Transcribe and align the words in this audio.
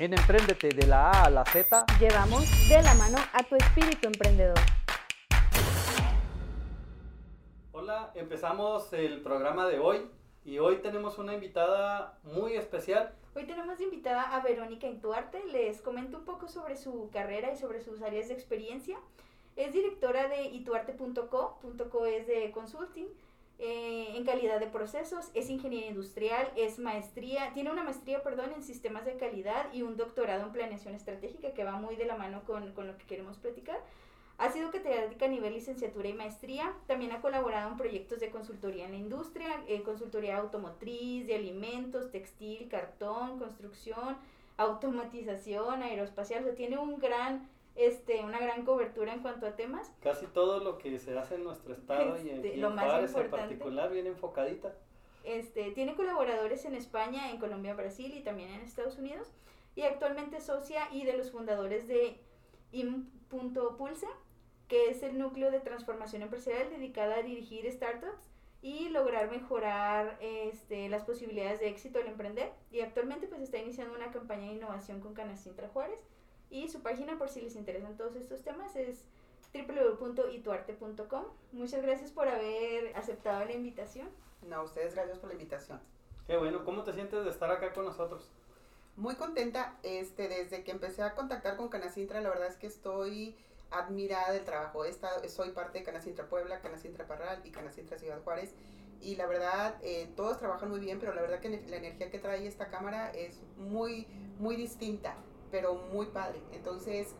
En 0.00 0.12
Emprendete 0.12 0.70
de 0.70 0.88
la 0.88 1.12
A 1.12 1.26
a 1.26 1.30
la 1.30 1.44
Z, 1.44 1.86
llevamos 2.00 2.44
de 2.68 2.82
la 2.82 2.94
mano 2.94 3.16
a 3.32 3.44
tu 3.44 3.54
espíritu 3.54 4.08
emprendedor. 4.08 4.58
Hola, 7.70 8.10
empezamos 8.16 8.92
el 8.92 9.22
programa 9.22 9.68
de 9.68 9.78
hoy 9.78 10.10
y 10.44 10.58
hoy 10.58 10.78
tenemos 10.78 11.18
una 11.18 11.34
invitada 11.34 12.18
muy 12.24 12.54
especial. 12.56 13.14
Hoy 13.36 13.44
tenemos 13.46 13.78
de 13.78 13.84
invitada 13.84 14.34
a 14.34 14.40
Verónica 14.40 14.88
Intuarte. 14.88 15.44
Les 15.52 15.80
comento 15.80 16.18
un 16.18 16.24
poco 16.24 16.48
sobre 16.48 16.76
su 16.76 17.08
carrera 17.12 17.52
y 17.52 17.56
sobre 17.56 17.80
sus 17.80 18.02
áreas 18.02 18.26
de 18.26 18.34
experiencia. 18.34 18.98
Es 19.54 19.72
directora 19.72 20.26
de 20.26 20.46
ituarte.co. 20.46 21.60
.co 21.92 22.06
es 22.06 22.26
de 22.26 22.50
consulting 22.50 23.06
eh, 23.58 24.08
en 24.14 24.24
calidad 24.24 24.58
de 24.60 24.66
procesos, 24.66 25.30
es 25.34 25.48
ingeniería 25.48 25.88
industrial, 25.88 26.50
es 26.56 26.78
maestría, 26.78 27.52
tiene 27.54 27.70
una 27.70 27.84
maestría, 27.84 28.22
perdón, 28.22 28.52
en 28.54 28.62
sistemas 28.62 29.04
de 29.04 29.16
calidad 29.16 29.72
y 29.72 29.82
un 29.82 29.96
doctorado 29.96 30.42
en 30.42 30.52
planeación 30.52 30.94
estratégica 30.94 31.54
que 31.54 31.64
va 31.64 31.76
muy 31.76 31.96
de 31.96 32.06
la 32.06 32.16
mano 32.16 32.42
con, 32.44 32.72
con 32.72 32.86
lo 32.86 32.98
que 32.98 33.06
queremos 33.06 33.38
platicar. 33.38 33.80
Ha 34.36 34.50
sido 34.50 34.72
catedrática 34.72 35.26
a 35.26 35.28
nivel 35.28 35.54
licenciatura 35.54 36.08
y 36.08 36.12
maestría. 36.12 36.74
También 36.88 37.12
ha 37.12 37.20
colaborado 37.20 37.70
en 37.70 37.76
proyectos 37.76 38.18
de 38.18 38.30
consultoría 38.30 38.86
en 38.86 38.90
la 38.90 38.96
industria, 38.98 39.62
eh, 39.68 39.82
consultoría 39.82 40.38
automotriz, 40.38 41.26
de 41.26 41.36
alimentos, 41.36 42.10
textil, 42.10 42.68
cartón, 42.68 43.38
construcción, 43.38 44.16
automatización, 44.56 45.84
aeroespacial. 45.84 46.48
O 46.48 46.54
tiene 46.54 46.78
un 46.78 46.98
gran 46.98 47.48
este, 47.76 48.24
una 48.24 48.38
gran 48.38 48.64
cobertura 48.64 49.12
en 49.12 49.20
cuanto 49.20 49.46
a 49.46 49.56
temas. 49.56 49.92
Casi 50.00 50.26
todo 50.26 50.60
lo 50.60 50.78
que 50.78 50.98
se 50.98 51.18
hace 51.18 51.36
en 51.36 51.44
nuestro 51.44 51.74
estado 51.74 52.16
y 52.22 52.30
en, 52.30 52.36
este, 52.36 52.56
lo 52.56 52.70
en 52.70 53.30
particular 53.30 53.90
bien 53.90 54.06
enfocadita. 54.06 54.74
Este, 55.24 55.70
tiene 55.72 55.94
colaboradores 55.94 56.64
en 56.66 56.74
España, 56.74 57.30
en 57.30 57.38
Colombia, 57.38 57.74
Brasil 57.74 58.14
y 58.14 58.22
también 58.22 58.50
en 58.50 58.60
Estados 58.60 58.98
Unidos. 58.98 59.32
Y 59.74 59.82
actualmente 59.82 60.36
es 60.36 60.44
socia 60.44 60.88
y 60.92 61.04
de 61.04 61.16
los 61.16 61.32
fundadores 61.32 61.88
de 61.88 62.20
IM.pulse, 62.70 64.06
que 64.68 64.90
es 64.90 65.02
el 65.02 65.18
núcleo 65.18 65.50
de 65.50 65.60
transformación 65.60 66.22
empresarial 66.22 66.70
dedicada 66.70 67.16
a 67.16 67.22
dirigir 67.22 67.70
startups 67.72 68.30
y 68.62 68.88
lograr 68.90 69.30
mejorar 69.30 70.16
este, 70.20 70.88
las 70.88 71.04
posibilidades 71.04 71.58
de 71.58 71.68
éxito 71.68 71.98
al 71.98 72.06
emprender. 72.06 72.52
Y 72.70 72.80
actualmente 72.80 73.26
pues 73.26 73.40
está 73.40 73.58
iniciando 73.58 73.94
una 73.94 74.12
campaña 74.12 74.46
de 74.46 74.54
innovación 74.54 75.00
con 75.00 75.14
Canacintra 75.14 75.68
Juárez 75.68 75.98
y 76.54 76.68
su 76.68 76.82
página, 76.82 77.18
por 77.18 77.28
si 77.28 77.40
les 77.40 77.56
interesan 77.56 77.96
todos 77.96 78.14
estos 78.14 78.42
temas, 78.42 78.76
es 78.76 79.04
www.ituarte.com. 79.52 81.24
Muchas 81.50 81.82
gracias 81.82 82.12
por 82.12 82.28
haber 82.28 82.96
aceptado 82.96 83.44
la 83.44 83.52
invitación. 83.52 84.08
No, 84.48 84.62
ustedes 84.62 84.94
gracias 84.94 85.18
por 85.18 85.30
la 85.30 85.34
invitación. 85.34 85.80
Qué 86.28 86.36
bueno, 86.36 86.64
¿cómo 86.64 86.84
te 86.84 86.92
sientes 86.92 87.24
de 87.24 87.30
estar 87.30 87.50
acá 87.50 87.72
con 87.72 87.84
nosotros? 87.84 88.30
Muy 88.96 89.16
contenta, 89.16 89.76
este, 89.82 90.28
desde 90.28 90.62
que 90.62 90.70
empecé 90.70 91.02
a 91.02 91.16
contactar 91.16 91.56
con 91.56 91.68
Canacintra, 91.68 92.20
la 92.20 92.28
verdad 92.28 92.46
es 92.46 92.56
que 92.56 92.68
estoy 92.68 93.36
admirada 93.72 94.30
del 94.30 94.44
trabajo. 94.44 94.84
He 94.84 95.28
soy 95.28 95.50
parte 95.50 95.78
de 95.80 95.84
Canacintra 95.84 96.28
Puebla, 96.28 96.60
Canacintra 96.60 97.08
Parral 97.08 97.40
y 97.44 97.50
Canacintra 97.50 97.98
Ciudad 97.98 98.22
Juárez. 98.22 98.54
Y 99.00 99.16
la 99.16 99.26
verdad, 99.26 99.74
eh, 99.82 100.08
todos 100.14 100.38
trabajan 100.38 100.70
muy 100.70 100.78
bien, 100.78 101.00
pero 101.00 101.14
la 101.14 101.20
verdad 101.20 101.40
que 101.40 101.48
la 101.48 101.76
energía 101.78 102.12
que 102.12 102.20
trae 102.20 102.46
esta 102.46 102.68
cámara 102.68 103.10
es 103.10 103.42
muy, 103.56 104.06
muy 104.38 104.54
distinta 104.54 105.16
pero 105.54 105.74
muy 105.92 106.06
padre. 106.06 106.40
Entonces, 106.50 107.14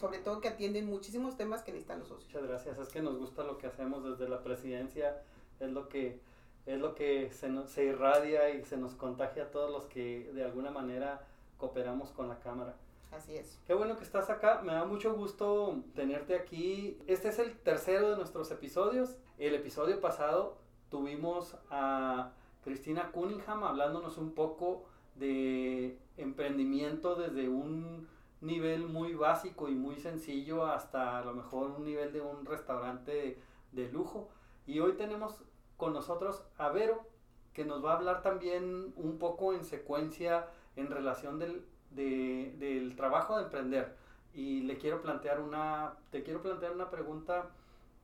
sobre 0.00 0.18
todo 0.18 0.40
que 0.40 0.48
atienden 0.48 0.86
muchísimos 0.86 1.36
temas 1.36 1.62
que 1.62 1.70
necesitan 1.70 2.00
los 2.00 2.08
socios. 2.08 2.26
Muchas 2.34 2.48
gracias, 2.48 2.78
es 2.78 2.88
que 2.88 3.00
nos 3.00 3.16
gusta 3.16 3.44
lo 3.44 3.58
que 3.58 3.68
hacemos 3.68 4.02
desde 4.02 4.28
la 4.28 4.42
presidencia, 4.42 5.22
es 5.60 5.70
lo 5.70 5.88
que 5.88 6.18
es 6.66 6.80
lo 6.80 6.96
que 6.96 7.30
se, 7.30 7.48
se 7.68 7.84
irradia 7.84 8.50
y 8.50 8.64
se 8.64 8.76
nos 8.76 8.94
contagia 8.94 9.44
a 9.44 9.50
todos 9.52 9.70
los 9.70 9.86
que 9.86 10.32
de 10.34 10.42
alguna 10.42 10.72
manera 10.72 11.28
cooperamos 11.58 12.10
con 12.10 12.26
la 12.26 12.40
Cámara. 12.40 12.74
Así 13.12 13.36
es. 13.36 13.56
Qué 13.68 13.72
bueno 13.72 13.96
que 13.96 14.02
estás 14.02 14.30
acá, 14.30 14.62
me 14.64 14.72
da 14.72 14.84
mucho 14.84 15.14
gusto 15.14 15.80
tenerte 15.94 16.34
aquí. 16.34 16.98
Este 17.06 17.28
es 17.28 17.38
el 17.38 17.56
tercero 17.56 18.10
de 18.10 18.16
nuestros 18.16 18.50
episodios. 18.50 19.16
El 19.38 19.54
episodio 19.54 20.00
pasado 20.00 20.56
tuvimos 20.90 21.56
a 21.70 22.32
Cristina 22.64 23.12
Cunningham 23.12 23.62
hablándonos 23.62 24.18
un 24.18 24.32
poco 24.32 24.86
de 25.14 25.96
emprendimiento 26.16 27.14
desde 27.14 27.48
un 27.48 28.08
nivel 28.40 28.86
muy 28.86 29.14
básico 29.14 29.68
y 29.68 29.74
muy 29.74 29.96
sencillo 29.96 30.66
hasta 30.66 31.18
a 31.18 31.24
lo 31.24 31.34
mejor 31.34 31.70
un 31.70 31.84
nivel 31.84 32.12
de 32.12 32.20
un 32.20 32.44
restaurante 32.44 33.38
de, 33.72 33.88
lujo. 33.90 34.28
Y 34.66 34.80
hoy 34.80 34.92
tenemos 34.92 35.42
con 35.76 35.92
nosotros 35.92 36.44
a 36.58 36.70
Vero, 36.70 37.06
que 37.52 37.64
nos 37.64 37.84
va 37.84 37.92
a 37.92 37.96
hablar 37.96 38.22
también 38.22 38.92
un 38.96 39.18
poco 39.18 39.52
en 39.52 39.64
secuencia 39.64 40.48
en 40.76 40.90
relación 40.90 41.38
del, 41.38 41.64
del 41.90 42.96
trabajo 42.96 43.36
de 43.36 43.44
emprender. 43.44 43.96
Y 44.34 44.60
le 44.62 44.76
quiero 44.78 45.00
plantear 45.00 45.40
una, 45.40 45.94
te 46.10 46.22
quiero 46.22 46.42
plantear 46.42 46.72
una 46.72 46.90
pregunta 46.90 47.50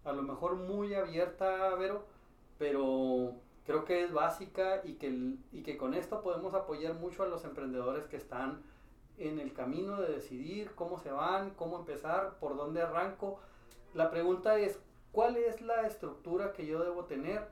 a 0.04 0.12
lo 0.12 0.22
mejor 0.22 0.56
muy 0.56 0.94
abierta, 0.94 1.74
Vero, 1.76 2.04
pero 2.58 3.34
creo 3.64 3.84
que 3.84 4.02
es 4.02 4.12
básica 4.12 4.82
y 4.84 4.94
que, 4.94 5.36
y 5.52 5.62
que 5.62 5.76
con 5.76 5.94
esto 5.94 6.22
podemos 6.22 6.54
apoyar 6.54 6.94
mucho 6.94 7.22
a 7.22 7.28
los 7.28 7.44
emprendedores 7.44 8.06
que 8.06 8.16
están 8.16 8.62
en 9.18 9.38
el 9.38 9.52
camino 9.52 10.00
de 10.00 10.12
decidir 10.12 10.74
cómo 10.74 10.98
se 10.98 11.12
van, 11.12 11.50
cómo 11.50 11.78
empezar, 11.78 12.38
por 12.38 12.56
dónde 12.56 12.82
arranco. 12.82 13.38
La 13.94 14.10
pregunta 14.10 14.58
es, 14.58 14.78
¿cuál 15.12 15.36
es 15.36 15.60
la 15.60 15.86
estructura 15.86 16.52
que 16.52 16.66
yo 16.66 16.82
debo 16.82 17.04
tener 17.04 17.46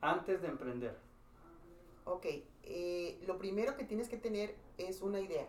antes 0.00 0.40
de 0.40 0.48
emprender? 0.48 0.96
Ok, 2.04 2.26
eh, 2.62 3.22
lo 3.26 3.38
primero 3.38 3.76
que 3.76 3.84
tienes 3.84 4.08
que 4.08 4.16
tener 4.16 4.54
es 4.78 5.02
una 5.02 5.20
idea. 5.20 5.46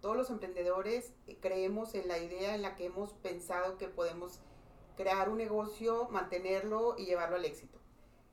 Todos 0.00 0.16
los 0.16 0.30
emprendedores 0.30 1.12
creemos 1.40 1.94
en 1.94 2.08
la 2.08 2.18
idea 2.18 2.54
en 2.54 2.62
la 2.62 2.76
que 2.76 2.86
hemos 2.86 3.12
pensado 3.14 3.76
que 3.76 3.88
podemos 3.88 4.40
crear 4.96 5.28
un 5.28 5.36
negocio, 5.36 6.08
mantenerlo 6.10 6.96
y 6.96 7.04
llevarlo 7.04 7.36
al 7.36 7.44
éxito 7.44 7.75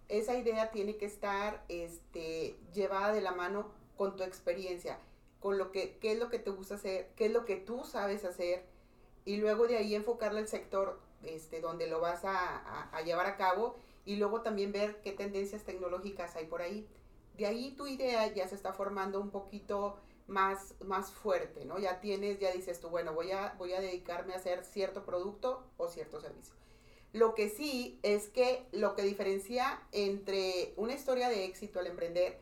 esa 0.09 0.37
idea 0.37 0.71
tiene 0.71 0.97
que 0.97 1.05
estar 1.05 1.63
este, 1.69 2.57
llevada 2.73 3.13
de 3.13 3.21
la 3.21 3.31
mano 3.31 3.71
con 3.97 4.15
tu 4.15 4.23
experiencia, 4.23 4.99
con 5.39 5.57
lo 5.57 5.71
que, 5.71 5.97
qué 5.97 6.13
es 6.13 6.19
lo 6.19 6.29
que 6.29 6.39
te 6.39 6.49
gusta 6.49 6.75
hacer, 6.75 7.09
qué 7.15 7.27
es 7.27 7.31
lo 7.31 7.45
que 7.45 7.55
tú 7.55 7.83
sabes 7.83 8.25
hacer, 8.25 8.65
y 9.25 9.37
luego 9.37 9.67
de 9.67 9.77
ahí 9.77 9.95
enfocarle 9.95 10.39
al 10.39 10.47
sector 10.47 10.99
este, 11.23 11.61
donde 11.61 11.87
lo 11.87 11.99
vas 11.99 12.25
a, 12.25 12.89
a, 12.89 13.01
llevar 13.01 13.25
a 13.25 13.37
cabo, 13.37 13.75
y 14.05 14.17
luego 14.17 14.41
también 14.41 14.71
ver 14.71 15.01
qué 15.01 15.13
tendencias 15.13 15.63
tecnológicas 15.63 16.35
hay 16.35 16.45
por 16.45 16.61
ahí. 16.61 16.87
De 17.37 17.45
ahí 17.45 17.71
tu 17.71 17.87
idea 17.87 18.27
ya 18.33 18.47
se 18.47 18.55
está 18.55 18.73
formando 18.73 19.19
un 19.19 19.31
poquito 19.31 19.97
más, 20.27 20.75
más 20.81 21.11
fuerte, 21.11 21.65
¿no? 21.65 21.79
Ya 21.79 21.99
tienes, 21.99 22.39
ya 22.39 22.51
dices 22.51 22.79
tú, 22.79 22.89
bueno, 22.89 23.13
voy 23.13 23.31
a, 23.31 23.55
voy 23.57 23.73
a 23.73 23.81
dedicarme 23.81 24.33
a 24.33 24.37
hacer 24.37 24.63
cierto 24.65 25.05
producto 25.05 25.63
o 25.77 25.87
cierto 25.87 26.19
servicio. 26.19 26.53
Lo 27.13 27.35
que 27.35 27.49
sí 27.49 27.99
es 28.03 28.27
que 28.27 28.65
lo 28.71 28.95
que 28.95 29.03
diferencia 29.03 29.81
entre 29.91 30.73
una 30.77 30.93
historia 30.93 31.29
de 31.29 31.45
éxito 31.45 31.79
al 31.79 31.87
emprender 31.87 32.39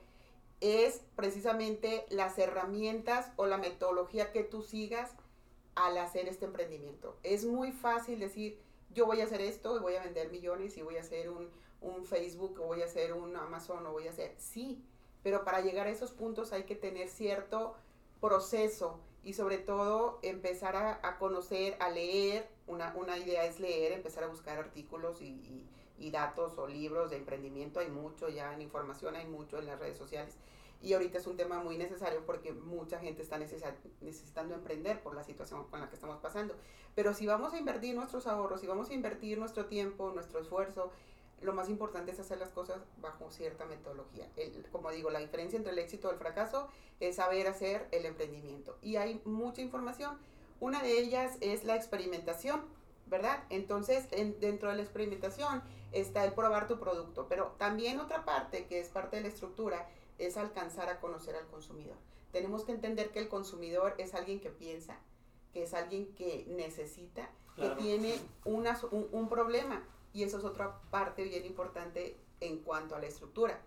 es 0.62 1.02
precisamente 1.16 2.06
las 2.10 2.38
herramientas 2.38 3.32
o 3.36 3.48
la 3.48 3.58
metodología 3.58 4.32
que 4.32 4.44
tú 4.44 4.62
sigas 4.62 5.12
al 5.76 5.98
hacer 5.98 6.28
este 6.28 6.46
emprendimiento. 6.46 7.18
Es 7.24 7.46
muy 7.46 7.72
fácil 7.72 8.20
decir, 8.20 8.60
yo 8.94 9.06
voy 9.06 9.22
a 9.22 9.26
hacer 9.26 9.42
esto 9.42 9.76
y 9.76 9.80
voy 9.80 9.96
a 9.96 10.04
vender 10.04 10.32
millones 10.32 10.78
y 10.78 10.82
voy 10.82 10.98
a 10.98 11.02
hacer 11.02 11.30
un, 11.30 11.50
Facebook 12.06 12.60
o 12.60 12.68
voy 12.68 12.84
a 12.84 12.86
hacer 12.86 13.14
un 13.14 13.36
Amazon 13.36 13.86
o 13.88 13.92
voy 13.92 14.08
a 14.08 14.12
hacer... 14.12 14.36
Sí, 14.38 14.84
pero 15.24 15.44
para 15.44 15.62
llegar 15.62 15.88
a 15.88 15.90
esos 15.90 16.12
puntos 16.12 16.54
hay 16.54 16.64
que 16.64 16.76
tener 16.76 17.10
cierto 17.10 17.76
proceso 18.20 19.00
y 19.24 19.34
sobre 19.34 19.58
todo 19.58 20.20
empezar 20.22 20.76
a, 20.76 21.18
conocer, 21.18 21.76
a 21.80 21.90
leer. 21.90 22.48
Una, 22.72 22.94
una, 22.96 23.18
idea 23.18 23.46
es 23.46 23.60
leer, 23.60 23.92
empezar 23.92 24.24
a 24.24 24.28
buscar 24.28 24.58
artículos 24.58 25.22
y, 25.22 25.68
y, 25.98 26.10
datos 26.10 26.58
o 26.58 26.68
libros 26.68 27.10
de 27.10 27.18
emprendimiento. 27.18 27.80
Hay 27.80 27.90
mucho 27.90 28.30
ya 28.30 28.54
en 28.54 28.62
información, 28.62 29.16
hay 29.16 29.28
mucho 29.28 29.60
en 29.60 29.66
las 29.66 29.78
redes 29.78 29.98
sociales. 29.98 30.36
Y 30.82 30.94
ahorita 30.94 31.20
es 31.20 31.28
un 31.28 31.38
tema 31.38 31.62
muy 31.62 31.78
necesario 31.78 32.26
porque 32.26 32.54
mucha 32.54 32.98
gente 33.00 33.22
está 33.22 33.38
necesitando 33.38 34.56
emprender 34.56 35.02
por 35.04 35.14
la 35.14 35.24
situación 35.24 35.66
con 35.66 35.82
la 35.82 35.90
que 35.90 35.96
estamos 35.96 36.18
pasando. 36.20 36.56
Pero 36.96 37.14
si 37.14 37.28
vamos 37.28 37.54
a 37.54 37.60
invertir 37.60 37.94
nuestros 37.94 38.26
ahorros, 38.26 38.62
si 38.62 38.68
vamos 38.68 38.90
a 38.90 38.94
invertir 38.94 39.38
nuestro 39.38 39.66
tiempo, 39.66 40.12
nuestro 40.12 40.40
esfuerzo 40.40 40.92
lo 41.42 41.54
más 41.54 41.70
importante 41.70 42.12
es 42.12 42.20
hacer 42.20 42.38
las 42.38 42.52
cosas 42.52 42.78
bajo 43.02 43.30
cierta 43.32 43.66
metodología. 43.66 44.30
como 44.72 44.92
digo, 44.92 45.10
la 45.10 45.20
diferencia 45.20 45.58
entre 45.58 45.74
el 45.74 45.80
éxito 45.80 46.10
y 46.10 46.14
el 46.14 46.20
fracaso 46.20 46.68
es 47.00 47.16
saber 47.16 47.48
hacer 47.48 47.88
el 47.92 48.06
emprendimiento. 48.06 48.78
Y 48.82 48.96
hay 48.96 49.22
mucha 49.26 49.62
información. 49.62 50.18
Una 50.62 50.84
de 50.84 51.00
ellas 51.00 51.38
es 51.42 51.64
la 51.64 51.76
experimentación, 51.76 52.62
¿verdad? 53.08 53.44
Entonces, 53.50 54.08
dentro 54.40 54.70
de 54.70 54.76
la 54.76 54.84
experimentación 54.84 55.64
está 55.92 56.24
el 56.24 56.34
probar 56.34 56.68
tu 56.68 56.80
producto, 56.80 57.26
pero 57.28 57.56
también 57.58 58.00
otra 58.00 58.26
parte 58.26 58.68
que 58.68 58.80
es 58.80 58.90
parte 58.90 59.16
de 59.16 59.24
la 59.24 59.30
estructura 59.30 59.90
es 60.20 60.38
alcanzar 60.38 60.88
a 60.88 61.00
conocer 61.00 61.36
al 61.36 61.48
consumidor. 61.48 61.98
Tenemos 62.32 62.64
que 62.64 62.74
entender 62.74 63.10
que 63.10 63.18
el 63.18 63.28
consumidor 63.28 63.96
es 63.98 64.14
alguien 64.14 64.40
que 64.40 64.52
piensa, 64.52 65.00
que 65.52 65.64
es 65.64 65.74
alguien 65.74 66.14
que 66.14 66.46
necesita, 66.48 67.32
que 67.56 67.68
tiene 67.72 68.20
una, 68.46 68.80
un 68.92 69.30
problema 69.30 69.84
y 70.14 70.22
eso 70.22 70.38
es 70.38 70.44
otra 70.44 70.80
parte 70.92 71.24
bien 71.24 71.44
importante 71.44 72.18
en 72.40 72.60
cuanto 72.60 72.96
a 72.96 73.00
la 73.00 73.08
estructura. 73.08 73.60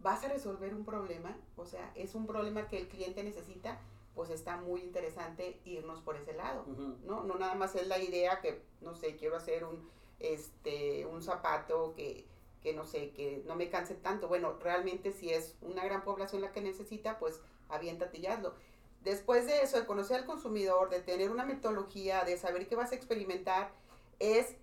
Vas 0.00 0.24
a 0.24 0.28
resolver 0.28 0.74
un 0.74 0.86
problema, 0.86 1.36
o 1.56 1.66
sea, 1.66 1.92
es 1.94 2.14
un 2.14 2.26
problema 2.26 2.68
que 2.68 2.78
el 2.78 2.88
cliente 2.88 3.22
necesita, 3.22 3.78
pues 4.14 4.30
está 4.30 4.56
muy 4.56 4.82
interesante 4.82 5.60
irnos 5.64 6.00
por 6.00 6.16
ese 6.16 6.34
lado. 6.34 6.64
¿no? 7.04 7.24
No 7.24 7.34
nada 7.36 7.54
más 7.54 7.74
es 7.74 7.86
la 7.86 7.98
idea 7.98 8.40
que, 8.40 8.62
no 8.80 8.94
sé, 8.94 9.16
quiero 9.16 9.36
hacer 9.36 9.64
un, 9.64 9.88
este, 10.20 11.06
un 11.06 11.22
zapato 11.22 11.94
que, 11.94 12.26
que 12.62 12.74
no 12.74 12.84
sé, 12.84 13.10
que 13.10 13.42
no 13.46 13.56
me 13.56 13.70
canse 13.70 13.94
tanto. 13.94 14.28
Bueno, 14.28 14.58
realmente 14.60 15.12
si 15.12 15.30
es 15.30 15.56
una 15.62 15.84
gran 15.84 16.04
población 16.04 16.42
la 16.42 16.52
que 16.52 16.60
necesita, 16.60 17.18
pues 17.18 17.40
aviéntate 17.68 18.18
y 18.18 18.26
hazlo. 18.26 18.54
Después 19.02 19.46
de 19.46 19.62
eso, 19.62 19.78
de 19.78 19.86
conocer 19.86 20.18
al 20.18 20.26
consumidor, 20.26 20.90
de 20.90 21.00
tener 21.00 21.30
una 21.30 21.44
metodología, 21.44 22.24
de 22.24 22.36
saber 22.36 22.68
qué 22.68 22.76
vas 22.76 22.92
a 22.92 22.94
experimentar, 22.94 23.72
es 24.20 24.54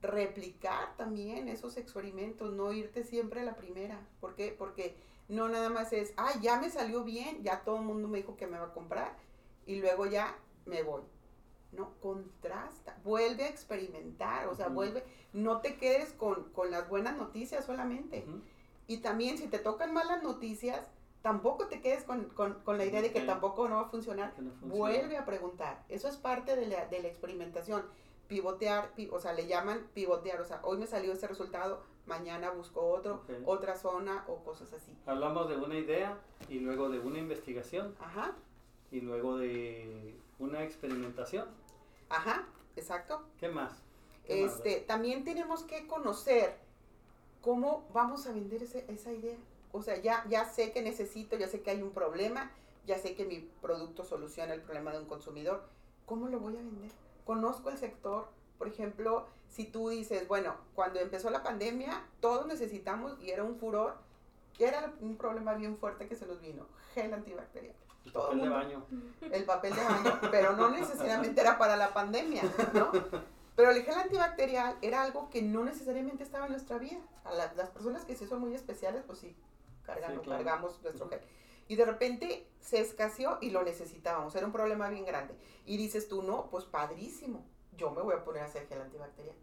replicar 0.00 0.96
también 0.96 1.48
esos 1.48 1.76
experimentos, 1.76 2.52
no 2.52 2.72
irte 2.72 3.04
siempre 3.04 3.40
a 3.40 3.44
la 3.44 3.56
primera. 3.56 4.06
¿Por 4.20 4.34
qué? 4.34 4.54
Porque 4.56 4.96
no 5.28 5.48
nada 5.48 5.68
más 5.70 5.92
es, 5.92 6.12
ah, 6.16 6.32
ya 6.40 6.60
me 6.60 6.70
salió 6.70 7.04
bien, 7.04 7.42
ya 7.42 7.60
todo 7.64 7.76
el 7.76 7.82
mundo 7.82 8.08
me 8.08 8.18
dijo 8.18 8.36
que 8.36 8.46
me 8.46 8.58
va 8.58 8.66
a 8.66 8.72
comprar 8.74 9.16
y 9.66 9.76
luego 9.76 10.06
ya 10.06 10.36
me 10.66 10.82
voy. 10.82 11.02
No, 11.72 11.94
contrasta, 12.00 12.96
vuelve 13.02 13.44
a 13.44 13.48
experimentar, 13.48 14.46
o 14.46 14.54
sea, 14.54 14.68
vuelve, 14.68 15.02
no 15.32 15.60
te 15.60 15.76
quedes 15.76 16.12
con, 16.12 16.44
con 16.52 16.70
las 16.70 16.88
buenas 16.88 17.16
noticias 17.16 17.64
solamente. 17.64 18.24
Y 18.86 18.98
también 18.98 19.38
si 19.38 19.48
te 19.48 19.58
tocan 19.58 19.92
malas 19.92 20.22
noticias, 20.22 20.86
tampoco 21.22 21.66
te 21.66 21.80
quedes 21.80 22.04
con, 22.04 22.26
con- 22.26 22.60
con 22.64 22.78
la 22.78 22.84
idea 22.84 23.00
de 23.02 23.10
que 23.12 23.20
tampoco 23.22 23.66
no 23.68 23.76
va 23.76 23.82
a 23.82 23.88
funcionar. 23.88 24.34
No. 24.38 24.52
Vuelve 24.60 25.16
a 25.16 25.24
preguntar. 25.24 25.82
Eso 25.88 26.06
es 26.06 26.16
parte 26.16 26.54
de 26.54 26.66
la, 26.66 26.86
de 26.86 27.00
la 27.00 27.08
experimentación. 27.08 27.82
Pivotear, 28.28 28.94
pi- 28.94 29.08
o 29.10 29.18
sea, 29.18 29.32
le 29.32 29.46
llaman 29.46 29.88
pivotear. 29.94 30.40
O 30.40 30.44
sea, 30.44 30.60
hoy 30.64 30.76
me 30.78 30.86
salió 30.86 31.12
ese 31.12 31.26
resultado, 31.26 31.82
mañana 32.06 32.50
busco 32.50 32.80
otro, 32.86 33.22
otra 33.46 33.76
zona 33.76 34.24
o 34.28 34.36
cosas 34.44 34.72
así. 34.72 34.92
Hablamos 35.06 35.48
de 35.48 35.56
una 35.56 35.76
idea 35.76 36.18
y 36.48 36.58
luego 36.60 36.88
de 36.90 36.98
una 36.98 37.18
investigación 37.18 37.94
Ajá, 38.00 38.34
y 38.90 39.00
luego 39.00 39.36
de 39.38 40.16
una 40.38 40.62
experimentación. 40.62 41.48
ajá, 42.08 42.46
exacto. 42.76 43.22
¿Qué 43.38 43.48
más? 43.48 43.82
¿Qué 44.26 44.44
más? 44.44 44.54
Este, 44.56 44.80
también 44.80 45.24
tenemos 45.24 45.64
que 45.64 45.86
conocer 45.86 46.56
cómo 47.40 47.86
vamos 47.92 48.26
a 48.26 48.32
vender 48.32 48.62
ese- 48.62 48.84
esa 48.88 49.12
idea. 49.12 49.36
O 49.72 49.82
sea, 49.82 49.96
ya, 50.00 50.24
ya 50.28 50.44
sé 50.44 50.72
que 50.72 50.82
necesito, 50.82 51.36
ya 51.36 51.48
sé 51.48 51.62
que 51.62 51.70
hay 51.70 51.82
un 51.82 51.90
problema, 51.90 52.50
ya 52.86 52.98
sé 52.98 53.14
que 53.14 53.24
mi 53.24 53.40
producto 53.60 54.04
soluciona 54.04 54.54
el 54.54 54.60
problema 54.62 54.92
de 54.92 55.00
un 55.00 55.06
consumidor. 55.06 55.64
¿Cómo 56.06 56.28
lo 56.28 56.38
voy 56.38 56.54
a 56.56 56.58
vender? 56.62 56.90
Conozco 57.24 57.70
el 57.70 57.78
sector. 57.78 58.28
Por 58.58 58.68
ejemplo, 58.68 59.26
si 59.48 59.64
tú 59.64 59.88
dices, 59.88 60.26
bueno, 60.28 60.54
cuando 60.74 61.00
empezó 61.00 61.30
la 61.30 61.42
pandemia, 61.42 62.02
todos 62.20 62.46
necesitamos, 62.46 63.16
y 63.20 63.30
era 63.30 63.42
un 63.44 63.56
furor, 63.56 63.96
que 64.56 64.66
era 64.66 64.92
un 65.00 65.16
problema 65.16 65.54
bien 65.54 65.76
fuerte 65.76 66.06
que 66.08 66.14
se 66.16 66.26
nos 66.26 66.40
vino, 66.40 66.66
gel 66.94 67.12
antibacterial 67.12 67.74
El 68.04 68.12
todo 68.12 68.26
papel 68.28 68.42
de 68.42 68.48
baño. 68.48 68.86
el 69.20 69.44
papel 69.44 69.74
de 69.74 69.84
baño, 69.84 70.18
pero 70.30 70.52
no 70.56 70.68
necesariamente 70.70 71.40
era 71.40 71.58
para 71.58 71.76
la 71.76 71.92
pandemia, 71.92 72.42
¿no? 72.72 72.90
Pero 73.56 73.70
el 73.70 73.82
gel 73.84 73.94
antibacterial 73.94 74.76
era 74.82 75.02
algo 75.02 75.30
que 75.30 75.40
no 75.42 75.64
necesariamente 75.64 76.22
estaba 76.24 76.46
en 76.46 76.52
nuestra 76.52 76.78
vida. 76.78 76.98
A 77.24 77.32
la- 77.32 77.52
las 77.54 77.70
personas 77.70 78.04
que 78.04 78.16
sí 78.16 78.26
son 78.26 78.40
muy 78.40 78.54
especiales, 78.54 79.02
pues 79.06 79.18
sí, 79.20 79.36
cargamos, 79.84 80.18
Sí, 80.18 80.22
claro. 80.24 80.44
cargamos 80.44 80.82
nuestro 80.82 81.08
gel. 81.08 81.20
Y 81.68 81.76
de 81.76 81.84
repente 81.86 82.46
se 82.60 82.80
escaseó 82.80 83.38
y 83.40 83.50
lo 83.50 83.62
necesitábamos, 83.62 84.34
era 84.36 84.46
un 84.46 84.52
problema 84.52 84.88
bien 84.88 85.04
grande. 85.06 85.34
Y 85.66 85.76
dices 85.76 86.08
tú, 86.08 86.22
no, 86.22 86.48
pues 86.50 86.64
padrísimo, 86.64 87.44
yo 87.76 87.90
me 87.90 88.02
voy 88.02 88.14
a 88.14 88.24
poner 88.24 88.42
a 88.42 88.46
hacer 88.46 88.66
gel 88.66 88.80
antibacterial. 88.80 89.36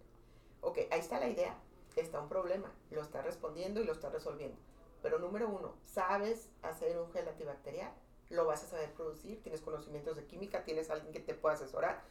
Ok, 0.61 0.79
ahí 0.91 0.99
está 0.99 1.19
la 1.19 1.29
idea, 1.29 1.57
está 1.95 2.21
un 2.21 2.29
problema, 2.29 2.71
lo 2.91 3.01
está 3.01 3.21
respondiendo 3.21 3.81
y 3.81 3.85
lo 3.85 3.93
está 3.93 4.09
resolviendo. 4.09 4.57
Pero 5.01 5.17
número 5.19 5.49
uno, 5.49 5.75
¿sabes 5.85 6.49
hacer 6.61 6.97
un 6.99 7.11
gel 7.11 7.27
antibacterial? 7.27 7.93
lo 8.31 8.45
vas 8.45 8.63
a 8.63 8.67
saber 8.67 8.93
producir, 8.93 9.41
tienes 9.43 9.61
conocimientos 9.61 10.15
de 10.15 10.25
química, 10.25 10.63
tienes 10.63 10.89
alguien 10.89 11.11
que 11.11 11.19
te 11.19 11.33
pueda 11.33 11.55
asesorar. 11.55 12.01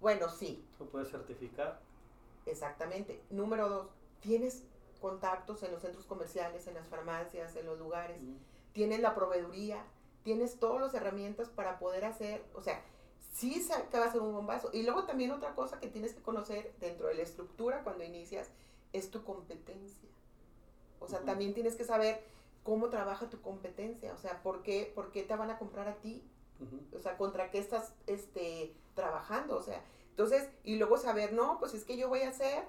Bueno, 0.00 0.28
sí, 0.28 0.64
Lo 0.78 0.86
puedes 0.86 1.10
certificar. 1.10 1.80
exactamente. 2.46 3.20
Número 3.30 3.68
dos, 3.68 3.88
tienes 4.20 4.64
contactos 5.00 5.62
en 5.62 5.72
los 5.72 5.82
centros 5.82 6.06
comerciales, 6.06 6.66
en 6.66 6.74
las 6.74 6.86
farmacias, 6.88 7.56
en 7.56 7.66
los 7.66 7.78
lugares, 7.78 8.22
Ujú. 8.22 8.38
tienes 8.72 9.00
la 9.00 9.14
proveeduría, 9.14 9.84
tienes 10.22 10.58
todas 10.58 10.80
las 10.80 10.94
herramientas 10.94 11.48
para 11.48 11.78
poder 11.78 12.04
hacer, 12.04 12.44
o 12.54 12.60
sea, 12.60 12.82
sí 13.32 13.66
que 13.90 13.98
va 13.98 14.06
a 14.06 14.12
ser 14.12 14.20
un 14.20 14.32
bombazo. 14.32 14.70
Y 14.72 14.82
luego 14.82 15.04
también 15.04 15.30
otra 15.30 15.54
cosa 15.54 15.78
que 15.80 15.88
tienes 15.88 16.14
que 16.14 16.22
conocer 16.22 16.72
dentro 16.80 17.08
de 17.08 17.14
la 17.14 17.22
estructura 17.22 17.82
cuando 17.82 18.04
inicias 18.04 18.48
es 18.92 19.10
tu 19.10 19.24
competencia. 19.24 20.08
O 21.00 21.08
sea, 21.08 21.20
también 21.20 21.54
tienes 21.54 21.76
que 21.76 21.84
saber 21.84 22.22
cómo 22.62 22.88
trabaja 22.88 23.30
tu 23.30 23.40
competencia, 23.40 24.12
o 24.12 24.18
sea, 24.18 24.42
por 24.42 24.62
qué, 24.62 24.90
por 24.92 25.12
qué 25.12 25.22
te 25.22 25.36
van 25.36 25.50
a 25.50 25.58
comprar 25.58 25.86
a 25.86 25.94
ti, 25.96 26.20
o 26.96 26.98
sea, 26.98 27.16
contra 27.16 27.50
qué 27.50 27.58
estás 27.58 27.92
este, 28.08 28.74
trabajando, 28.94 29.56
o 29.56 29.62
sea, 29.62 29.80
entonces, 30.10 30.48
y 30.64 30.76
luego 30.76 30.96
saber, 30.96 31.32
no, 31.32 31.58
pues 31.60 31.74
es 31.74 31.84
que 31.84 31.96
yo 31.96 32.08
voy 32.08 32.22
a 32.22 32.30
hacer, 32.30 32.64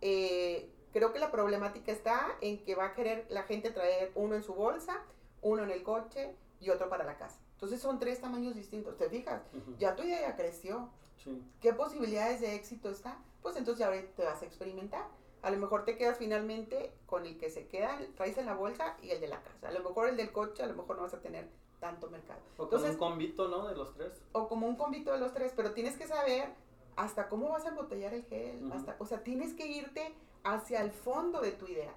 eh, 0.00 0.70
creo 0.92 1.12
que 1.12 1.18
la 1.18 1.30
problemática 1.30 1.92
está 1.92 2.38
en 2.40 2.64
que 2.64 2.74
va 2.74 2.86
a 2.86 2.94
querer 2.94 3.26
la 3.28 3.42
gente 3.42 3.70
traer 3.70 4.12
uno 4.14 4.36
en 4.36 4.42
su 4.42 4.54
bolsa, 4.54 5.02
uno 5.42 5.64
en 5.64 5.70
el 5.70 5.82
coche 5.82 6.34
y 6.60 6.70
otro 6.70 6.88
para 6.88 7.04
la 7.04 7.18
casa. 7.18 7.36
Entonces 7.56 7.80
son 7.80 7.98
tres 7.98 8.20
tamaños 8.20 8.54
distintos, 8.54 8.98
¿te 8.98 9.08
fijas? 9.08 9.40
Ya 9.78 9.96
tu 9.96 10.02
idea 10.02 10.20
ya 10.20 10.36
creció, 10.36 10.90
Sí. 11.16 11.42
¿qué 11.62 11.72
posibilidades 11.72 12.42
de 12.42 12.54
éxito 12.54 12.90
está? 12.90 13.16
Pues 13.40 13.56
entonces 13.56 13.78
ya 13.80 13.90
te 14.14 14.24
vas 14.24 14.42
a 14.42 14.44
experimentar. 14.44 15.06
A 15.40 15.50
lo 15.50 15.56
mejor 15.58 15.86
te 15.86 15.96
quedas 15.96 16.18
finalmente 16.18 16.92
con 17.06 17.24
el 17.24 17.38
que 17.38 17.48
se 17.48 17.66
queda, 17.66 17.98
traes 18.16 18.36
en 18.36 18.44
la 18.46 18.54
bolsa 18.54 18.96
y 19.02 19.10
el 19.10 19.20
de 19.22 19.28
la 19.28 19.42
casa. 19.42 19.68
A 19.68 19.72
lo 19.72 19.80
mejor 19.82 20.08
el 20.08 20.16
del 20.18 20.32
coche, 20.32 20.62
a 20.62 20.66
lo 20.66 20.74
mejor 20.74 20.96
no 20.96 21.02
vas 21.04 21.14
a 21.14 21.20
tener 21.20 21.48
tanto 21.80 22.10
mercado. 22.10 22.40
O 22.58 22.64
Entonces- 22.64 22.96
con 22.98 23.06
un 23.08 23.12
convito, 23.14 23.48
¿no? 23.48 23.66
De 23.68 23.74
los 23.74 23.94
tres. 23.94 24.12
o 24.32 24.48
como 24.48 24.66
un 24.66 24.76
convito 24.76 25.12
de 25.12 25.18
los 25.18 25.32
tres, 25.32 25.52
pero 25.56 25.72
tienes 25.72 25.96
que 25.96 26.06
saber 26.06 26.50
hasta 26.96 27.28
cómo 27.30 27.48
vas 27.50 27.64
a 27.64 27.68
embotellar 27.68 28.12
el 28.12 28.24
gel, 28.24 28.70
hasta, 28.72 28.96
o 28.98 29.06
sea, 29.06 29.22
tienes 29.22 29.54
que 29.54 29.66
irte 29.66 30.14
hacia 30.44 30.82
el 30.82 30.90
fondo 30.90 31.40
de 31.40 31.52
tu 31.52 31.66
idea, 31.66 31.94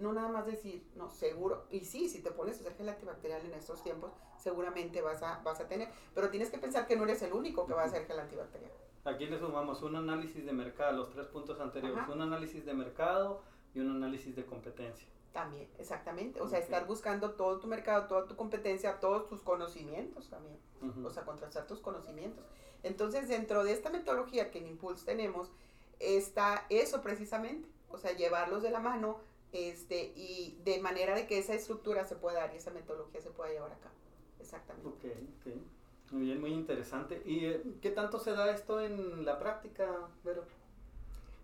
no 0.00 0.12
nada 0.12 0.28
más 0.28 0.46
decir, 0.46 0.86
no, 0.96 1.10
seguro, 1.10 1.66
y 1.70 1.84
sí, 1.84 2.08
si 2.08 2.22
te 2.22 2.30
pones 2.30 2.56
a 2.56 2.60
hacer 2.60 2.76
gel 2.76 2.88
antibacterial 2.88 3.44
en 3.44 3.54
estos 3.54 3.82
tiempos, 3.82 4.12
seguramente 4.38 5.02
vas 5.02 5.22
a, 5.22 5.40
vas 5.42 5.60
a 5.60 5.68
tener, 5.68 5.88
pero 6.14 6.30
tienes 6.30 6.50
que 6.50 6.58
pensar 6.58 6.86
que 6.86 6.96
no 6.96 7.04
eres 7.04 7.22
el 7.22 7.32
único 7.32 7.66
que 7.66 7.74
va 7.74 7.82
a 7.82 7.86
hacer 7.86 8.06
gel 8.06 8.18
antibacterial. 8.18 8.72
Aquí 9.04 9.26
le 9.26 9.38
sumamos 9.38 9.82
un 9.82 9.96
análisis 9.96 10.44
de 10.44 10.52
mercado, 10.52 10.96
los 10.96 11.10
tres 11.10 11.26
puntos 11.28 11.58
anteriores. 11.60 11.98
Ajá. 11.98 12.12
Un 12.12 12.20
análisis 12.20 12.64
de 12.66 12.74
mercado 12.74 13.40
y 13.74 13.80
un 13.80 13.90
análisis 13.96 14.36
de 14.36 14.44
competencia. 14.44 15.08
También, 15.32 15.68
exactamente, 15.78 16.40
o 16.40 16.48
sea, 16.48 16.58
estar 16.58 16.86
buscando 16.86 17.30
todo 17.32 17.60
tu 17.60 17.68
mercado, 17.68 18.08
toda 18.08 18.26
tu 18.26 18.34
competencia, 18.34 18.98
todos 18.98 19.28
tus 19.28 19.42
conocimientos 19.42 20.28
también. 20.28 20.58
O 21.04 21.10
sea, 21.10 21.24
contrastar 21.24 21.68
tus 21.68 21.78
conocimientos. 21.78 22.44
Entonces, 22.82 23.28
dentro 23.28 23.62
de 23.62 23.72
esta 23.72 23.90
metodología 23.90 24.50
que 24.50 24.58
en 24.58 24.66
Impulse 24.66 25.04
tenemos, 25.04 25.52
está 26.00 26.66
eso 26.68 27.00
precisamente, 27.00 27.68
o 27.90 27.98
sea, 27.98 28.12
llevarlos 28.16 28.62
de 28.62 28.70
la 28.70 28.80
mano 28.80 29.18
este, 29.52 30.12
y 30.16 30.58
de 30.64 30.80
manera 30.80 31.14
de 31.14 31.26
que 31.26 31.38
esa 31.38 31.54
estructura 31.54 32.04
se 32.04 32.16
pueda 32.16 32.40
dar 32.40 32.54
y 32.54 32.58
esa 32.58 32.70
metodología 32.70 33.20
se 33.20 33.30
pueda 33.30 33.50
llevar 33.50 33.72
a 33.72 33.78
cabo. 33.78 33.94
Exactamente. 34.40 34.88
Ok, 34.88 35.04
ok. 35.46 36.12
Muy 36.12 36.22
bien, 36.22 36.40
muy 36.40 36.52
interesante. 36.52 37.22
¿Y 37.24 37.44
eh, 37.46 37.62
qué 37.80 37.90
tanto 37.90 38.18
se 38.18 38.32
da 38.32 38.50
esto 38.50 38.80
en 38.80 39.24
la 39.24 39.38
práctica, 39.38 40.08
Vero? 40.24 40.44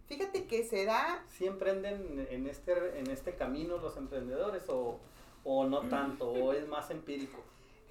Fíjate 0.06 0.46
que 0.46 0.64
se 0.64 0.84
da, 0.84 1.24
¿Sí 1.36 1.46
emprenden 1.46 2.26
en 2.30 2.46
este, 2.46 2.98
en 3.00 3.10
este 3.10 3.34
camino 3.34 3.78
los 3.78 3.96
emprendedores 3.96 4.68
o, 4.68 5.00
o 5.44 5.64
no 5.66 5.80
tanto? 5.88 6.28
¿O 6.30 6.52
es 6.52 6.66
más 6.68 6.90
empírico? 6.90 7.42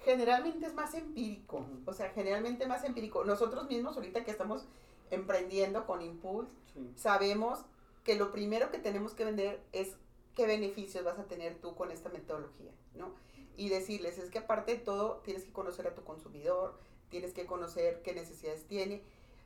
generalmente 0.04 0.66
es 0.66 0.72
más 0.74 0.94
empírico, 0.94 1.66
o 1.84 1.92
sea, 1.92 2.10
generalmente 2.10 2.64
más 2.68 2.84
empírico. 2.84 3.24
Nosotros 3.24 3.66
mismos 3.68 3.96
ahorita 3.96 4.22
que 4.24 4.30
estamos 4.30 4.64
emprendiendo 5.10 5.84
con 5.84 6.00
Impulse, 6.00 6.54
Sí. 6.72 6.92
sabemos 6.94 7.64
que 8.04 8.14
lo 8.14 8.30
primero 8.30 8.70
que 8.70 8.78
tenemos 8.78 9.14
que 9.14 9.24
vender 9.24 9.60
es 9.72 9.96
qué 10.36 10.46
beneficios 10.46 11.02
vas 11.02 11.18
a 11.18 11.24
tener 11.24 11.56
tú 11.56 11.74
con 11.74 11.90
esta 11.90 12.10
metodología, 12.10 12.70
¿no? 12.94 13.12
Y 13.56 13.70
decirles, 13.70 14.18
es 14.18 14.30
que 14.30 14.38
aparte 14.38 14.72
de 14.72 14.78
todo, 14.78 15.22
tienes 15.24 15.44
que 15.44 15.52
conocer 15.52 15.86
a 15.88 15.94
tu 15.94 16.04
consumidor, 16.04 16.78
tienes 17.08 17.32
que 17.32 17.46
conocer 17.46 18.02
qué 18.02 18.12
necesidades 18.12 18.66
tiene. 18.66 19.02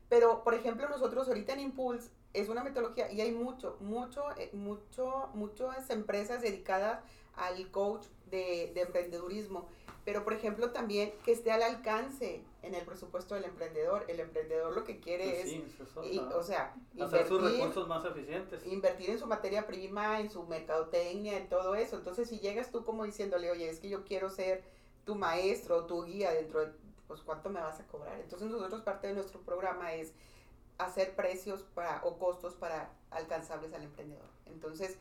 Pero, 0.08 0.42
por 0.42 0.54
ejemplo, 0.54 0.88
nosotros 0.88 1.28
ahorita 1.28 1.52
en 1.52 1.60
Impulse 1.60 2.10
es 2.34 2.48
una 2.48 2.64
metodología 2.64 3.10
y 3.10 3.20
hay 3.20 3.30
mucho, 3.30 3.76
mucho, 3.80 4.24
eh, 4.36 4.50
mucho, 4.52 5.30
muchas 5.34 5.88
empresas 5.90 6.42
dedicadas 6.42 7.00
al 7.36 7.70
coach 7.70 8.06
de, 8.28 8.72
de 8.74 8.80
emprendedurismo. 8.80 9.68
Pero, 10.04 10.24
por 10.24 10.32
ejemplo, 10.32 10.72
también 10.72 11.12
que 11.24 11.30
esté 11.30 11.52
al 11.52 11.62
alcance 11.62 12.42
en 12.62 12.74
el 12.74 12.84
presupuesto 12.84 13.34
del 13.34 13.44
emprendedor. 13.44 14.04
El 14.08 14.20
emprendedor 14.20 14.74
lo 14.74 14.84
que 14.84 15.00
quiere 15.00 15.24
Pues 15.24 15.38
es 15.44 15.50
sí, 15.50 15.64
y, 16.12 16.18
o 16.18 16.42
sea, 16.42 16.74
Hacer 17.00 17.26
sus 17.26 17.38
invertir, 17.38 17.60
recursos 17.60 17.88
más 17.88 18.04
eficientes. 18.04 18.66
invertir 18.66 19.10
en 19.10 19.18
su 19.18 19.26
materia 19.26 19.66
prima, 19.66 20.20
en 20.20 20.30
su 20.30 20.42
mercadotecnia, 20.44 21.36
en 21.36 21.48
todo 21.48 21.74
eso. 21.74 21.96
Entonces, 21.96 22.28
si 22.28 22.38
llegas 22.38 22.70
tú 22.70 22.84
como 22.84 23.04
diciéndole, 23.04 23.50
oye, 23.50 23.68
es 23.68 23.80
que 23.80 23.88
yo 23.88 24.04
quiero 24.04 24.30
ser 24.30 24.62
tu 25.04 25.14
maestro, 25.14 25.86
tu 25.86 26.04
guía 26.04 26.32
dentro 26.32 26.60
de, 26.60 26.72
pues, 27.08 27.20
¿cuánto 27.22 27.48
me 27.50 27.60
vas 27.60 27.80
a 27.80 27.86
cobrar? 27.86 28.20
Entonces, 28.20 28.48
nosotros 28.50 28.82
parte 28.82 29.08
de 29.08 29.14
nuestro 29.14 29.40
programa 29.40 29.94
es 29.94 30.12
hacer 30.78 31.14
precios 31.14 31.62
para, 31.74 32.00
o 32.04 32.18
costos 32.18 32.54
para 32.54 32.92
alcanzables 33.10 33.72
al 33.72 33.82
emprendedor. 33.82 34.28
Entonces, 34.46 34.98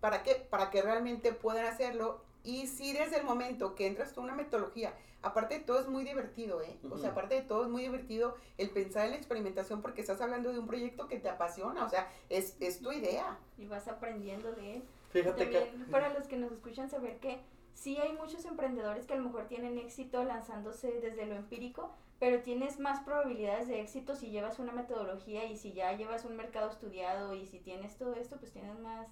¿para 0.00 0.22
qué? 0.22 0.34
Para 0.34 0.70
que 0.70 0.82
realmente 0.82 1.32
puedan 1.32 1.66
hacerlo 1.66 2.22
Y 2.44 2.66
si 2.66 2.92
desde 2.92 3.18
el 3.18 3.24
momento 3.24 3.74
que 3.76 3.86
entras 3.86 4.12
tú 4.12 4.20
a 4.20 4.24
una 4.24 4.34
metodología, 4.34 4.94
aparte 5.22 5.58
de 5.58 5.64
todo 5.64 5.80
es 5.80 5.88
muy 5.88 6.04
divertido, 6.04 6.60
¿eh? 6.62 6.76
O 6.90 6.98
sea, 6.98 7.10
aparte 7.10 7.36
de 7.36 7.42
todo 7.42 7.62
es 7.62 7.68
muy 7.68 7.82
divertido 7.82 8.36
el 8.58 8.70
pensar 8.70 9.04
en 9.06 9.12
la 9.12 9.16
experimentación 9.16 9.80
porque 9.80 10.00
estás 10.00 10.20
hablando 10.20 10.52
de 10.52 10.58
un 10.58 10.66
proyecto 10.66 11.08
que 11.08 11.18
te 11.18 11.28
apasiona, 11.28 11.84
o 11.84 11.88
sea, 11.88 12.10
es, 12.28 12.56
es 12.60 12.80
tu 12.80 12.92
idea. 12.92 13.38
Y 13.58 13.66
vas 13.66 13.88
aprendiendo 13.88 14.52
de 14.52 14.76
él. 14.76 14.82
Fíjate 15.10 15.48
que... 15.50 15.60
También 15.60 15.90
para 15.90 16.12
los 16.12 16.26
que 16.26 16.36
nos 16.36 16.52
escuchan 16.52 16.90
saber 16.90 17.18
que 17.18 17.40
sí 17.74 17.98
hay 17.98 18.12
muchos 18.12 18.44
emprendedores 18.44 19.06
que 19.06 19.14
a 19.14 19.16
lo 19.16 19.24
mejor 19.24 19.46
tienen 19.46 19.78
éxito 19.78 20.24
lanzándose 20.24 21.00
desde 21.00 21.26
lo 21.26 21.36
empírico, 21.36 21.90
pero 22.18 22.42
tienes 22.42 22.78
más 22.78 23.00
probabilidades 23.00 23.68
de 23.68 23.80
éxito 23.80 24.14
si 24.14 24.30
llevas 24.30 24.58
una 24.58 24.72
metodología 24.72 25.44
y 25.44 25.56
si 25.56 25.72
ya 25.72 25.92
llevas 25.92 26.24
un 26.24 26.36
mercado 26.36 26.70
estudiado 26.70 27.34
y 27.34 27.46
si 27.46 27.58
tienes 27.58 27.96
todo 27.96 28.14
esto, 28.14 28.36
pues 28.36 28.52
tienes 28.52 28.78
más 28.78 29.08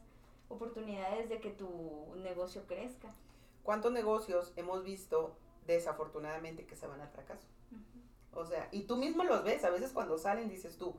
oportunidades 0.48 1.28
de 1.28 1.40
que 1.40 1.50
tu 1.50 2.14
negocio 2.16 2.62
crezca. 2.66 3.12
¿Cuántos 3.62 3.92
negocios 3.92 4.52
hemos 4.56 4.84
visto 4.84 5.36
desafortunadamente 5.74 6.66
que 6.66 6.76
se 6.76 6.86
van 6.86 7.00
al 7.00 7.08
fracaso? 7.08 7.44
O 8.32 8.44
sea, 8.46 8.68
y 8.70 8.82
tú 8.84 8.96
mismo 8.96 9.24
los 9.24 9.42
ves, 9.44 9.64
a 9.64 9.70
veces 9.70 9.92
cuando 9.92 10.16
salen 10.18 10.48
dices 10.48 10.76
tú, 10.78 10.94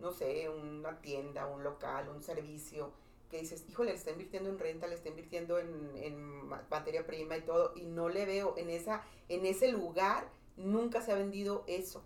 no 0.00 0.12
sé, 0.12 0.48
una 0.48 1.00
tienda, 1.00 1.46
un 1.46 1.64
local, 1.64 2.08
un 2.08 2.22
servicio, 2.22 2.92
que 3.30 3.40
dices, 3.40 3.64
híjole, 3.68 3.90
le 3.90 3.96
está 3.96 4.10
invirtiendo 4.10 4.48
en 4.50 4.58
renta, 4.58 4.86
le 4.86 4.94
está 4.94 5.08
invirtiendo 5.08 5.58
en, 5.58 5.92
en 5.96 6.46
ma- 6.46 6.62
materia 6.70 7.06
prima 7.06 7.36
y 7.36 7.42
todo, 7.42 7.72
y 7.76 7.84
no 7.86 8.08
le 8.08 8.24
veo 8.26 8.54
en, 8.56 8.70
esa, 8.70 9.02
en 9.28 9.44
ese 9.46 9.68
lugar, 9.72 10.28
nunca 10.56 11.02
se 11.02 11.12
ha 11.12 11.16
vendido 11.16 11.64
eso. 11.66 12.02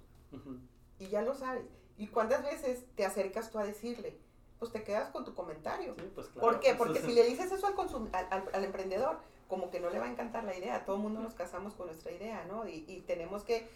Y 0.98 1.08
ya 1.08 1.22
lo 1.22 1.34
sabes. 1.34 1.64
¿Y 1.98 2.06
cuántas 2.08 2.42
veces 2.42 2.84
te 2.96 3.04
acercas 3.04 3.50
tú 3.50 3.58
a 3.58 3.64
decirle? 3.64 4.16
Pues 4.58 4.72
te 4.72 4.82
quedas 4.84 5.10
con 5.10 5.24
tu 5.24 5.34
comentario. 5.34 5.94
Sí, 5.98 6.10
pues 6.14 6.28
claro. 6.28 6.48
¿Por 6.48 6.60
qué? 6.60 6.74
Porque 6.74 7.00
si 7.02 7.12
le 7.12 7.24
dices 7.24 7.50
eso 7.52 7.66
al, 7.66 7.74
consum- 7.74 8.08
al, 8.12 8.26
al- 8.30 8.48
al 8.52 8.64
emprendedor, 8.64 9.18
como 9.52 9.70
que 9.70 9.80
no 9.80 9.90
le 9.90 9.98
va 9.98 10.06
a 10.06 10.10
encantar 10.10 10.44
la 10.44 10.56
idea. 10.56 10.86
Todo 10.86 10.96
el 10.96 11.02
mundo 11.02 11.20
nos 11.20 11.34
casamos 11.34 11.74
con 11.74 11.84
nuestra 11.84 12.10
idea, 12.10 12.46
¿no? 12.46 12.66
Y, 12.66 12.86
y 12.88 13.02
tenemos 13.02 13.44
que 13.44 13.68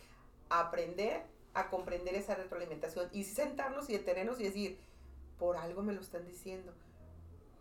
aprender 0.48 1.22
a 1.52 1.68
comprender 1.68 2.14
esa 2.14 2.34
retroalimentación 2.34 3.10
y 3.12 3.24
sentarnos 3.24 3.90
y 3.90 3.92
detenernos 3.92 4.40
y 4.40 4.44
decir, 4.44 4.80
por 5.38 5.58
algo 5.58 5.82
me 5.82 5.92
lo 5.92 6.00
están 6.00 6.24
diciendo. 6.24 6.72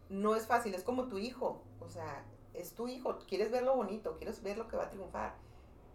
No 0.07 0.33
es 0.33 0.47
fácil, 0.47 0.73
es 0.75 0.83
como 0.83 1.09
tu 1.09 1.17
hijo, 1.17 1.61
o 1.81 1.89
sea, 1.89 2.23
es 2.53 2.71
tu 2.73 2.87
hijo, 2.87 3.19
quieres 3.27 3.51
ver 3.51 3.63
lo 3.63 3.75
bonito, 3.75 4.15
quieres 4.15 4.41
ver 4.41 4.57
lo 4.57 4.69
que 4.69 4.77
va 4.77 4.85
a 4.85 4.89
triunfar. 4.89 5.33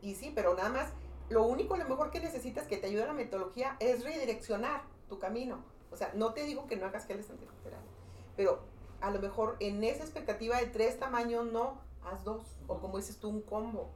Y 0.02 0.14
sí, 0.14 0.30
pero 0.34 0.54
nada 0.54 0.68
más, 0.68 0.92
lo 1.30 1.44
único, 1.44 1.78
lo 1.78 1.88
mejor 1.88 2.10
que 2.10 2.20
necesitas 2.20 2.66
que 2.66 2.76
te 2.76 2.88
ayude 2.88 3.06
la 3.06 3.14
metodología 3.14 3.78
es 3.80 4.04
redireccionar 4.04 4.82
tu 5.08 5.18
camino. 5.18 5.64
O 5.90 5.96
sea, 5.96 6.12
no 6.12 6.34
te 6.34 6.44
digo 6.44 6.66
que 6.66 6.76
no 6.76 6.84
hagas 6.84 7.06
que 7.06 7.14
les 7.14 7.30
anticultural, 7.30 7.80
pero 8.36 8.60
a 9.00 9.10
lo 9.10 9.20
mejor 9.20 9.56
en 9.58 9.82
esa 9.84 10.04
expectativa 10.04 10.58
de 10.58 10.66
tres 10.66 10.98
tamaños 10.98 11.50
no, 11.50 11.88
haz 12.02 12.24
dos, 12.24 12.56
o 12.66 12.78
como 12.80 12.96
dices 12.98 13.18
tú, 13.18 13.28
un 13.28 13.42
combo. 13.42 13.90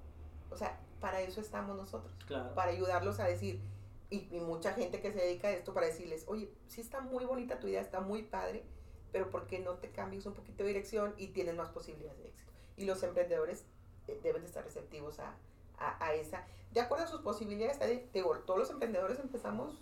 O 0.51 0.57
sea, 0.57 0.79
para 1.01 1.21
eso 1.21 1.41
estamos 1.41 1.77
nosotros 1.77 2.13
Claro. 2.27 2.55
para 2.55 2.71
ayudarlos 2.71 3.21
a 3.21 3.25
decir, 3.25 3.61
y, 4.11 4.29
y 4.35 4.41
mucha 4.41 4.73
gente 4.73 5.01
que 5.01 5.13
se 5.13 5.19
dedica 5.19 5.49
a 5.49 5.53
esto 5.53 5.75
para 5.75 5.87
decirles, 5.87 6.25
oye, 6.29 6.51
sí 6.69 6.81
está 6.81 7.01
muy 7.01 7.25
bonita 7.25 7.59
tu 7.59 7.67
idea, 7.67 7.81
está 7.81 8.01
muy 8.01 8.23
padre, 8.23 8.65
pero 9.13 9.31
¿por 9.31 9.47
qué 9.47 9.59
no 9.59 9.73
te 9.75 9.91
cambias 9.91 10.27
un 10.27 10.35
poquito 10.35 10.63
de 10.63 10.69
dirección 10.69 11.15
y 11.19 11.29
tienes 11.29 11.55
más 11.57 11.69
posibilidades 11.71 12.19
de 12.21 12.29
éxito? 12.29 12.53
Y 12.77 12.85
los 12.85 13.03
emprendedores 13.03 13.65
eh, 14.09 14.19
deben 14.23 14.43
de 14.43 14.49
estar 14.49 14.65
receptivos 14.65 15.19
a, 15.21 15.35
a, 15.79 16.05
a 16.05 16.15
esa, 16.15 16.45
de 16.73 16.81
acuerdo 16.81 17.05
a 17.05 17.09
sus 17.09 17.21
posibilidades, 17.23 17.79
digo, 18.13 18.37
todos 18.41 18.59
los 18.61 18.71
emprendedores 18.71 19.19
empezamos 19.19 19.81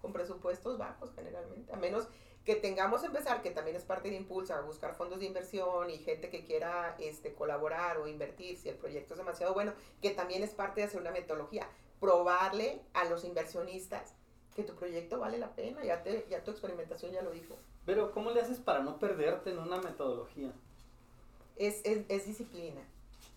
con 0.00 0.12
presupuestos 0.12 0.78
bajos 0.78 1.10
generalmente, 1.14 1.72
a 1.72 1.76
menos 1.76 2.08
que 2.48 2.56
tengamos 2.56 3.04
empezar, 3.04 3.42
que 3.42 3.50
también 3.50 3.76
es 3.76 3.84
parte 3.84 4.08
de 4.08 4.16
Impulsa, 4.16 4.58
buscar 4.62 4.94
fondos 4.94 5.18
de 5.18 5.26
inversión 5.26 5.90
y 5.90 5.98
gente 5.98 6.30
que 6.30 6.46
quiera 6.46 6.96
este, 6.98 7.34
colaborar 7.34 7.98
o 7.98 8.08
invertir 8.08 8.56
si 8.56 8.70
el 8.70 8.76
proyecto 8.76 9.12
es 9.12 9.18
demasiado 9.18 9.52
bueno, 9.52 9.74
que 10.00 10.12
también 10.12 10.42
es 10.42 10.54
parte 10.54 10.80
de 10.80 10.86
hacer 10.86 10.98
una 10.98 11.10
metodología, 11.10 11.68
probarle 12.00 12.80
a 12.94 13.04
los 13.04 13.24
inversionistas 13.24 14.14
que 14.56 14.62
tu 14.62 14.74
proyecto 14.76 15.20
vale 15.20 15.36
la 15.36 15.54
pena, 15.54 15.84
ya, 15.84 16.02
te, 16.02 16.26
ya 16.30 16.42
tu 16.42 16.50
experimentación 16.50 17.12
ya 17.12 17.20
lo 17.20 17.32
dijo. 17.32 17.58
Pero 17.84 18.12
¿cómo 18.12 18.30
le 18.30 18.40
haces 18.40 18.60
para 18.60 18.78
no 18.78 18.98
perderte 18.98 19.50
en 19.50 19.58
una 19.58 19.76
metodología? 19.82 20.50
Es, 21.56 21.82
es, 21.84 22.06
es 22.08 22.24
disciplina, 22.24 22.80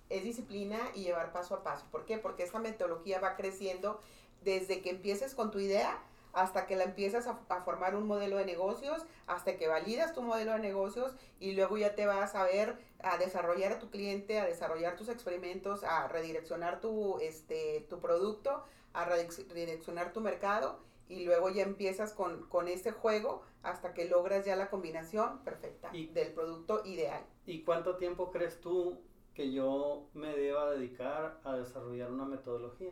es 0.07 0.23
disciplina 0.23 0.79
y 0.95 1.03
llevar 1.03 1.33
paso 1.33 1.55
a 1.55 1.63
paso. 1.63 1.85
¿Por 1.91 2.05
qué? 2.05 2.17
Porque 2.17 2.43
esta 2.43 2.59
metodología 2.59 3.19
va 3.19 3.35
creciendo 3.35 3.99
desde 4.41 4.81
que 4.81 4.91
empieces 4.91 5.35
con 5.35 5.51
tu 5.51 5.59
idea 5.59 6.01
hasta 6.33 6.65
que 6.67 6.75
la 6.75 6.83
empiezas 6.85 7.27
a, 7.27 7.39
a 7.49 7.61
formar 7.61 7.95
un 7.95 8.07
modelo 8.07 8.37
de 8.37 8.45
negocios, 8.45 9.05
hasta 9.27 9.57
que 9.57 9.67
validas 9.67 10.13
tu 10.13 10.21
modelo 10.21 10.53
de 10.53 10.59
negocios 10.59 11.15
y 11.39 11.53
luego 11.53 11.77
ya 11.77 11.95
te 11.95 12.05
vas 12.05 12.35
a 12.35 12.43
ver 12.43 12.77
a 13.03 13.17
desarrollar 13.17 13.73
a 13.73 13.79
tu 13.79 13.89
cliente, 13.89 14.39
a 14.39 14.45
desarrollar 14.45 14.95
tus 14.95 15.09
experimentos, 15.09 15.83
a 15.83 16.07
redireccionar 16.07 16.79
tu, 16.81 17.19
este, 17.19 17.85
tu 17.89 17.99
producto, 17.99 18.63
a 18.93 19.05
redireccionar 19.05 20.13
tu 20.13 20.21
mercado 20.21 20.79
y 21.07 21.25
luego 21.25 21.49
ya 21.49 21.63
empiezas 21.63 22.13
con, 22.13 22.47
con 22.47 22.67
este 22.67 22.91
juego 22.91 23.41
hasta 23.63 23.93
que 23.93 24.05
logras 24.05 24.45
ya 24.45 24.55
la 24.55 24.69
combinación 24.69 25.39
perfecta 25.43 25.89
Y- 25.93 26.07
del 26.07 26.33
producto 26.33 26.83
ideal. 26.85 27.23
¿Y 27.45 27.63
cuánto 27.63 27.97
tiempo 27.97 28.31
crees 28.31 28.59
tú 28.61 29.01
que 29.33 29.51
yo 29.51 30.07
me 30.13 30.35
deba 30.35 30.71
dedicar 30.71 31.39
a 31.43 31.55
desarrollar 31.57 32.11
una 32.11 32.25
metodología? 32.25 32.91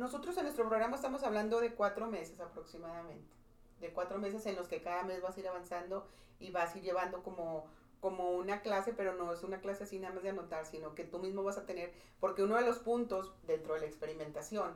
Nosotros 0.00 0.34
en 0.38 0.44
nuestro 0.44 0.66
programa 0.66 0.96
estamos 0.96 1.24
hablando 1.24 1.60
de 1.60 1.74
cuatro 1.74 2.06
meses 2.06 2.40
aproximadamente. 2.40 3.34
De 3.80 3.92
cuatro 3.92 4.18
meses 4.18 4.46
en 4.46 4.56
los 4.56 4.66
que 4.66 4.80
cada 4.80 5.02
mes 5.02 5.20
vas 5.20 5.36
a 5.36 5.40
ir 5.40 5.46
avanzando 5.46 6.08
y 6.38 6.50
vas 6.50 6.74
a 6.74 6.78
ir 6.78 6.84
llevando 6.84 7.22
como, 7.22 7.66
como 8.00 8.30
una 8.30 8.62
clase, 8.62 8.94
pero 8.94 9.14
no 9.14 9.30
es 9.30 9.42
una 9.42 9.60
clase 9.60 9.84
así 9.84 9.98
nada 9.98 10.14
más 10.14 10.22
de 10.22 10.30
anotar, 10.30 10.64
sino 10.64 10.94
que 10.94 11.04
tú 11.04 11.18
mismo 11.18 11.42
vas 11.42 11.58
a 11.58 11.66
tener, 11.66 11.92
porque 12.18 12.42
uno 12.42 12.56
de 12.56 12.64
los 12.64 12.78
puntos 12.78 13.34
dentro 13.46 13.74
de 13.74 13.80
la 13.80 13.86
experimentación 13.88 14.72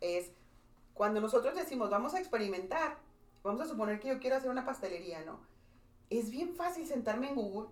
es 0.00 0.32
cuando 0.92 1.20
nosotros 1.20 1.54
decimos 1.54 1.88
vamos 1.88 2.14
a 2.14 2.18
experimentar, 2.18 2.98
vamos 3.44 3.60
a 3.60 3.66
suponer 3.66 4.00
que 4.00 4.08
yo 4.08 4.18
quiero 4.18 4.34
hacer 4.34 4.50
una 4.50 4.66
pastelería, 4.66 5.24
¿no? 5.24 5.38
Es 6.10 6.32
bien 6.32 6.56
fácil 6.56 6.84
sentarme 6.88 7.28
en 7.28 7.36
Google 7.36 7.68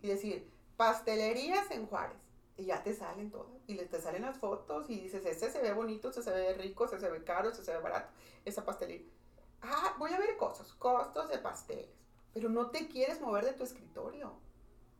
y 0.00 0.08
decir 0.08 0.50
pastelerías 0.78 1.70
en 1.72 1.84
Juárez 1.84 2.27
y 2.58 2.66
ya 2.66 2.82
te 2.82 2.92
salen 2.92 3.30
todas. 3.30 3.46
Y 3.66 3.76
te 3.76 4.00
salen 4.00 4.22
las 4.22 4.38
fotos 4.38 4.90
y 4.90 5.00
dices, 5.00 5.24
este 5.24 5.50
se 5.50 5.62
ve 5.62 5.72
bonito, 5.72 6.10
este 6.10 6.22
se 6.22 6.32
ve 6.32 6.54
rico, 6.54 6.84
este 6.84 6.98
se 6.98 7.08
ve 7.08 7.22
caro, 7.22 7.48
este 7.48 7.64
se 7.64 7.72
ve 7.72 7.78
barato, 7.78 8.10
esa 8.44 8.64
pastelería. 8.64 9.06
Ah, 9.62 9.94
voy 9.98 10.12
a 10.12 10.18
ver 10.18 10.36
cosas, 10.36 10.72
costos 10.74 11.28
de 11.28 11.38
pasteles. 11.38 11.88
Pero 12.34 12.48
no 12.48 12.70
te 12.70 12.88
quieres 12.88 13.20
mover 13.20 13.44
de 13.44 13.52
tu 13.52 13.62
escritorio. 13.62 14.32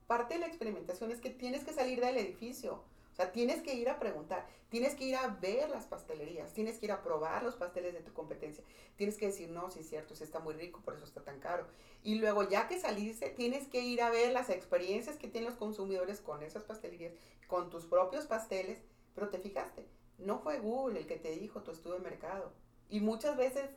Parte 0.06 0.34
de 0.34 0.40
la 0.40 0.46
experimentación 0.46 1.10
es 1.10 1.20
que 1.20 1.30
tienes 1.30 1.64
que 1.64 1.72
salir 1.72 2.00
del 2.00 2.16
edificio. 2.16 2.82
O 3.18 3.20
sea, 3.20 3.32
tienes 3.32 3.62
que 3.62 3.75
ir 3.75 3.88
a 3.88 3.98
preguntar, 3.98 4.46
tienes 4.68 4.94
que 4.94 5.02
ir 5.02 5.16
a 5.16 5.26
ver 5.26 5.68
las 5.70 5.87
pastelerías, 5.87 6.52
tienes 6.52 6.78
que 6.78 6.87
ir 6.87 6.92
a 6.92 7.02
probar 7.02 7.42
los 7.42 7.56
pasteles 7.56 7.92
de 7.92 7.98
tu 7.98 8.12
competencia. 8.12 8.62
Tienes 8.94 9.16
que 9.16 9.26
decir, 9.26 9.50
no, 9.50 9.72
sí 9.72 9.80
es 9.80 9.88
cierto, 9.88 10.14
ese 10.14 10.22
está 10.22 10.38
muy 10.38 10.54
rico, 10.54 10.82
por 10.84 10.94
eso 10.94 11.04
está 11.04 11.25
tan 11.25 11.40
caro. 11.40 11.66
Y 12.04 12.20
luego, 12.20 12.48
ya 12.48 12.68
que 12.68 12.78
saliste, 12.78 13.30
tienes 13.30 13.66
que 13.66 13.80
ir 13.80 14.02
a 14.02 14.10
ver 14.10 14.32
las 14.32 14.50
experiencias 14.50 15.16
que 15.16 15.26
tienen 15.26 15.50
los 15.50 15.58
consumidores 15.58 16.20
con 16.20 16.44
esas 16.44 16.62
pastelerías, 16.62 17.12
con 17.48 17.70
tus 17.70 17.87
propios 17.87 18.26
pasteles. 18.26 18.78
Pero 19.16 19.30
te 19.30 19.40
fijaste, 19.40 19.84
no 20.18 20.38
fue 20.38 20.60
Google 20.60 21.00
el 21.00 21.08
que 21.08 21.16
te 21.16 21.32
dijo 21.32 21.64
tu 21.64 21.72
estudio 21.72 21.96
de 21.96 22.08
mercado. 22.08 22.52
Y 22.88 23.00
muchas 23.00 23.37
veces, 23.37 23.68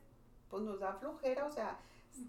pues 0.51 0.61
nos 0.61 0.79
da 0.79 0.93
flojera, 0.93 1.47
o 1.47 1.51
sea, 1.51 1.79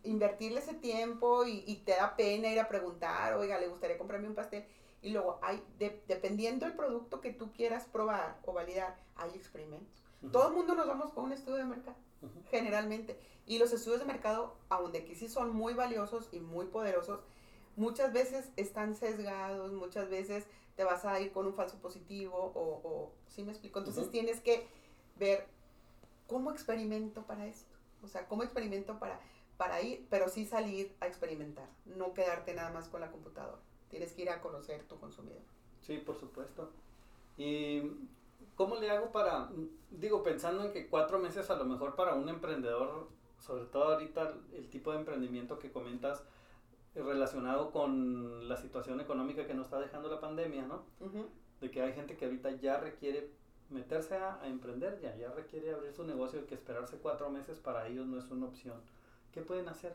invertirle 0.03 0.61
ese 0.61 0.73
tiempo 0.73 1.45
y, 1.45 1.63
y 1.67 1.77
te 1.85 1.93
da 1.93 2.17
pena 2.17 2.49
ir 2.49 2.59
a 2.59 2.69
preguntar, 2.69 3.35
oiga, 3.35 3.61
¿le 3.61 3.69
gustaría 3.69 3.99
comprarme 3.99 4.29
un 4.29 4.35
pastel? 4.35 4.65
Y 5.03 5.11
luego, 5.11 5.39
hay, 5.43 5.63
de- 5.79 6.03
dependiendo 6.09 6.65
del 6.65 6.77
producto 6.77 7.21
que 7.21 7.33
tú 7.33 7.53
quieras 7.53 7.85
probar 7.87 8.39
o 8.47 8.53
validar, 8.53 8.97
hay 9.17 9.31
experimentos. 9.35 10.03
Todo 10.31 10.49
el 10.49 10.55
mundo 10.55 10.75
nos 10.77 10.87
vamos 10.87 11.13
con 11.13 11.25
un 11.25 11.33
estudio 11.33 11.59
de 11.59 11.65
mercado 11.65 11.97
generalmente. 12.51 13.19
Y 13.47 13.59
los 13.59 13.73
estudios 13.73 13.99
de 13.99 14.07
mercado, 14.07 14.55
aunque 14.69 15.05
que 15.05 15.17
sí 15.17 15.29
son 15.29 15.53
muy 15.53 15.75
valiosos 15.75 16.29
y 16.33 16.39
muy 16.39 16.67
poderosos, 16.67 17.21
muchas 17.75 18.13
veces 18.13 18.51
están 18.57 18.95
sesgados, 18.95 19.73
muchas 19.73 20.09
veces 20.09 20.47
te 20.77 20.85
vas 20.85 21.05
a 21.05 21.19
ir 21.21 21.33
con 21.33 21.47
un 21.47 21.55
falso 21.55 21.79
positivo 21.79 22.37
o, 22.37 22.81
o 22.89 23.13
¿sí 23.27 23.43
me 23.43 23.51
explico? 23.51 23.81
Entonces 23.81 24.11
tienes 24.11 24.41
que 24.41 24.69
ver 25.17 25.49
cómo 26.29 26.53
experimento 26.53 27.23
para 27.27 27.47
esto. 27.47 27.75
O 28.03 28.09
sea, 28.09 28.27
cómo 28.29 28.45
experimento 28.45 28.99
para, 29.01 29.19
para 29.57 29.81
ir, 29.83 30.07
pero 30.09 30.29
sí 30.29 30.47
salir 30.47 30.95
a 31.01 31.07
experimentar, 31.09 31.69
no 31.85 32.15
quedarte 32.15 32.55
nada 32.55 32.71
más 32.71 32.89
con 32.89 33.01
la 33.01 33.11
computadora. 33.11 33.61
Tienes 33.93 34.15
que 34.15 34.23
ir 34.23 34.31
a 34.31 34.41
conocer 34.41 34.83
tu 34.85 34.99
consumidor. 34.99 35.43
Sí, 35.83 35.99
por 35.99 36.17
supuesto. 36.19 36.71
¿Y 37.37 37.83
cómo 38.55 38.77
le 38.77 38.91
hago 38.91 39.13
para, 39.13 39.51
digo, 39.91 40.23
pensando 40.23 40.65
en 40.65 40.73
que 40.73 40.89
cuatro 40.89 41.19
meses 41.19 41.51
a 41.51 41.57
lo 41.57 41.67
mejor 41.67 41.95
para 41.95 42.15
un 42.15 42.27
emprendedor, 42.31 43.09
sobre 43.39 43.67
todo 43.67 43.93
ahorita 43.93 44.33
el, 44.55 44.71
tipo 44.71 44.93
de 44.93 45.01
emprendimiento 45.01 45.59
que 45.59 45.71
comentas 45.71 46.25
relacionado 46.95 47.71
con 47.71 48.49
la 48.49 48.57
situación 48.57 48.99
económica 48.99 49.47
que 49.47 49.53
nos 49.53 49.67
está 49.67 49.79
dejando 49.79 50.09
la 50.09 50.21
pandemia, 50.21 50.63
¿no? 50.63 50.85
Ujú. 51.01 51.29
De 51.61 51.71
que 51.71 51.83
hay 51.83 51.93
gente 51.93 52.17
que 52.17 52.25
ahorita 52.25 52.53
ya 52.53 52.79
requiere 52.79 53.29
meterse 53.69 54.17
a, 54.17 54.41
a 54.41 54.49
emprender, 54.49 55.01
ya, 55.03 55.15
ya 55.17 55.31
requiere 55.33 55.75
abrir 55.75 55.93
su 55.93 56.05
negocio 56.05 56.41
y 56.41 56.45
que 56.45 56.55
esperarse 56.55 56.97
cuatro 56.97 57.29
meses 57.29 57.59
para 57.59 57.87
ellos 57.89 58.07
no 58.07 58.19
es 58.19 58.31
una 58.31 58.47
opción. 58.47 58.81
¿Qué 59.33 59.43
pueden 59.43 59.69
hacer? 59.69 59.95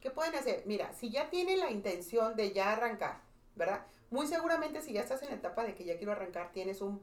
¿Qué 0.00 0.10
pueden 0.10 0.34
hacer? 0.36 0.62
Mira, 0.64 0.92
si 0.92 1.10
ya 1.10 1.28
tienen 1.28 1.58
la 1.58 1.70
intención 1.70 2.36
de 2.36 2.52
ya 2.52 2.72
arrancar, 2.72 3.20
¿verdad? 3.56 3.84
Muy 4.10 4.26
seguramente 4.26 4.80
si 4.80 4.92
ya 4.92 5.00
estás 5.00 5.22
en 5.22 5.30
la 5.30 5.34
etapa 5.34 5.64
de 5.64 5.74
que 5.74 5.84
ya 5.84 5.96
quiero 5.96 6.12
arrancar, 6.12 6.52
tienes 6.52 6.80
un 6.80 7.02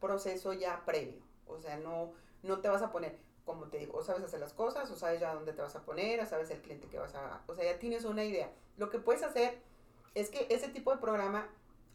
proceso 0.00 0.52
ya 0.54 0.82
previo. 0.86 1.20
O 1.46 1.60
sea, 1.60 1.76
no, 1.76 2.12
no 2.42 2.60
te 2.60 2.68
vas 2.68 2.80
a 2.82 2.90
poner, 2.90 3.18
como 3.44 3.66
te 3.66 3.78
digo, 3.78 3.98
o 3.98 4.02
sabes 4.02 4.24
hacer 4.24 4.40
las 4.40 4.54
cosas, 4.54 4.90
o 4.90 4.96
sabes 4.96 5.20
ya 5.20 5.34
dónde 5.34 5.52
te 5.52 5.60
vas 5.60 5.76
a 5.76 5.82
poner, 5.82 6.20
o 6.20 6.26
sabes 6.26 6.50
el 6.50 6.62
cliente 6.62 6.88
que 6.88 6.98
vas 6.98 7.14
a... 7.14 7.42
O 7.46 7.54
sea, 7.54 7.64
ya 7.64 7.78
tienes 7.78 8.04
una 8.04 8.24
idea. 8.24 8.50
Lo 8.78 8.88
que 8.88 8.98
puedes 8.98 9.22
hacer 9.22 9.60
es 10.14 10.30
que 10.30 10.46
ese 10.48 10.68
tipo 10.68 10.92
de 10.92 10.98
programa 10.98 11.46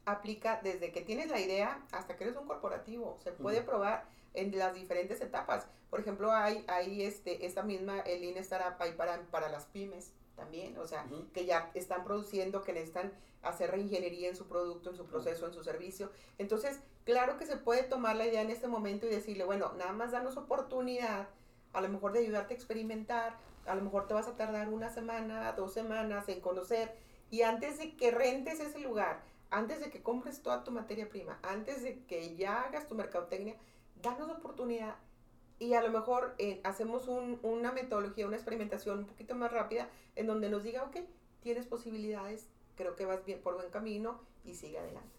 aplica 0.05 0.59
desde 0.61 0.91
que 0.91 1.01
tienes 1.01 1.31
la 1.31 1.39
idea 1.39 1.83
hasta 1.91 2.15
que 2.15 2.25
eres 2.25 2.35
un 2.35 2.45
corporativo. 2.45 3.17
Se 3.23 3.31
puede 3.31 3.61
probar 3.61 4.05
en 4.35 4.55
las 4.55 4.75
diferentes 4.75 5.19
etapas. 5.21 5.67
Por 5.89 5.99
ejemplo, 5.99 6.31
hay, 6.31 6.63
hay 6.67 7.03
este, 7.03 7.47
esta 7.47 7.63
misma, 7.63 8.01
el 8.01 8.21
Lean 8.21 8.37
Startup 8.37 8.79
ahí 8.79 8.91
para, 8.91 9.19
para 9.31 9.49
las 9.49 9.65
pymes 9.65 10.13
también, 10.35 10.77
o 10.77 10.85
sea, 10.85 11.05
que 11.33 11.45
ya 11.45 11.71
están 11.73 12.03
produciendo, 12.03 12.63
que 12.63 12.73
necesitan 12.73 13.13
hacer 13.41 13.71
reingeniería 13.71 14.29
en 14.29 14.35
su 14.35 14.47
producto, 14.47 14.89
en 14.89 14.97
su 14.97 15.05
proceso, 15.05 15.45
en 15.45 15.53
su 15.53 15.63
servicio. 15.63 16.11
Entonces, 16.37 16.79
claro 17.03 17.37
que 17.37 17.45
se 17.45 17.57
puede 17.57 17.83
tomar 17.83 18.15
la 18.15 18.25
idea 18.25 18.41
en 18.41 18.49
este 18.49 18.67
momento 18.67 19.05
y 19.05 19.09
decirle, 19.09 19.43
bueno, 19.43 19.73
nada 19.77 19.93
más 19.93 20.11
danos 20.11 20.37
oportunidad, 20.37 21.27
a 21.73 21.81
lo 21.81 21.89
mejor 21.89 22.13
de 22.13 22.19
ayudarte 22.19 22.53
a 22.53 22.57
experimentar, 22.57 23.37
a 23.65 23.75
lo 23.75 23.81
mejor 23.81 24.07
te 24.07 24.13
vas 24.13 24.27
a 24.27 24.35
tardar 24.35 24.69
una 24.69 24.89
semana, 24.89 25.51
dos 25.53 25.73
semanas 25.73 26.27
en 26.29 26.41
conocer, 26.41 26.95
y 27.29 27.41
antes 27.41 27.77
de 27.77 27.95
que 27.95 28.11
rentes 28.11 28.59
ese 28.59 28.79
lugar, 28.79 29.21
antes 29.49 29.79
de 29.79 29.89
que 29.89 30.01
compres 30.01 30.41
toda 30.41 30.63
tu 30.63 30.71
materia 30.71 31.09
prima, 31.09 31.39
antes 31.43 31.83
de 31.83 32.03
que 32.05 32.35
ya 32.35 32.61
hagas 32.61 32.87
tu 32.87 32.95
mercadotecnia, 32.95 33.55
danos 34.01 34.29
oportunidad 34.29 34.95
y 35.59 35.73
a 35.73 35.81
lo 35.81 35.89
mejor 35.91 36.35
eh, 36.37 36.59
hacemos 36.63 37.07
una 37.07 37.71
metodología, 37.71 38.27
una 38.27 38.35
experimentación 38.35 38.99
un 38.99 39.05
poquito 39.05 39.35
más 39.35 39.51
rápida 39.51 39.89
en 40.15 40.27
donde 40.27 40.49
nos 40.49 40.63
diga, 40.63 40.83
ok, 40.83 40.97
tienes 41.41 41.65
posibilidades, 41.65 42.47
creo 42.75 42.95
que 42.95 43.05
vas 43.05 43.23
bien 43.25 43.41
por 43.41 43.55
buen 43.55 43.69
camino 43.69 44.19
y 44.43 44.55
sigue 44.55 44.77
adelante. 44.79 45.15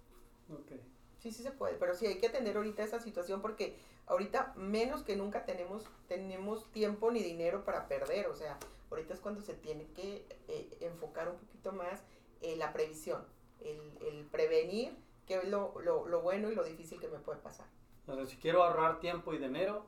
Okay. 0.62 0.80
Sí, 1.18 1.32
sí 1.32 1.42
se 1.42 1.50
puede, 1.50 1.74
pero 1.74 1.94
sí 1.94 2.06
hay 2.06 2.18
que 2.18 2.28
atender 2.28 2.56
ahorita 2.56 2.82
esa 2.82 3.00
situación 3.00 3.40
porque 3.40 3.76
ahorita 4.06 4.52
menos 4.56 5.02
que 5.02 5.16
nunca 5.16 5.44
tenemos, 5.44 5.84
tenemos 6.06 6.70
tiempo 6.70 7.10
ni 7.10 7.22
dinero 7.22 7.64
para 7.64 7.88
perder, 7.88 8.26
o 8.26 8.34
sea, 8.34 8.58
ahorita 8.90 9.14
es 9.14 9.20
cuando 9.20 9.40
se 9.40 9.54
tiene 9.54 9.86
que 9.94 10.26
eh, 10.48 10.76
enfocar 10.80 11.28
un 11.28 11.38
poquito 11.38 11.72
más 11.72 12.02
en 12.42 12.58
la 12.58 12.72
previsión, 12.72 13.24
el, 13.60 13.80
el 14.06 14.26
prevenir 14.26 14.94
qué 15.26 15.38
es 15.38 15.48
lo, 15.48 15.80
lo, 15.80 16.06
lo 16.06 16.20
bueno 16.20 16.52
y 16.52 16.54
lo 16.54 16.62
difícil 16.62 17.00
que 17.00 17.08
me 17.08 17.18
puede 17.18 17.40
pasar. 17.40 17.66
Entonces, 18.06 18.30
si 18.30 18.36
quiero 18.36 18.62
ahorrar 18.62 19.00
tiempo 19.00 19.32
y 19.34 19.38
dinero, 19.38 19.84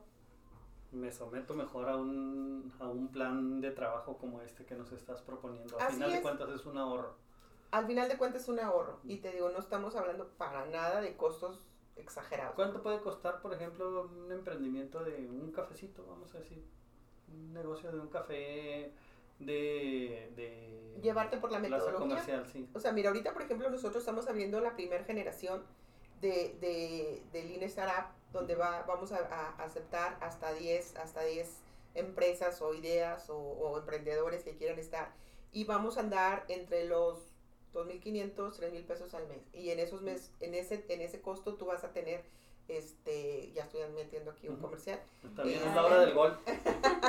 me 0.91 1.11
someto 1.11 1.53
mejor 1.53 1.87
a 1.87 1.95
un, 1.95 2.73
a 2.79 2.87
un 2.87 3.09
plan 3.09 3.61
de 3.61 3.71
trabajo 3.71 4.17
como 4.17 4.41
este 4.41 4.65
que 4.65 4.75
nos 4.75 4.91
estás 4.91 5.21
proponiendo. 5.21 5.79
Al 5.79 5.91
final 5.91 6.11
de 6.11 6.21
cuentas 6.21 6.49
es 6.49 6.65
un 6.65 6.77
ahorro. 6.77 7.15
Al 7.71 7.85
final 7.85 8.09
de 8.09 8.17
cuentas 8.17 8.43
es 8.43 8.49
un 8.49 8.59
ahorro. 8.59 8.99
Y 9.03 9.17
te 9.17 9.31
digo, 9.31 9.49
no 9.49 9.59
estamos 9.59 9.95
hablando 9.95 10.27
para 10.37 10.65
nada 10.65 11.01
de 11.01 11.15
costos 11.15 11.67
exagerados. 11.95 12.55
¿Cuánto 12.55 12.81
puede 12.81 12.99
costar, 13.01 13.41
por 13.41 13.53
ejemplo, 13.53 14.09
un 14.11 14.31
emprendimiento 14.31 15.03
de 15.03 15.27
un 15.29 15.51
cafecito, 15.51 16.05
vamos 16.07 16.33
a 16.33 16.39
decir? 16.39 16.65
Un 17.31 17.53
negocio 17.53 17.91
de 17.91 17.99
un 17.99 18.07
café 18.07 18.93
de... 19.37 20.33
de 20.35 20.97
Llevarte 21.03 21.37
por 21.37 21.51
la 21.51 21.59
metodología. 21.59 21.99
comercial, 21.99 22.47
sí. 22.47 22.67
O 22.73 22.79
sea, 22.79 22.91
mira, 22.91 23.09
ahorita, 23.09 23.33
por 23.33 23.43
ejemplo, 23.43 23.69
nosotros 23.69 24.01
estamos 24.01 24.27
abriendo 24.27 24.59
la 24.59 24.75
primera 24.75 25.03
generación 25.03 25.61
de, 26.21 26.57
de, 26.59 27.23
de 27.31 27.43
Lean 27.43 27.63
Startup, 27.63 28.11
donde 28.31 28.55
va, 28.55 28.83
vamos 28.87 29.11
a, 29.11 29.55
aceptar 29.57 30.17
hasta 30.21 30.53
10, 30.53 30.97
hasta 30.97 31.23
10 31.23 31.47
empresas 31.95 32.61
o 32.61 32.73
ideas 32.73 33.29
o, 33.29 33.77
emprendedores 33.77 34.43
que 34.43 34.55
quieran 34.55 34.79
estar. 34.79 35.13
Y 35.51 35.63
vamos 35.63 35.97
a 35.97 36.01
andar 36.01 36.45
entre 36.47 36.85
los 36.85 37.19
2.500, 37.73 38.35
3.000 38.35 38.85
pesos 38.85 39.13
al 39.13 39.27
mes. 39.27 39.41
Y 39.53 39.71
en 39.71 39.79
esos 39.79 40.01
mes, 40.01 40.31
en 40.39 40.53
ese, 40.53 40.85
en 40.89 41.01
ese 41.01 41.21
costo 41.21 41.55
tú 41.55 41.65
vas 41.65 41.83
a 41.83 41.91
tener, 41.91 42.23
este, 42.67 43.51
ya 43.53 43.63
estoy 43.63 43.81
metiendo 43.95 44.31
aquí 44.31 44.47
un 44.47 44.57
comercial. 44.57 45.01
También 45.35 45.59
es 45.59 45.75
la 45.75 45.85
hora 45.85 45.99
del 45.99 46.13
gol. 46.13 46.37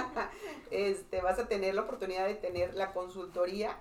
este, 0.70 1.20
vas 1.20 1.38
a 1.38 1.48
tener 1.48 1.74
la 1.74 1.82
oportunidad 1.82 2.26
de 2.26 2.34
tener 2.34 2.74
la 2.74 2.92
consultoría 2.94 3.78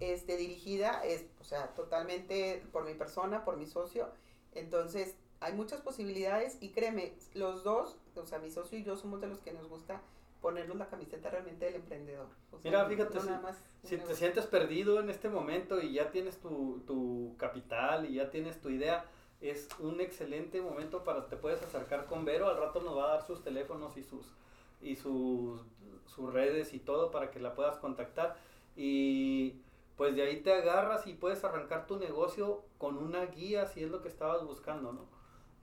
este, 0.00 0.36
dirigida, 0.36 1.04
es, 1.04 1.26
o 1.40 1.44
sea, 1.44 1.74
totalmente 1.74 2.64
por 2.72 2.84
mi 2.84 2.94
persona, 2.94 3.44
por 3.44 3.56
mi 3.56 3.66
socio, 3.66 4.08
entonces, 4.54 5.14
hay 5.40 5.52
muchas 5.52 5.80
posibilidades 5.80 6.58
y 6.60 6.70
créeme, 6.70 7.14
los 7.34 7.64
dos, 7.64 7.98
o 8.14 8.26
sea, 8.26 8.38
mi 8.38 8.50
socio 8.50 8.78
y 8.78 8.84
yo 8.84 8.96
somos 8.96 9.20
de 9.20 9.28
los 9.28 9.38
que 9.38 9.52
nos 9.52 9.68
gusta 9.68 10.00
ponernos 10.40 10.76
la 10.76 10.88
camiseta 10.88 11.30
realmente 11.30 11.64
del 11.64 11.76
emprendedor. 11.76 12.26
Mira, 12.62 12.84
fíjate, 12.86 13.18
si, 13.82 13.96
te 13.96 14.14
sientes 14.14 14.46
perdido 14.46 15.00
en 15.00 15.10
este 15.10 15.28
momento 15.28 15.80
y 15.80 15.92
ya 15.92 16.10
tienes 16.10 16.38
tu, 16.38 16.82
tu 16.86 17.34
capital 17.38 18.06
y 18.06 18.14
ya 18.14 18.30
tienes 18.30 18.60
tu 18.60 18.70
idea, 18.70 19.04
es 19.40 19.68
un 19.78 20.00
excelente 20.00 20.60
momento 20.60 21.04
para 21.04 21.28
te 21.28 21.36
puedes 21.36 21.62
acercar 21.62 22.06
con 22.06 22.24
Vero, 22.24 22.48
al 22.48 22.58
rato 22.58 22.80
nos 22.80 22.96
va 22.96 23.04
a 23.04 23.08
dar 23.14 23.26
sus 23.26 23.42
teléfonos 23.42 23.96
y 23.96 24.02
sus 24.02 24.26
y 24.80 24.94
sus, 24.94 25.60
sus 26.06 26.32
redes 26.32 26.72
y 26.72 26.78
todo 26.78 27.10
para 27.10 27.30
que 27.30 27.40
la 27.40 27.54
puedas 27.54 27.78
contactar 27.78 28.36
y 28.76 29.60
pues 29.96 30.14
de 30.14 30.22
ahí 30.22 30.40
te 30.40 30.52
agarras 30.52 31.06
y 31.06 31.14
puedes 31.14 31.42
arrancar 31.42 31.86
tu 31.86 31.98
negocio 31.98 32.62
con 32.78 32.96
una 32.96 33.26
guía 33.26 33.66
si 33.66 33.82
es 33.82 33.90
lo 33.90 34.02
que 34.02 34.08
estabas 34.08 34.44
buscando, 34.44 34.92
¿no? 34.92 35.17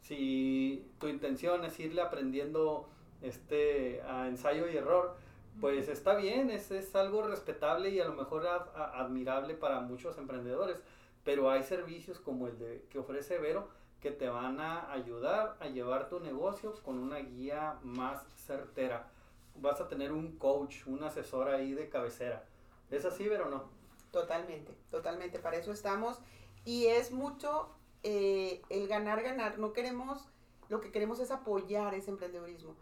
Si 0.08 0.88
tu 1.00 1.08
intención 1.08 1.66
es 1.66 1.80
irle 1.80 2.00
aprendiendo 2.00 2.88
este 3.24 4.04
a 4.04 4.28
ensayo 4.28 4.70
y 4.70 4.78
error, 4.78 5.16
pues 5.60 5.88
está 5.90 6.14
bien, 6.16 6.52
es, 6.52 6.70
es 6.70 6.96
algo 6.96 7.24
respetable 7.24 7.90
y 7.90 8.00
a 8.00 8.06
lo 8.06 8.14
mejor 8.14 8.46
admirable 8.46 9.56
para 9.56 9.80
muchos 9.80 10.20
emprendedores, 10.20 10.78
pero 11.24 11.50
hay 11.50 11.64
servicios 11.64 12.20
como 12.20 12.48
el 12.48 12.60
de 12.60 12.86
que 12.92 13.00
ofrece 13.00 13.40
Vero 13.40 13.68
que 14.00 14.12
te 14.12 14.30
van 14.30 14.60
a 14.60 14.92
ayudar 14.92 15.58
a 15.60 15.70
llevar 15.70 16.08
tu 16.08 16.20
negocio 16.20 16.76
con 16.84 17.00
una 17.00 17.18
guía 17.18 17.80
más 17.82 18.28
certera. 18.36 19.08
Vas 19.56 19.82
a 19.82 19.88
tener 19.88 20.12
un 20.12 20.38
coach, 20.38 20.86
un 20.86 21.04
asesor 21.04 21.50
ahí 21.50 21.74
de 21.74 21.90
cabecera. 21.90 22.44
¿Es 22.92 23.06
así, 23.06 23.28
Vero 23.28 23.48
o 23.48 23.50
no? 23.50 23.64
Totalmente, 24.12 24.76
totalmente, 24.92 25.40
para 25.40 25.58
eso 25.58 25.72
estamos. 25.72 26.20
Y 26.64 26.86
es 26.86 27.12
mucho 27.12 27.76
eh, 28.06 28.62
el 28.70 28.88
ganar, 28.88 29.24
ganar. 29.24 29.58
No 29.58 29.74
queremos, 29.74 30.30
lo 30.70 30.80
que 30.80 30.92
queremos 30.92 31.20
es 31.20 31.32
apoyar 31.32 31.96
ese 31.96 32.12
emprendedurismo. 32.12 32.76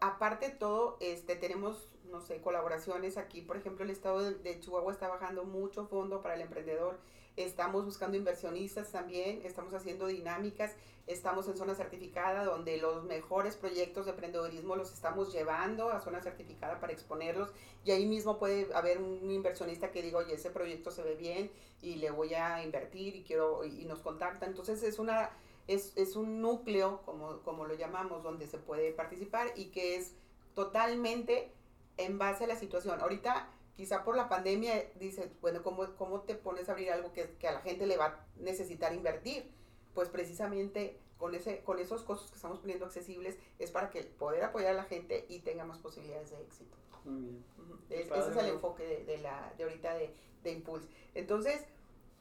Aparte 0.00 0.50
de 0.50 0.54
todo, 0.54 0.96
este, 1.00 1.34
tenemos, 1.34 1.90
no 2.10 2.20
sé, 2.20 2.40
colaboraciones 2.40 3.16
aquí. 3.16 3.42
Por 3.42 3.56
ejemplo, 3.56 3.84
el 3.84 3.90
estado 3.90 4.20
de 4.20 4.60
Chihuahua 4.60 4.92
está 4.92 5.08
bajando 5.08 5.44
mucho 5.44 5.86
fondo 5.86 6.22
para 6.22 6.36
el 6.36 6.42
emprendedor 6.42 7.00
Estamos 7.36 7.84
buscando 7.84 8.16
inversionistas 8.16 8.92
también, 8.92 9.40
estamos 9.44 9.72
haciendo 9.74 10.06
dinámicas, 10.06 10.74
estamos 11.06 11.48
en 11.48 11.56
zona 11.56 11.74
certificada 11.74 12.44
donde 12.44 12.76
los 12.76 13.04
mejores 13.04 13.56
proyectos 13.56 14.04
de 14.04 14.10
emprendedorismo 14.10 14.76
los 14.76 14.92
estamos 14.92 15.32
llevando 15.32 15.90
a 15.90 16.00
zona 16.00 16.20
certificada 16.22 16.78
para 16.78 16.92
exponerlos 16.92 17.50
y 17.84 17.90
ahí 17.90 18.06
mismo 18.06 18.38
puede 18.38 18.72
haber 18.74 18.98
un 19.00 19.30
inversionista 19.30 19.90
que 19.90 20.02
diga, 20.02 20.18
oye, 20.18 20.34
ese 20.34 20.50
proyecto 20.50 20.90
se 20.90 21.02
ve 21.02 21.14
bien 21.16 21.50
y 21.80 21.96
le 21.96 22.10
voy 22.10 22.34
a 22.34 22.62
invertir 22.62 23.16
y 23.16 23.22
quiero 23.22 23.64
y 23.64 23.84
nos 23.86 24.00
contacta. 24.00 24.46
Entonces 24.46 24.82
es 24.82 24.98
una 24.98 25.30
es, 25.68 25.92
es 25.96 26.16
un 26.16 26.40
núcleo, 26.40 27.02
como, 27.04 27.38
como 27.40 27.66
lo 27.66 27.74
llamamos, 27.74 28.22
donde 28.22 28.46
se 28.46 28.58
puede 28.58 28.92
participar 28.92 29.52
y 29.56 29.66
que 29.66 29.96
es 29.96 30.12
totalmente 30.54 31.50
en 31.96 32.18
base 32.18 32.44
a 32.44 32.46
la 32.46 32.56
situación. 32.56 33.00
Ahorita 33.00 33.48
quizá 33.76 34.04
por 34.04 34.16
la 34.16 34.28
pandemia 34.28 34.90
dices, 34.96 35.30
bueno, 35.40 35.62
¿cómo, 35.62 35.86
¿cómo 35.96 36.20
te 36.20 36.34
pones 36.34 36.68
a 36.68 36.72
abrir 36.72 36.90
algo 36.90 37.12
que, 37.12 37.30
que, 37.38 37.48
a 37.48 37.52
la 37.52 37.60
gente 37.60 37.86
le 37.86 37.96
va 37.96 38.06
a 38.06 38.26
necesitar 38.36 38.92
invertir? 38.92 39.50
Pues 39.94 40.08
precisamente 40.08 40.98
con, 41.18 41.34
ese, 41.34 41.60
con 41.60 41.78
esos 41.78 42.02
costos 42.02 42.30
que 42.30 42.36
estamos 42.36 42.58
poniendo 42.58 42.86
accesibles 42.86 43.36
es 43.58 43.70
para 43.70 43.90
que 43.90 44.02
poder 44.02 44.44
apoyar 44.44 44.70
a 44.70 44.74
la 44.74 44.84
gente 44.84 45.26
y 45.28 45.40
tenga 45.40 45.64
más 45.64 45.78
posibilidades 45.78 46.30
de 46.30 46.42
éxito. 46.42 46.76
Muy 47.04 47.22
bien. 47.22 47.44
ese 47.90 48.30
es 48.30 48.36
el 48.36 48.46
enfoque 48.46 48.84
de, 48.84 49.04
de, 49.04 49.18
la, 49.18 49.52
de 49.56 49.64
ahorita 49.64 49.94
de, 49.94 50.14
de 50.42 50.52
Impulse. 50.52 50.88
Entonces... 51.14 51.64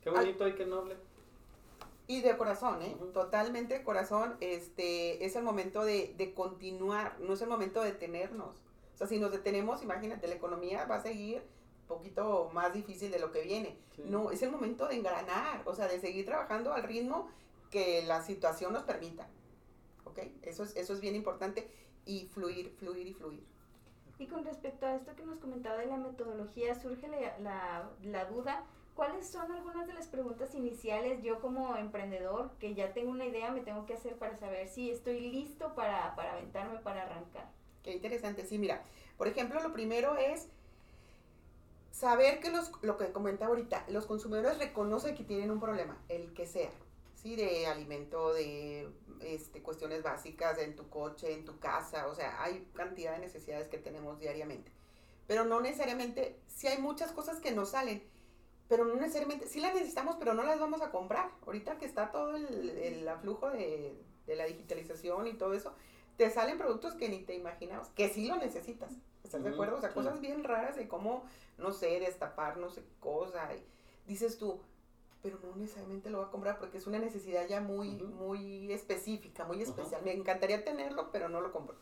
Qué 0.02 0.10
bonito 0.10 0.48
y 0.48 0.56
qué 0.56 0.66
noble. 0.66 0.98
Y 2.08 2.22
de 2.22 2.36
corazón, 2.36 2.82
¿eh? 2.82 2.98
Totalmente 3.14 3.76
de 3.78 3.84
corazón. 3.84 4.36
Este, 4.42 5.24
es 5.24 5.36
el 5.36 5.44
momento 5.44 5.86
de, 5.86 6.14
de 6.18 6.34
continuar, 6.34 7.20
no 7.20 7.34
es 7.34 7.42
el 7.42 7.48
momento 7.48 7.82
de 7.82 7.92
detenernos 7.92 8.62
sea, 9.08 9.18
si 9.18 9.20
nos 9.20 9.32
detenemos, 9.32 9.82
imagínate, 9.82 10.28
la 10.28 10.36
economía 10.36 10.86
va 10.86 10.98
a 10.98 11.02
seguir 11.02 11.42
un 11.82 11.88
poquito 11.88 12.50
más 12.54 12.74
difícil 12.74 13.12
de 13.12 13.20
lo 13.20 13.32
que 13.32 13.42
viene. 13.42 13.78
No, 14.06 14.32
es 14.32 14.42
el 14.42 14.52
momento 14.52 14.88
de 14.88 14.96
engranar, 14.96 15.64
o 15.66 15.74
sea, 15.74 15.88
de 15.88 16.00
seguir 16.00 16.26
trabajando 16.26 16.74
al 16.74 16.84
ritmo 16.84 17.30
que 17.70 18.04
la 18.06 18.22
situación 18.22 18.74
nos 18.74 18.84
permita. 18.84 19.28
¿Ok? 20.06 20.20
Eso 20.44 20.64
es, 20.64 20.76
eso 20.76 20.94
es 20.94 21.02
bien 21.02 21.16
importante 21.16 21.70
y 22.06 22.28
fluir, 22.28 22.76
fluir 22.78 23.08
y 23.08 23.14
fluir. 23.14 23.44
Y 24.20 24.28
con 24.28 24.46
respecto 24.46 24.86
a 24.86 24.96
esto 24.96 25.16
que 25.16 25.26
nos 25.26 25.40
comentaba 25.40 25.78
de 25.78 25.88
la 25.88 25.98
metodología, 25.98 26.76
surge 26.76 27.08
la, 27.08 27.40
la, 27.40 27.90
la 28.04 28.26
duda. 28.26 28.64
¿Cuáles 28.94 29.28
son 29.28 29.52
algunas 29.52 29.88
de 29.88 29.94
las 29.94 30.08
preguntas 30.08 30.54
iniciales 30.54 31.24
yo 31.24 31.40
como 31.40 31.76
emprendedor 31.76 32.52
que 32.60 32.76
ya 32.76 32.94
tengo 32.94 33.10
una 33.10 33.26
idea 33.26 33.50
me 33.52 33.62
tengo 33.62 33.86
que 33.86 33.96
hacer 33.96 34.18
para 34.18 34.38
saber 34.38 34.68
si 34.68 34.92
estoy 34.92 35.32
listo 35.32 35.74
para, 35.74 36.14
para 36.16 36.34
aventarme, 36.34 36.78
para 36.80 37.04
arrancar? 37.04 37.50
Qué 37.84 37.92
interesante, 37.92 38.46
sí, 38.46 38.58
mira, 38.58 38.84
por 39.18 39.28
ejemplo, 39.28 39.62
lo 39.62 39.74
primero 39.74 40.18
es 40.18 40.48
saber 41.92 42.40
que 42.40 42.52
los, 42.52 42.72
lo 42.82 42.98
que 42.98 43.12
comentaba 43.12 43.50
ahorita, 43.50 43.86
los 43.90 44.06
consumidores 44.06 44.58
reconocen 44.58 45.16
que 45.16 45.24
tienen 45.24 45.52
un 45.52 45.60
problema, 45.60 45.98
el 46.10 46.34
que 46.34 46.46
sea, 46.46 46.72
¿sí? 47.16 47.36
De 47.36 47.68
alimento, 47.68 48.34
de 48.34 48.90
este, 49.22 49.62
cuestiones 49.62 50.04
básicas 50.04 50.58
en 50.60 50.76
tu 50.76 50.90
coche, 50.90 51.34
en 51.34 51.46
tu 51.46 51.60
casa, 51.60 52.08
o 52.08 52.16
sea, 52.16 52.44
hay 52.44 52.68
cantidad 52.74 53.14
de 53.14 53.20
necesidades 53.20 53.68
que 53.68 53.78
tenemos 53.78 54.20
diariamente. 54.20 54.72
Pero 55.28 55.46
no 55.46 55.62
necesariamente, 55.62 56.40
si 56.48 56.68
hay 56.68 56.80
muchas 56.80 57.12
cosas 57.12 57.40
que 57.40 57.52
nos 57.52 57.70
salen, 57.72 58.04
pero 58.68 58.86
no 58.86 58.96
necesariamente, 58.96 59.48
sí 59.48 59.60
las 59.60 59.74
necesitamos, 59.74 60.16
pero 60.18 60.34
no 60.34 60.44
las 60.44 60.60
vamos 60.60 60.82
a 60.82 60.92
comprar. 60.92 61.30
Ahorita 61.46 61.78
que 61.78 61.86
está 61.86 62.12
todo 62.12 62.36
el, 62.36 62.70
el 62.70 63.08
aflujo 63.08 63.50
de, 63.50 63.96
de 64.26 64.36
la 64.36 64.46
digitalización 64.46 65.28
y 65.28 65.34
todo 65.34 65.54
eso, 65.54 65.74
te 66.22 66.30
salen 66.30 66.60
productos 66.60 66.94
que 66.94 67.10
ni 67.10 67.18
te 67.24 67.34
imaginabas, 67.34 67.90
que 67.96 68.08
sí 68.10 68.28
lo 68.28 68.36
necesitas. 68.36 68.92
¿Estás 69.24 69.44
de 69.44 69.50
acuerdo? 69.50 69.78
O 69.78 69.82
sea, 69.82 69.92
cosas 69.92 70.22
bien 70.22 70.44
raras 70.44 70.76
de 70.76 70.88
cómo, 70.88 71.24
no 71.58 71.72
sé, 71.72 72.00
destapar 72.00 72.58
no 72.58 72.70
sé 72.70 72.84
cosa. 73.00 73.50
y 73.56 73.64
dices 74.08 74.38
tú, 74.38 74.60
pero 75.24 75.40
no 75.42 75.56
necesariamente 75.56 76.12
lo 76.12 76.20
voy 76.20 76.28
a 76.28 76.30
comprar 76.30 76.60
porque 76.60 76.78
es 76.78 76.86
una 76.86 77.00
necesidad 77.00 77.48
ya 77.48 77.60
muy, 77.60 77.90
muy 78.04 78.72
específica, 78.72 79.46
muy 79.46 79.64
especial. 79.64 80.04
Me 80.04 80.14
encantaría 80.14 80.64
tenerlo, 80.64 81.10
pero 81.12 81.28
no 81.28 81.42
lo 81.42 81.52
compro. 81.52 81.76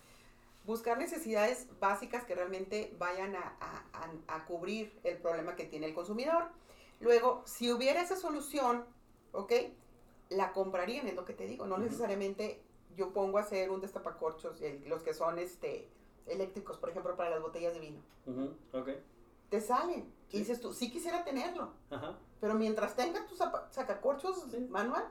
Buscar 0.63 0.97
necesidades 0.97 1.67
básicas 1.82 2.23
que 2.23 2.34
realmente 2.34 2.95
vayan 2.97 3.36
a, 3.36 3.58
a- 3.60 3.84
a- 3.91 4.36
a 4.38 4.45
cubrir 4.45 4.97
el 5.04 5.17
problema 5.17 5.58
que 5.58 5.65
tiene 5.65 5.86
el 5.88 5.93
consumidor. 5.93 6.45
Luego, 7.02 7.43
si 7.45 7.73
hubiera 7.73 8.02
esa 8.02 8.15
solución, 8.15 8.86
¿ok? 9.34 9.52
La 10.30 10.54
comprarían, 10.54 11.08
es 11.10 11.15
lo 11.15 11.25
que 11.25 11.34
te 11.34 11.45
digo. 11.45 11.65
No 11.67 11.78
necesariamente 11.78 12.62
yo 12.95 13.13
pongo 13.13 13.38
a 13.38 13.41
hacer 13.41 13.69
un 13.71 13.82
destapacorchos, 13.82 14.62
el- 14.62 14.88
los 14.89 15.02
que 15.04 15.13
son 15.13 15.39
este 15.39 15.89
eléctricos, 16.25 16.78
por 16.78 16.89
ejemplo, 16.89 17.15
para 17.15 17.30
las 17.32 17.41
botellas 17.41 17.73
de 17.73 17.80
vino. 17.80 18.02
Ujú, 18.25 18.54
Ok. 18.73 18.89
Te 19.49 19.62
salen. 19.62 20.13
Sí. 20.28 20.38
Y 20.38 20.39
dices 20.41 20.62
tú, 20.62 20.73
sí 20.73 20.91
quisiera 20.91 21.23
tenerlo, 21.23 21.73
Ajá. 21.89 22.19
pero 22.39 22.54
mientras 22.54 22.95
tenga 22.95 23.25
tu 23.25 23.36
sacacorchos 23.36 24.45
Sí. 24.52 24.60
manual, 24.69 25.06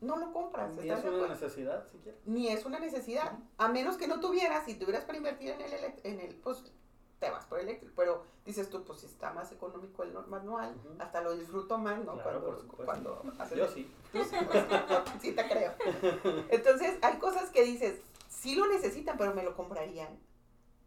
no 0.00 0.16
lo 0.16 0.32
compras. 0.32 0.74
Ni 0.74 0.88
¿estás 0.88 1.04
es 1.04 1.12
una 1.12 1.28
necesidad 1.28 1.86
siquiera. 1.86 2.18
Ni 2.24 2.48
es 2.48 2.64
una 2.66 2.80
necesidad. 2.80 3.38
A 3.56 3.68
menos 3.68 3.96
que 3.96 4.08
no 4.08 4.18
tuvieras, 4.20 4.64
si 4.64 4.74
tuvieras 4.74 5.04
para 5.04 5.18
invertir 5.18 5.50
en 5.50 5.60
el, 5.60 5.72
en 6.02 6.20
el 6.20 6.34
pues 6.36 6.64
te 7.24 7.30
vas 7.30 7.44
por 7.46 7.58
eléctrico. 7.58 7.94
Pero 7.96 8.22
dices 8.44 8.68
tú, 8.68 8.84
pues 8.84 9.00
si 9.00 9.06
está 9.06 9.32
más 9.32 9.50
económico 9.52 10.02
el 10.02 10.12
manual, 10.28 10.74
Ujú. 10.84 11.02
hasta 11.02 11.20
lo 11.22 11.34
disfruto 11.36 11.78
más, 11.78 12.04
¿no? 12.04 12.14
Claro, 12.14 12.62
cuando, 12.84 13.22
haces 13.38 13.58
Yo 13.58 13.68
sí. 13.68 13.90
Tú 14.12 14.24
sí, 14.24 14.36
pues, 14.46 14.68
yo 14.68 15.04
sí 15.20 15.32
te 15.32 15.48
creo. 15.48 15.72
Entonces, 16.50 16.98
hay 17.02 17.18
cosas 17.18 17.50
que 17.50 17.64
dices, 17.64 18.00
sí 18.28 18.54
lo 18.54 18.66
necesitan, 18.66 19.16
pero 19.16 19.34
me 19.34 19.42
lo 19.42 19.56
comprarían. 19.56 20.18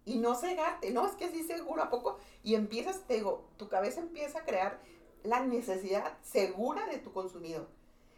Y 0.05 0.19
no 0.19 0.35
cegarte, 0.35 0.91
no, 0.91 1.05
es 1.05 1.13
que 1.13 1.29
sí 1.29 1.43
seguro, 1.43 1.83
¿a 1.83 1.89
poco? 1.89 2.19
Y 2.43 2.55
empiezas, 2.55 3.01
te 3.07 3.15
digo, 3.15 3.49
tu 3.57 3.67
cabeza 3.67 3.99
empieza 3.99 4.39
a 4.39 4.45
crear 4.45 4.79
la 5.23 5.41
necesidad 5.41 6.17
segura 6.21 6.85
de 6.85 6.99
tu 6.99 7.11
consumidor. 7.11 7.67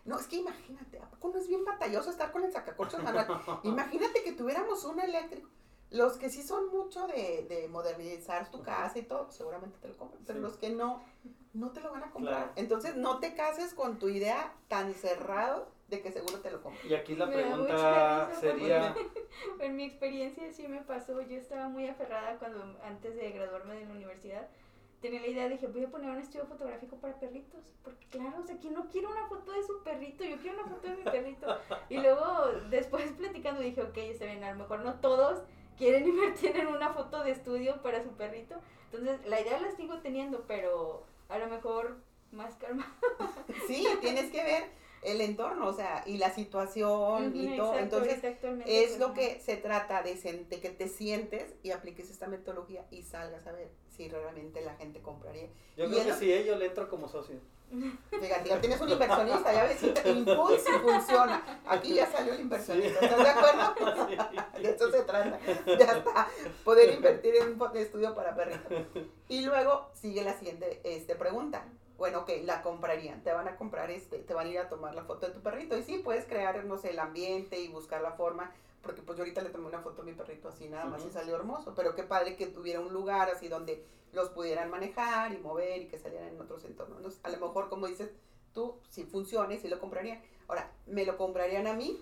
No, 0.05 0.19
es 0.19 0.27
que 0.27 0.37
imagínate, 0.37 0.99
¿a 0.99 1.09
poco 1.09 1.29
no 1.29 1.39
es 1.39 1.47
bien 1.47 1.65
batalloso 1.65 2.11
estar 2.11 2.31
con 2.31 2.43
el 2.43 2.51
sacacorchos 2.51 3.01
manual? 3.01 3.27
Imagínate 3.63 4.23
que 4.23 4.33
tuviéramos 4.33 4.83
un 4.85 4.99
eléctrico. 4.99 5.49
Los 5.91 6.17
que 6.17 6.29
sí 6.29 6.43
son 6.43 6.69
mucho 6.69 7.07
de, 7.07 7.45
de 7.49 7.67
modernizar 7.67 8.51
tu 8.51 8.61
casa 8.61 8.99
y 8.99 9.03
todo, 9.03 9.31
seguramente 9.31 9.77
te 9.81 9.87
lo 9.87 9.97
compran. 9.97 10.23
Pero 10.25 10.39
Sí. 10.39 10.43
los 10.43 10.57
que 10.57 10.69
no, 10.69 11.03
no 11.53 11.71
te 11.71 11.81
lo 11.81 11.91
van 11.91 12.03
a 12.03 12.11
comprar. 12.11 12.35
Claro. 12.35 12.51
Entonces 12.57 12.95
no 12.95 13.19
te 13.19 13.33
cases 13.33 13.73
con 13.73 13.97
tu 13.97 14.07
idea 14.07 14.53
tan 14.67 14.93
cerrado 14.93 15.67
de 15.87 16.01
que 16.01 16.11
seguro 16.11 16.39
te 16.41 16.51
lo 16.51 16.61
compran. 16.61 16.87
Y 16.87 16.93
aquí 16.93 17.15
la 17.15 17.25
Me 17.25 17.33
pregunta 17.33 18.29
sería, 18.39 18.95
En 19.59 19.75
mi 19.75 19.83
experiencia 19.85 20.51
sí 20.51 20.67
me 20.67 20.81
pasó, 20.81 21.19
yo 21.21 21.37
estaba 21.37 21.67
muy 21.69 21.87
aferrada 21.87 22.37
cuando 22.37 22.61
antes 22.83 23.15
de 23.15 23.31
graduarme 23.31 23.75
de 23.75 23.85
la 23.85 23.91
universidad, 23.93 24.47
tenía 25.01 25.21
la 25.21 25.27
idea, 25.27 25.47
dije, 25.49 25.65
voy 25.67 25.85
a 25.85 25.89
poner 25.89 26.11
un 26.11 26.17
estudio 26.19 26.45
fotográfico 26.45 26.97
para 26.97 27.17
perritos, 27.19 27.63
porque 27.83 28.05
claro, 28.07 28.37
o 28.39 28.45
sea, 28.45 28.57
¿quién 28.59 28.73
no 28.73 28.87
quiere 28.89 29.07
una 29.07 29.27
foto 29.27 29.53
de 29.53 29.63
su 29.63 29.81
perrito? 29.81 30.23
Yo 30.25 30.37
quiero 30.37 30.59
una 30.59 30.67
foto 30.69 30.87
de 30.87 30.97
mi 30.97 31.03
perrito. 31.03 31.57
Y 31.89 31.97
luego, 31.97 32.25
después 32.69 33.09
platicando, 33.13 33.61
dije, 33.61 33.81
ok, 33.81 33.97
está 33.97 34.25
bien, 34.25 34.43
a 34.43 34.51
lo 34.51 34.57
mejor 34.59 34.81
no 34.81 34.95
todos 34.99 35.41
quieren 35.79 36.07
invertir 36.07 36.55
en 36.55 36.67
una 36.67 36.93
foto 36.93 37.23
de 37.23 37.31
estudio 37.31 37.81
para 37.81 38.03
su 38.03 38.11
perrito. 38.11 38.55
Entonces, 38.91 39.25
la 39.25 39.41
idea 39.41 39.59
la 39.59 39.71
sigo 39.71 39.99
teniendo, 39.99 40.43
pero 40.47 41.03
a 41.29 41.39
lo 41.39 41.47
mejor 41.47 41.97
más 42.31 42.55
calma. 42.55 42.85
Sí, 43.67 43.87
tienes 44.01 44.31
que 44.31 44.43
ver 44.43 44.63
el 45.01 45.21
entorno, 45.21 45.67
o 45.67 45.73
sea, 45.73 46.03
y 46.05 46.17
la 46.17 46.33
situación 46.33 47.35
y 47.35 47.47
Ujú, 47.47 47.55
todo. 47.57 47.73
exacto, 47.73 48.07
Entonces, 48.07 48.23
es 48.65 48.87
pues, 48.89 48.99
lo 48.99 49.13
que 49.13 49.39
se 49.39 49.57
trata 49.57 50.01
de, 50.03 50.15
de 50.15 50.59
que 50.59 50.69
te 50.69 50.87
sientes 50.87 51.53
y 51.63 51.71
apliques 51.71 52.09
esta 52.09 52.27
metodología 52.27 52.85
y 52.91 53.03
salgas 53.03 53.47
a 53.47 53.51
ver 53.51 53.69
si 53.95 54.09
realmente 54.09 54.61
la 54.61 54.75
gente 54.75 55.01
compraría. 55.01 55.47
yo 55.75 55.85
Y 55.85 55.89
creo 55.89 56.05
que 56.05 56.13
sí, 56.13 56.31
eh, 56.31 56.45
yo 56.45 56.55
le 56.55 56.67
entro 56.67 56.89
como 56.89 57.07
socio. 57.07 57.37
Fíjate, 58.09 58.49
ya 58.49 58.59
tienes 58.59 58.81
un 58.81 58.89
inversionista, 58.89 59.53
ya 59.53 59.63
ves, 59.63 59.79
si 59.79 59.89
te 59.91 60.09
impulsa 60.09 60.69
y 60.75 60.79
funciona. 60.79 61.61
Aquí 61.67 61.93
ya 61.93 62.09
salió 62.11 62.33
el 62.33 62.41
inversionista, 62.41 62.99
Sí. 62.99 63.05
¿estás 63.05 63.23
de 63.23 63.29
acuerdo? 63.29 63.75
De 64.61 64.69
eso 64.71 64.91
se 64.91 65.01
trata, 65.03 65.39
de 65.65 65.83
hasta 65.83 66.27
poder 66.63 66.93
invertir 66.93 67.35
en 67.35 67.61
un 67.61 67.77
estudio 67.77 68.15
para 68.15 68.35
perritos. 68.35 68.71
Y 69.29 69.41
luego 69.41 69.89
sigue 69.93 70.23
la 70.23 70.37
siguiente 70.37 70.81
este, 70.83 71.15
pregunta. 71.15 71.65
Bueno, 71.99 72.19
ok, 72.19 72.29
la 72.45 72.61
comprarían, 72.61 73.21
te 73.23 73.33
van 73.33 73.49
a 73.49 73.57
comprar, 73.57 73.91
este, 73.91 74.19
te 74.19 74.33
van 74.33 74.47
a 74.47 74.49
ir 74.49 74.59
a 74.59 74.69
tomar 74.69 74.95
la 74.95 75.03
foto 75.03 75.27
de 75.27 75.33
tu 75.33 75.41
perrito. 75.41 75.77
Y 75.77 75.83
sí, 75.83 75.97
puedes 75.97 76.25
crear, 76.25 76.63
no 76.63 76.77
sé, 76.77 76.91
el 76.91 76.99
ambiente 76.99 77.59
y 77.59 77.67
buscar 77.67 78.01
la 78.01 78.13
forma, 78.13 78.53
porque 78.81 79.01
pues 79.01 79.17
yo 79.17 79.23
ahorita 79.23 79.41
le 79.41 79.49
tomé 79.49 79.67
una 79.67 79.81
foto 79.81 80.01
a 80.01 80.05
mi 80.05 80.13
perrito 80.13 80.47
así 80.47 80.69
nada 80.69 80.85
más 80.85 81.05
y 81.05 81.11
salió 81.11 81.35
hermoso. 81.35 81.75
Pero 81.75 81.95
qué 81.95 82.03
padre 82.03 82.37
que 82.37 82.47
tuviera 82.47 82.79
un 82.79 82.93
lugar 82.93 83.29
así 83.29 83.49
donde 83.49 83.85
los 84.13 84.29
pudieran 84.29 84.69
manejar 84.69 85.33
y 85.33 85.39
mover 85.39 85.81
y 85.81 85.87
que 85.89 85.99
salieran 85.99 86.29
en 86.29 86.39
otros 86.39 86.63
entornos. 86.63 87.19
A 87.23 87.29
lo 87.29 87.37
mejor, 87.37 87.67
como 87.67 87.85
dices 87.85 88.11
tú, 88.53 88.79
si 88.89 89.03
funciona 89.03 89.53
y 89.53 89.59
si 89.59 89.67
lo 89.67 89.81
comprarían. 89.81 90.21
Ahora, 90.47 90.71
¿me 90.87 91.05
lo 91.05 91.17
comprarían 91.17 91.67
a 91.67 91.73
mí? 91.73 92.01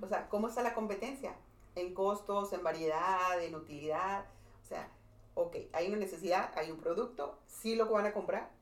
O 0.00 0.06
sea, 0.06 0.28
¿cómo 0.28 0.46
está 0.46 0.62
la 0.62 0.74
competencia? 0.74 1.34
En 1.74 1.92
costos, 1.92 2.52
en 2.52 2.62
variedad, 2.62 3.42
en 3.42 3.56
utilidad. 3.56 4.26
O 4.62 4.64
sea, 4.64 4.88
ok, 5.34 5.56
hay 5.72 5.88
una 5.88 5.96
necesidad, 5.96 6.52
hay 6.56 6.70
un 6.70 6.78
producto, 6.78 7.36
sí 7.48 7.74
lo 7.74 7.86
van 7.90 8.06
a 8.06 8.12
comprar. 8.12 8.56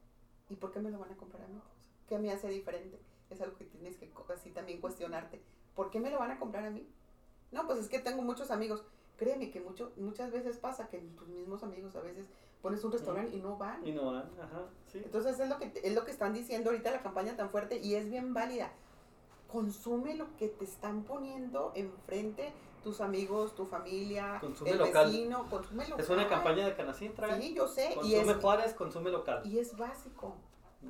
¿Y 0.49 0.57
por 0.57 0.73
qué 0.73 0.81
me 0.81 0.91
lo 0.91 0.99
van 0.99 1.13
a 1.13 1.17
comprar 1.17 1.45
a 1.45 1.49
mí? 1.49 1.61
¿Qué 2.09 2.19
me 2.19 2.33
hace 2.33 2.49
diferente? 2.49 2.99
Es 3.31 3.41
algo 3.41 3.57
que 3.57 3.65
tienes 3.65 3.97
que 3.97 4.11
así 4.33 4.51
también 4.51 4.81
cuestionarte. 4.81 5.41
¿Por 5.75 5.91
qué 5.91 6.01
me 6.01 6.11
lo 6.11 6.19
van 6.19 6.31
a 6.31 6.39
comprar 6.39 6.65
a 6.65 6.71
mí? 6.71 6.87
No, 7.51 7.67
pues 7.67 7.81
es 7.81 7.89
que 7.89 7.99
tengo 7.99 8.23
muchos 8.23 8.51
amigos. 8.51 8.85
Créeme 9.17 9.51
que 9.51 9.61
mucho, 9.61 9.93
muchas 9.97 10.31
veces 10.31 10.59
pasa 10.59 10.89
que 10.89 10.99
tus 10.99 11.29
mismos 11.29 11.63
amigos 11.63 11.97
a 11.97 12.01
veces 12.01 12.27
pones 12.63 12.85
un 12.85 12.93
restaurante 12.93 13.35
y 13.35 13.41
no 13.41 13.57
van. 13.57 13.87
Y 13.87 13.93
no 13.93 14.13
van, 14.13 14.31
ajá, 14.41 14.69
sí. 14.87 15.01
Entonces 15.03 15.39
es 15.41 15.49
lo 15.49 15.59
que 15.59 15.73
es 15.83 15.95
lo 15.95 16.05
que 16.05 16.11
están 16.11 16.35
diciendo 16.35 16.71
ahorita 16.71 16.91
la 16.91 17.03
campaña 17.03 17.37
tan 17.37 17.51
fuerte 17.51 17.79
y 17.79 17.95
es 17.95 18.09
bien 18.11 18.35
válida. 18.35 18.73
Consume 19.51 20.15
lo 20.15 20.35
que 20.37 20.49
te 20.49 20.65
están 20.65 21.05
poniendo 21.05 21.73
enfrente 21.75 22.53
tus 22.83 23.01
amigos, 23.01 23.55
tu 23.55 23.67
familia, 23.67 24.39
Consume 24.41 24.71
el 24.71 24.79
local. 24.79 25.07
vecino, 25.07 25.49
consume 25.51 25.85
local. 25.89 26.05
Es 26.05 26.11
una 26.11 26.29
campaña 26.29 26.67
de 26.67 26.77
Canacintra. 26.77 27.37
Sí, 27.37 27.55
yo 27.55 27.67
sé 27.67 27.91
y 27.93 27.95
Consume 27.95 28.33
es 28.33 28.39
Juárez, 28.39 28.75
consume 28.75 29.11
local. 29.11 29.43
y 29.45 29.59
es 29.59 29.77
básico. 29.77 30.37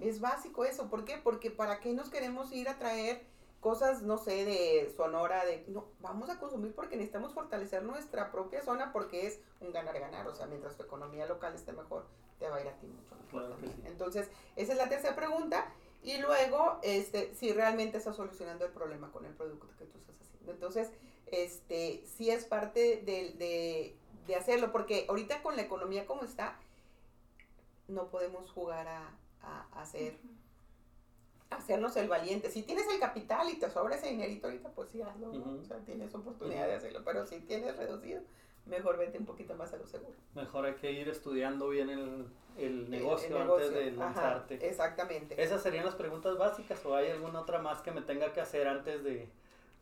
Es 0.00 0.20
básico 0.20 0.64
eso, 0.66 0.88
¿por 0.90 1.04
qué? 1.06 1.16
Porque 1.16 1.50
para 1.50 1.80
qué 1.80 1.94
nos 1.94 2.10
queremos 2.10 2.52
ir 2.52 2.68
a 2.68 2.78
traer 2.78 3.24
cosas, 3.60 4.02
no 4.02 4.18
sé, 4.18 4.44
de 4.44 4.92
Sonora, 4.94 5.44
de 5.46 5.64
no, 5.68 5.86
vamos 6.00 6.28
a 6.28 6.38
consumir 6.38 6.74
porque 6.74 6.96
necesitamos 6.96 7.32
fortalecer 7.32 7.82
nuestra 7.82 8.30
propia 8.30 8.62
zona 8.62 8.92
porque 8.92 9.26
es 9.26 9.40
un 9.60 9.72
ganar-ganar, 9.72 10.26
o 10.28 10.34
sea, 10.34 10.46
mientras 10.46 10.76
tu 10.76 10.82
economía 10.82 11.24
local 11.26 11.54
esté 11.54 11.72
mejor, 11.72 12.04
te 12.38 12.48
va 12.48 12.56
a 12.56 12.60
ir 12.60 12.68
a 12.68 12.72
ti 12.78 12.86
mucho 12.86 13.14
mejor 13.14 13.26
Claro 13.30 13.46
que 13.46 13.52
también. 13.54 13.74
sí. 13.76 13.82
Entonces, 13.86 14.30
esa 14.56 14.72
es 14.72 14.78
la 14.78 14.88
tercera 14.90 15.16
pregunta. 15.16 15.72
Y 16.02 16.18
luego, 16.18 16.78
este, 16.82 17.34
si 17.34 17.52
realmente 17.52 17.98
estás 17.98 18.16
solucionando 18.16 18.64
el 18.64 18.72
problema 18.72 19.10
con 19.10 19.24
el 19.24 19.32
producto 19.34 19.66
que 19.78 19.86
tú 19.86 19.98
estás 19.98 20.16
haciendo. 20.20 20.52
Entonces, 20.52 20.90
este, 21.26 22.04
sí 22.06 22.30
es 22.30 22.44
parte 22.44 23.02
de, 23.04 23.32
de, 23.32 23.96
de 24.26 24.36
hacerlo, 24.36 24.70
porque 24.70 25.06
ahorita 25.08 25.42
con 25.42 25.56
la 25.56 25.62
economía 25.62 26.06
como 26.06 26.22
está, 26.22 26.56
no 27.88 28.08
podemos 28.08 28.50
jugar 28.50 28.86
a, 28.86 29.10
a, 29.42 29.66
a 29.72 29.82
hacer, 29.82 30.16
a 31.50 31.56
hacernos 31.56 31.96
el 31.96 32.08
valiente. 32.08 32.50
Si 32.50 32.62
tienes 32.62 32.86
el 32.88 33.00
capital 33.00 33.48
y 33.50 33.56
te 33.56 33.70
sobra 33.70 33.96
ese 33.96 34.08
dinerito 34.10 34.46
ahorita, 34.46 34.70
pues 34.70 34.90
sí, 34.90 35.02
hazlo, 35.02 35.32
¿no? 35.32 35.38
Ujú. 35.38 35.60
O 35.62 35.64
sea, 35.64 35.78
tienes 35.78 36.14
oportunidad 36.14 36.66
de 36.66 36.74
hacerlo, 36.74 37.02
pero 37.04 37.26
si 37.26 37.40
tienes 37.40 37.76
reducido, 37.76 38.22
mejor 38.66 38.98
vete 38.98 39.18
un 39.18 39.24
poquito 39.26 39.54
más 39.54 39.72
a 39.72 39.76
lo 39.76 39.86
seguro. 39.86 40.14
Mejor 40.34 40.66
hay 40.66 40.74
que 40.74 40.92
ir 40.92 41.08
estudiando 41.08 41.68
bien 41.68 41.88
el, 41.90 42.26
el 42.58 42.90
negocio, 42.90 43.28
El- 43.28 43.42
el 43.42 43.50
antes 43.50 43.70
de 43.72 43.88
ajá, 43.90 43.96
lanzarte. 43.96 44.68
exactamente. 44.68 45.40
¿Esas 45.42 45.62
serían 45.62 45.84
las 45.84 45.94
preguntas 45.94 46.36
básicas 46.36 46.84
o 46.84 46.94
hay 46.94 47.10
alguna 47.10 47.40
otra 47.40 47.60
más 47.60 47.80
que 47.80 47.92
me 47.92 48.02
tenga 48.02 48.32
que 48.32 48.40
hacer 48.40 48.66
antes 48.68 49.02
de 49.04 49.28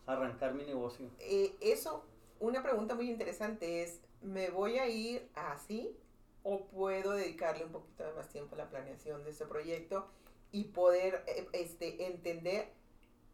arrancar 0.07 0.55
mi 0.55 0.65
negocio? 0.65 1.09
Eh, 1.19 1.55
eso, 1.61 2.05
una 2.41 2.63
pregunta 2.63 2.95
muy 2.95 3.11
interesante 3.11 3.83
es, 3.83 4.01
¿me 4.23 4.51
voy 4.51 4.79
a 4.79 4.87
ir 4.89 5.29
así 5.35 5.97
o 6.43 6.67
puedo 6.67 7.13
dedicarle 7.13 7.65
un 7.65 7.73
poquito 7.73 8.05
más 8.15 8.29
tiempo 8.29 8.55
a 8.55 8.59
la 8.59 8.69
planeación 8.69 9.25
de 9.25 9.31
este 9.31 9.47
proyecto 9.47 10.07
y 10.53 10.65
poder 10.65 11.25
eh, 11.27 11.49
este, 11.53 12.07
entender 12.07 12.69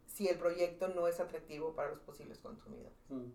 si 0.06 0.28
el 0.28 0.38
proyecto 0.38 0.88
no 0.88 1.08
es 1.08 1.18
atractivo 1.20 1.74
para 1.74 1.90
los 1.90 1.98
posibles 2.00 2.38
consumidores? 2.38 2.92
Mm, 3.08 3.30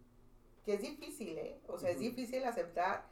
Que 0.65 0.73
es 0.73 0.81
difícil, 0.81 1.37
¿eh? 1.37 1.59
O 1.67 1.77
sea, 1.77 1.91
es 1.91 1.99
difícil 1.99 2.43
aceptar 2.43 3.05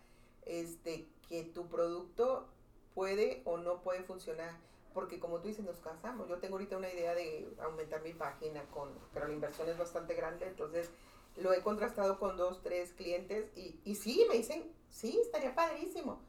este, 0.45 1.07
que 1.29 1.43
tu 1.43 1.67
producto 1.67 2.47
puede 2.95 3.41
o 3.45 3.57
no 3.57 3.81
puede 3.81 4.03
funcionar. 4.03 4.57
Porque 4.93 5.19
como 5.19 5.39
tú 5.39 5.47
dices, 5.47 5.65
nos 5.65 5.79
casamos. 5.79 6.27
Yo 6.29 6.37
tengo 6.39 6.55
ahorita 6.55 6.77
una 6.77 6.91
idea 6.91 7.15
de 7.15 7.51
aumentar 7.61 8.01
mi 8.03 8.13
página, 8.13 8.63
con, 8.71 8.89
pero 9.13 9.27
la 9.27 9.33
inversión 9.33 9.69
es 9.69 9.77
bastante 9.77 10.13
grande. 10.13 10.47
Entonces 10.47 10.91
lo 11.37 11.53
he 11.53 11.61
contrastado 11.61 12.19
con 12.19 12.37
dos, 12.37 12.61
tres 12.61 12.93
clientes 12.93 13.49
y, 13.55 13.79
y 13.85 13.95
sí, 13.95 14.25
me 14.29 14.37
dicen, 14.37 14.71
sí, 14.89 15.19
estaría 15.19 15.55
padrísimo. 15.55 16.21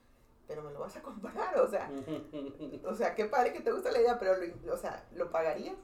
Pero 0.47 0.63
me 0.63 0.73
lo 0.73 0.81
vas 0.81 0.97
a 0.97 1.03
comprar, 1.03 1.59
o 1.59 1.69
sea, 1.69 1.91
o 2.85 2.95
sea, 2.95 3.15
qué 3.15 3.25
padre 3.25 3.53
que 3.53 3.61
te 3.61 3.73
gusta 3.73 3.91
la 3.91 4.01
idea, 4.01 4.19
pero, 4.19 4.37
lo, 4.37 4.75
o 4.75 4.77
sea, 4.77 5.07
¿lo 5.15 5.31
pagarías? 5.31 5.77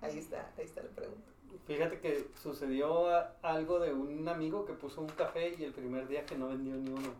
Ahí 0.00 0.18
está, 0.18 0.52
ahí 0.56 0.64
está 0.64 0.82
la 0.82 0.90
pregunta. 0.90 1.31
Fíjate 1.66 2.00
que 2.00 2.26
sucedió 2.42 3.08
algo 3.42 3.78
de 3.78 3.92
un 3.92 4.28
amigo 4.28 4.64
que 4.64 4.72
puso 4.72 5.00
un 5.00 5.08
café 5.08 5.54
y 5.58 5.64
el 5.64 5.72
primer 5.72 6.08
día 6.08 6.24
que 6.24 6.36
no 6.36 6.48
vendió 6.48 6.74
ni 6.74 6.90
uno. 6.90 7.14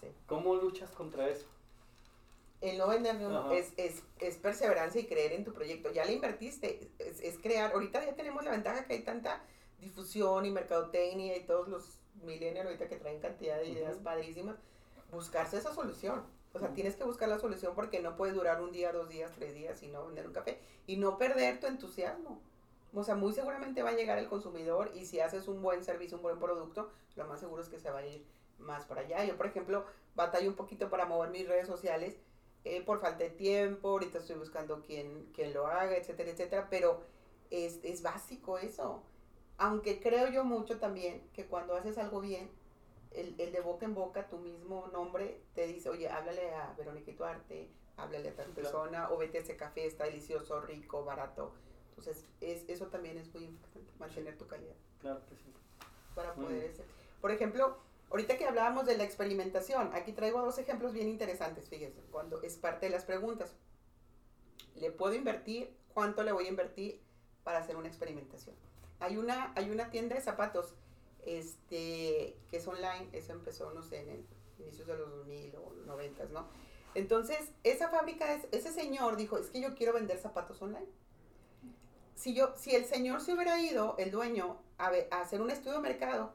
Sí. 0.00 0.08
¿Cómo 0.26 0.54
luchas 0.56 0.90
contra 0.90 1.28
eso? 1.28 1.46
El 2.60 2.78
no 2.78 2.88
vender 2.88 3.16
ni 3.16 3.24
uno 3.24 3.50
es, 3.52 3.72
es, 3.76 4.04
es, 4.20 4.36
perseverancia 4.36 5.00
y 5.00 5.06
creer 5.06 5.32
en 5.32 5.44
tu 5.44 5.52
proyecto. 5.52 5.90
Ya 5.92 6.04
le 6.04 6.12
invertiste, 6.12 6.90
es, 6.98 7.20
es, 7.20 7.38
crear. 7.38 7.72
Ahorita 7.72 8.04
ya 8.04 8.14
tenemos 8.14 8.44
la 8.44 8.52
ventaja 8.52 8.84
que 8.84 8.92
hay 8.92 9.02
tanta 9.02 9.42
difusión 9.80 10.46
y 10.46 10.50
mercadotecnia 10.50 11.36
y 11.36 11.44
todos 11.44 11.66
los 11.68 11.98
millennials 12.22 12.66
ahorita 12.66 12.88
que 12.88 12.96
traen 12.96 13.20
cantidad 13.20 13.58
de 13.58 13.68
ideas 13.68 13.96
padrísimas. 13.96 14.56
Buscarse 15.10 15.58
esa 15.58 15.74
solución. 15.74 16.24
O 16.54 16.58
sea, 16.58 16.72
tienes 16.74 16.94
que 16.96 17.04
buscar 17.04 17.28
la 17.28 17.40
solución 17.40 17.74
porque 17.74 18.00
no 18.00 18.14
puede 18.14 18.32
durar 18.32 18.62
un 18.62 18.70
día, 18.70 18.92
dos 18.92 19.08
días, 19.08 19.32
tres 19.34 19.54
días 19.54 19.82
y 19.82 19.88
no 19.88 20.06
vender 20.06 20.26
un 20.26 20.32
café. 20.32 20.60
Y 20.86 20.98
no 20.98 21.18
perder 21.18 21.58
tu 21.58 21.66
entusiasmo. 21.66 22.40
O 22.94 23.02
sea, 23.02 23.14
muy 23.14 23.32
seguramente 23.32 23.82
va 23.82 23.90
a 23.90 23.94
llegar 23.94 24.18
el 24.18 24.28
consumidor 24.28 24.90
y 24.94 25.06
si 25.06 25.20
haces 25.20 25.48
un 25.48 25.62
buen 25.62 25.82
servicio, 25.82 26.18
un 26.18 26.22
buen 26.22 26.38
producto, 26.38 26.90
lo 27.16 27.26
más 27.26 27.40
seguro 27.40 27.62
es 27.62 27.68
que 27.68 27.78
se 27.78 27.90
va 27.90 28.00
a 28.00 28.06
ir 28.06 28.26
más 28.58 28.84
para 28.84 29.00
allá. 29.00 29.24
Yo, 29.24 29.36
por 29.36 29.46
ejemplo, 29.46 29.86
batallo 30.14 30.50
un 30.50 30.56
poquito 30.56 30.90
para 30.90 31.06
mover 31.06 31.30
mis 31.30 31.48
redes 31.48 31.66
sociales 31.66 32.18
eh, 32.64 32.82
por 32.82 33.00
falta 33.00 33.24
de 33.24 33.30
tiempo, 33.30 33.88
ahorita 33.88 34.18
estoy 34.18 34.36
buscando 34.36 34.82
quién, 34.82 35.30
quién 35.34 35.54
lo 35.54 35.66
haga, 35.66 35.96
etcétera, 35.96 36.30
etcétera, 36.30 36.68
pero 36.70 37.00
es, 37.50 37.80
es 37.82 38.02
básico 38.02 38.58
eso. 38.58 39.02
Aunque 39.56 40.00
creo 40.00 40.30
yo 40.30 40.44
mucho 40.44 40.78
también 40.78 41.28
que 41.32 41.46
cuando 41.46 41.74
haces 41.74 41.96
algo 41.98 42.20
bien, 42.20 42.50
el, 43.10 43.34
el, 43.38 43.52
de 43.52 43.60
boca 43.60 43.84
en 43.84 43.94
boca, 43.94 44.28
tu 44.28 44.38
mismo 44.38 44.86
nombre 44.92 45.40
te 45.54 45.66
dice, 45.66 45.88
oye, 45.88 46.08
háblale 46.08 46.54
a 46.54 46.72
Verónica 46.76 47.12
Tuarte, 47.14 47.70
háblale 47.96 48.30
a 48.30 48.34
tal 48.34 48.50
persona, 48.50 49.10
o 49.10 49.16
vete 49.16 49.38
a 49.38 49.40
ese 49.40 49.56
café, 49.56 49.86
está 49.86 50.04
delicioso, 50.04 50.60
rico, 50.60 51.04
barato 51.04 51.52
entonces, 51.96 52.24
es, 52.40 52.64
eso 52.68 52.86
también 52.86 53.18
es 53.18 53.32
muy 53.34 53.44
importante, 53.44 53.92
mantener 53.98 54.36
tu 54.38 54.46
calidad. 54.46 54.74
Claro 55.00 55.20
que 55.26 55.36
sí. 55.36 55.52
Para 56.14 56.34
poder 56.34 56.72
ser. 56.74 56.86
Por 57.20 57.30
ejemplo, 57.30 57.76
ahorita 58.10 58.38
que 58.38 58.46
hablábamos 58.46 58.86
de 58.86 58.96
la 58.96 59.04
experimentación, 59.04 59.90
aquí 59.94 60.12
traigo 60.12 60.40
dos 60.40 60.58
ejemplos 60.58 60.94
bien 60.94 61.08
interesantes, 61.08 61.68
fíjense, 61.68 62.00
cuando 62.10 62.40
es 62.42 62.56
parte 62.56 62.86
de 62.86 62.92
las 62.92 63.04
preguntas. 63.04 63.54
¿Le 64.76 64.90
puedo 64.90 65.14
invertir? 65.14 65.76
¿Cuánto 65.92 66.22
le 66.22 66.32
voy 66.32 66.46
a 66.46 66.48
invertir 66.48 67.00
para 67.44 67.58
hacer 67.58 67.76
una 67.76 67.88
experimentación? 67.88 68.56
Hay 68.98 69.18
una, 69.18 69.52
hay 69.54 69.70
una 69.70 69.90
tienda 69.90 70.16
de 70.16 70.22
zapatos 70.22 70.74
este, 71.26 72.36
que 72.50 72.56
es 72.56 72.66
online, 72.66 73.08
eso 73.12 73.32
empezó, 73.32 73.72
no 73.72 73.82
sé, 73.82 74.00
en 74.00 74.08
el 74.08 74.26
inicios 74.58 74.86
de 74.86 74.96
los 74.96 75.10
2000 75.10 75.56
o 75.56 75.72
90, 75.86 76.24
¿no? 76.26 76.46
Entonces, 76.94 77.50
esa 77.64 77.88
fábrica, 77.88 78.40
ese 78.50 78.72
señor 78.72 79.16
dijo, 79.16 79.38
es 79.38 79.48
que 79.48 79.60
yo 79.60 79.74
quiero 79.74 79.92
vender 79.92 80.18
zapatos 80.18 80.60
online 80.62 80.86
si 82.22 82.34
yo, 82.34 82.52
si 82.54 82.76
el 82.76 82.84
señor 82.84 83.20
se 83.20 83.34
hubiera 83.34 83.60
ido, 83.60 83.96
el 83.98 84.12
dueño, 84.12 84.56
a, 84.78 84.92
hacer 85.10 85.42
un 85.42 85.50
estudio 85.50 85.74
de 85.74 85.80
mercado, 85.80 86.32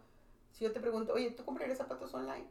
si 0.51 0.65
yo 0.65 0.73
te 0.73 0.81
pregunto, 0.81 1.13
oye, 1.13 1.31
¿tú 1.31 1.45
comprarías 1.45 1.77
zapatos 1.77 2.13
online? 2.13 2.45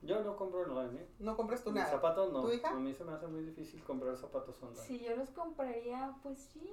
Yo 0.00 0.22
no 0.22 0.36
compro 0.36 0.62
online, 0.62 1.02
¿eh? 1.02 1.08
¿No 1.18 1.36
compras 1.36 1.62
tú 1.62 1.70
nada? 1.70 1.90
Zapatos 1.90 2.32
no. 2.32 2.40
¿Tu 2.40 2.52
hija? 2.52 2.70
A 2.70 2.74
mí 2.74 2.94
se 2.94 3.04
me 3.04 3.12
hace 3.12 3.26
muy 3.26 3.42
difícil 3.42 3.82
comprar 3.84 4.16
zapatos 4.16 4.56
online. 4.62 4.86
Si 4.86 5.00
yo 5.00 5.14
los 5.16 5.28
compraría, 5.30 6.14
pues 6.22 6.38
sí. 6.38 6.72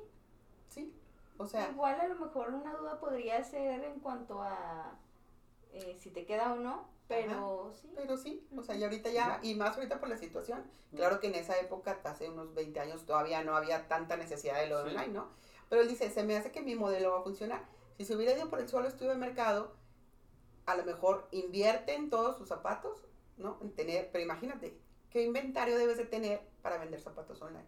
Sí. 0.69 0.93
O 1.37 1.45
sea. 1.45 1.69
Igual 1.71 1.99
a 1.99 2.07
lo 2.07 2.15
mejor 2.15 2.53
una 2.53 2.73
duda 2.75 2.97
podría 2.97 3.43
ser 3.43 3.83
en 3.83 3.99
cuanto 3.99 4.41
a 4.41 4.97
eh, 5.73 5.97
si 5.99 6.11
te 6.11 6.25
queda 6.25 6.53
o 6.53 6.55
no, 6.55 6.87
pero 7.09 7.73
sí. 7.73 7.91
Pero 7.93 8.15
sí, 8.15 8.47
o 8.55 8.63
sea, 8.63 8.75
y 8.75 8.85
ahorita 8.85 9.09
ya, 9.09 9.39
y 9.43 9.55
más 9.55 9.75
ahorita 9.75 9.99
por 9.99 10.07
la 10.07 10.17
situación. 10.17 10.63
Claro 10.95 11.19
que 11.19 11.27
en 11.27 11.35
esa 11.35 11.59
época, 11.59 11.99
hace 12.05 12.29
unos 12.29 12.53
20 12.53 12.79
años, 12.79 13.05
todavía 13.05 13.43
no 13.43 13.57
había 13.57 13.89
tanta 13.89 14.15
necesidad 14.15 14.61
de 14.61 14.67
lo 14.67 14.79
online, 14.79 15.09
¿no? 15.09 15.27
Pero 15.69 15.81
él 15.81 15.87
dice, 15.87 16.09
se 16.09 16.23
me 16.23 16.35
hace 16.35 16.51
que 16.51 16.61
mi 16.61 16.75
modelo 16.75 17.11
va 17.11 17.19
a 17.19 17.23
funcionar. 17.23 17.65
Si 17.97 18.05
se 18.05 18.15
hubiera 18.15 18.37
ido 18.37 18.49
por 18.49 18.59
el 18.59 18.67
solo 18.67 18.87
estudio 18.87 19.11
de 19.11 19.17
mercado, 19.17 19.73
a 20.65 20.75
lo 20.75 20.83
mejor 20.83 21.27
invierte 21.31 21.93
en 21.93 22.09
todos 22.09 22.37
sus 22.37 22.47
zapatos, 22.47 23.05
¿no? 23.37 23.57
En 23.61 23.71
tener, 23.71 24.09
pero 24.11 24.23
imagínate, 24.23 24.77
¿qué 25.09 25.23
inventario 25.23 25.77
debes 25.77 25.97
de 25.97 26.05
tener 26.05 26.41
para 26.61 26.77
vender 26.77 26.99
zapatos 26.99 27.41
online? 27.41 27.65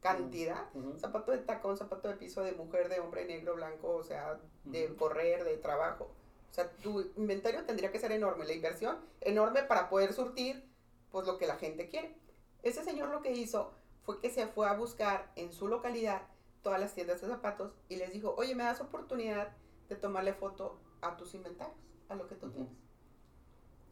Cantidad, 0.00 0.66
zapato 0.96 1.32
de 1.32 1.38
tacón, 1.38 1.76
zapato 1.76 2.08
de 2.08 2.14
piso 2.14 2.42
de 2.42 2.52
mujer, 2.52 2.88
de 2.88 3.00
hombre, 3.00 3.24
negro, 3.24 3.56
blanco, 3.56 3.96
o 3.96 4.04
sea, 4.04 4.38
de 4.64 4.94
correr, 4.94 5.42
de 5.44 5.56
trabajo. 5.56 6.12
O 6.50 6.54
sea, 6.54 6.70
tu 6.70 7.10
inventario 7.16 7.64
tendría 7.64 7.90
que 7.90 7.98
ser 7.98 8.12
enorme, 8.12 8.44
la 8.44 8.52
inversión 8.52 8.98
enorme 9.20 9.64
para 9.64 9.88
poder 9.88 10.12
surtir 10.12 10.64
pues 11.10 11.26
lo 11.26 11.36
que 11.36 11.46
la 11.46 11.56
gente 11.56 11.88
quiere. 11.88 12.14
Ese 12.62 12.84
señor 12.84 13.08
lo 13.08 13.22
que 13.22 13.32
hizo 13.32 13.72
fue 14.04 14.20
que 14.20 14.30
se 14.30 14.46
fue 14.46 14.68
a 14.68 14.74
buscar 14.74 15.32
en 15.36 15.52
su 15.52 15.68
localidad 15.68 16.22
todas 16.68 16.82
las 16.82 16.92
tiendas 16.92 17.22
de 17.22 17.28
zapatos 17.28 17.72
y 17.88 17.96
les 17.96 18.12
dijo, 18.12 18.34
oye, 18.36 18.54
me 18.54 18.62
das 18.62 18.82
oportunidad 18.82 19.56
de 19.88 19.96
tomarle 19.96 20.34
foto 20.34 20.78
a 21.00 21.16
tus 21.16 21.32
inventarios, 21.32 21.78
a 22.10 22.14
lo 22.14 22.28
que 22.28 22.34
tú 22.34 22.50
tienes. 22.50 22.76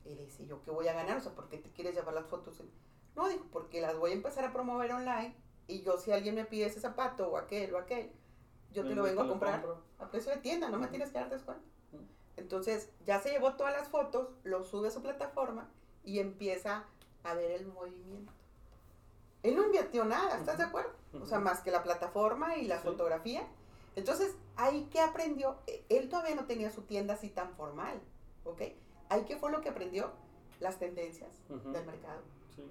Y 0.04 0.14
le 0.14 0.26
dice, 0.26 0.46
¿yo 0.46 0.62
qué 0.62 0.70
voy 0.70 0.86
a 0.86 0.92
ganar? 0.92 1.16
O 1.16 1.20
sea, 1.20 1.32
¿por 1.32 1.48
qué 1.48 1.56
te 1.56 1.70
quieres 1.70 1.94
llevar 1.94 2.12
las 2.12 2.26
fotos? 2.26 2.62
No, 3.14 3.30
dijo, 3.30 3.46
porque 3.50 3.80
las 3.80 3.96
voy 3.96 4.10
a 4.10 4.14
empezar 4.14 4.44
a 4.44 4.52
promover 4.52 4.92
online 4.92 5.34
y 5.66 5.80
yo 5.80 5.96
si 5.96 6.12
alguien 6.12 6.34
me 6.34 6.44
pide 6.44 6.66
ese 6.66 6.78
zapato 6.78 7.30
o 7.30 7.38
aquel 7.38 7.74
o 7.74 7.78
aquel, 7.78 8.12
yo 8.72 8.86
te 8.86 8.94
lo 8.94 9.04
vengo 9.04 9.22
a 9.22 9.28
comprar 9.28 9.64
a 9.98 10.10
precio 10.10 10.30
de 10.32 10.36
tienda, 10.36 10.68
no 10.68 10.78
me 10.78 10.88
tienes 10.88 11.08
que 11.08 11.18
dar 11.18 11.30
descuento. 11.30 11.64
Entonces 12.36 12.90
ya 13.06 13.20
se 13.20 13.30
llevó 13.30 13.54
todas 13.54 13.72
las 13.72 13.88
fotos, 13.88 14.28
lo 14.44 14.64
sube 14.64 14.88
a 14.88 14.90
su 14.90 15.00
plataforma 15.00 15.70
y 16.04 16.18
empieza 16.18 16.84
a 17.24 17.32
ver 17.32 17.52
el 17.52 17.68
movimiento. 17.68 18.34
Él 19.46 19.54
no 19.54 19.64
invirtió 19.64 20.04
nada, 20.04 20.38
¿estás 20.38 20.58
de 20.58 20.64
acuerdo? 20.64 20.90
O 21.22 21.24
sea, 21.24 21.38
más 21.38 21.60
que 21.60 21.70
la 21.70 21.84
plataforma 21.84 22.56
y 22.56 22.66
la 22.66 22.80
fotografía. 22.80 23.46
Entonces, 23.94 24.34
ahí 24.56 24.88
que 24.90 25.00
aprendió, 25.00 25.56
e, 25.68 25.84
él 25.88 26.08
todavía 26.08 26.34
no 26.34 26.46
tenía 26.46 26.72
su 26.72 26.82
tienda 26.82 27.14
así 27.14 27.30
tan 27.30 27.54
formal, 27.54 28.00
¿ok? 28.44 28.62
Ahí 29.08 29.24
que 29.24 29.36
fue 29.36 29.52
lo 29.52 29.60
que 29.60 29.68
aprendió, 29.68 30.10
las 30.58 30.80
tendencias 30.80 31.30
del 31.48 31.86
mercado. 31.86 32.22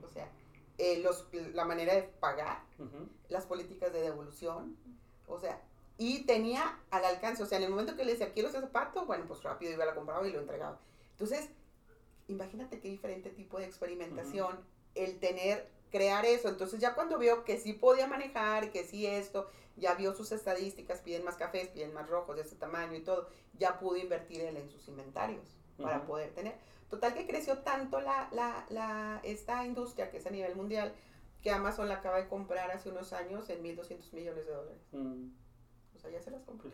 O 0.03 0.09
sea, 0.09 0.29
eh, 0.77 0.99
los, 0.99 1.29
la 1.53 1.63
manera 1.63 1.95
de 1.95 2.03
pagar, 2.03 2.61
las 3.29 3.45
políticas 3.45 3.93
de 3.93 4.01
devolución, 4.01 4.75
o 5.27 5.39
sea, 5.39 5.61
y 5.97 6.25
tenía 6.25 6.77
al 6.89 7.05
alcance, 7.05 7.41
o 7.41 7.45
sea, 7.45 7.57
en 7.57 7.63
el 7.63 7.69
momento 7.69 7.95
que 7.95 8.03
le 8.03 8.11
decía, 8.11 8.33
quiero 8.33 8.49
ese 8.49 8.59
zapato, 8.59 9.05
bueno, 9.05 9.23
pues 9.29 9.41
rápido 9.43 9.71
iba 9.71 9.83
a 9.83 9.87
la 9.87 9.95
compraba 9.95 10.27
y 10.27 10.31
lo 10.33 10.41
entregaba. 10.41 10.77
Entonces, 11.11 11.49
imagínate 12.27 12.81
qué 12.81 12.89
diferente 12.89 13.29
tipo 13.29 13.59
de 13.59 13.65
experimentación, 13.65 14.59
el 14.93 15.19
tener 15.19 15.73
crear 15.95 16.25
eso. 16.25 16.49
Entonces 16.49 16.81
ya 16.81 16.93
cuando 16.93 17.17
vio 17.17 17.45
que 17.45 17.57
sí 17.57 17.71
podía 17.71 18.05
manejar, 18.05 18.69
que 18.69 18.83
sí 18.83 19.07
esto, 19.07 19.49
ya 19.77 19.95
vio 19.95 20.13
sus 20.13 20.33
estadísticas, 20.33 20.99
piden 20.99 21.23
más 21.23 21.37
cafés, 21.37 21.69
piden 21.69 21.93
más 21.93 22.09
rojos 22.09 22.35
de 22.35 22.41
este 22.41 22.57
tamaño 22.57 22.95
y 22.97 23.01
todo, 23.01 23.29
ya 23.57 23.79
pudo 23.79 23.95
invertir 23.95 24.41
él 24.41 24.57
en 24.57 24.69
sus 24.69 24.89
inventarios 24.89 25.45
para 25.81 26.05
poder 26.05 26.33
tener. 26.33 26.55
Total 26.89 27.13
que 27.13 27.25
creció 27.25 27.59
tanto 27.59 28.01
la, 28.01 28.27
la, 28.33 28.65
la, 28.69 29.21
esta 29.23 29.65
industria 29.65 30.11
que 30.11 30.17
es 30.17 30.27
a 30.27 30.31
nivel 30.31 30.55
mundial, 30.55 30.93
que 31.41 31.49
Amazon 31.49 31.87
la 31.87 31.95
acaba 31.95 32.17
de 32.17 32.27
comprar 32.27 32.71
hace 32.71 32.89
unos 32.89 33.13
años 33.13 33.49
en 33.49 33.63
1.200 33.63 34.13
millones 34.13 34.45
de 34.45 34.51
dólares. 34.51 34.81
Mm. 34.91 35.29
O 35.95 35.99
sea, 35.99 36.11
ya 36.11 36.21
se 36.21 36.31
las 36.31 36.43
compró. 36.43 36.69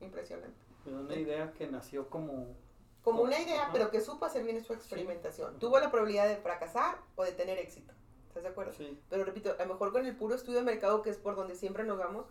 Impresionante. 0.00 0.58
Es 0.86 0.92
una 0.92 1.14
idea 1.16 1.52
que 1.52 1.66
nació 1.66 2.08
como... 2.08 2.56
Como 3.02 3.22
una 3.22 3.38
idea, 3.38 3.68
pero 3.72 3.90
que 3.90 4.00
supo 4.00 4.24
hacer 4.24 4.44
bien 4.44 4.62
su 4.64 4.72
experimentación. 4.72 5.58
Tuvo 5.58 5.78
la 5.78 5.90
probabilidad 5.90 6.28
de 6.28 6.36
fracasar 6.36 6.98
o 7.14 7.24
de 7.24 7.32
tener 7.32 7.58
éxito. 7.58 7.92
¿Estás 8.28 8.42
de 8.42 8.48
acuerdo? 8.50 8.72
Sí. 8.72 9.00
Pero 9.08 9.24
repito, 9.24 9.54
a 9.58 9.64
lo 9.64 9.72
mejor 9.72 9.92
con 9.92 10.06
el 10.06 10.16
puro 10.16 10.34
estudio 10.34 10.58
de 10.58 10.64
mercado, 10.64 11.02
que 11.02 11.10
es 11.10 11.16
por 11.16 11.34
donde 11.34 11.54
siempre 11.54 11.84
nos 11.84 11.98
vamos, 11.98 12.26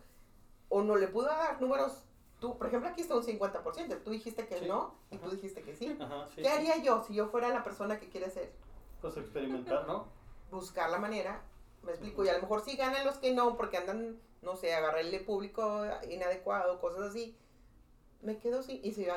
o 0.69 0.83
no 0.83 0.95
le 0.95 1.07
pudo 1.07 1.25
dar 1.25 1.59
números. 1.61 2.03
Tú, 2.39 2.57
por 2.57 2.67
ejemplo, 2.67 2.89
aquí 2.89 3.01
está 3.01 3.15
un 3.15 3.23
50%. 3.23 4.03
Tú 4.03 4.11
dijiste 4.11 4.45
que 4.47 4.61
no 4.67 4.93
y 5.09 5.17
tú 5.17 5.29
dijiste 5.31 5.63
que 5.63 5.75
sí. 5.75 5.97
¿Qué 6.35 6.47
haría 6.47 6.77
yo 6.77 7.03
si 7.03 7.15
yo 7.15 7.27
fuera 7.27 7.49
la 7.49 7.63
persona 7.63 7.99
que 7.99 8.09
quiere 8.09 8.27
hacer? 8.27 8.53
Pues 9.01 9.17
experimentar, 9.17 9.87
¿no? 9.87 10.07
Buscar 10.51 10.89
la 10.89 10.99
manera. 10.99 11.41
Me 11.81 11.91
explico. 11.91 12.23
Y 12.23 12.29
a 12.29 12.33
lo 12.33 12.41
mejor 12.41 12.63
sí 12.63 12.77
ganan 12.77 13.05
los 13.05 13.17
que 13.17 13.33
no, 13.33 13.57
porque 13.57 13.77
andan, 13.77 14.19
no 14.41 14.55
sé, 14.55 14.73
agarrarle 14.75 15.19
público 15.19 15.83
inadecuado, 16.09 16.79
cosas 16.79 17.09
así. 17.09 17.35
Me 18.21 18.37
quedo 18.37 18.61
sin. 18.61 18.85
Y 18.85 18.93
si 18.93 19.07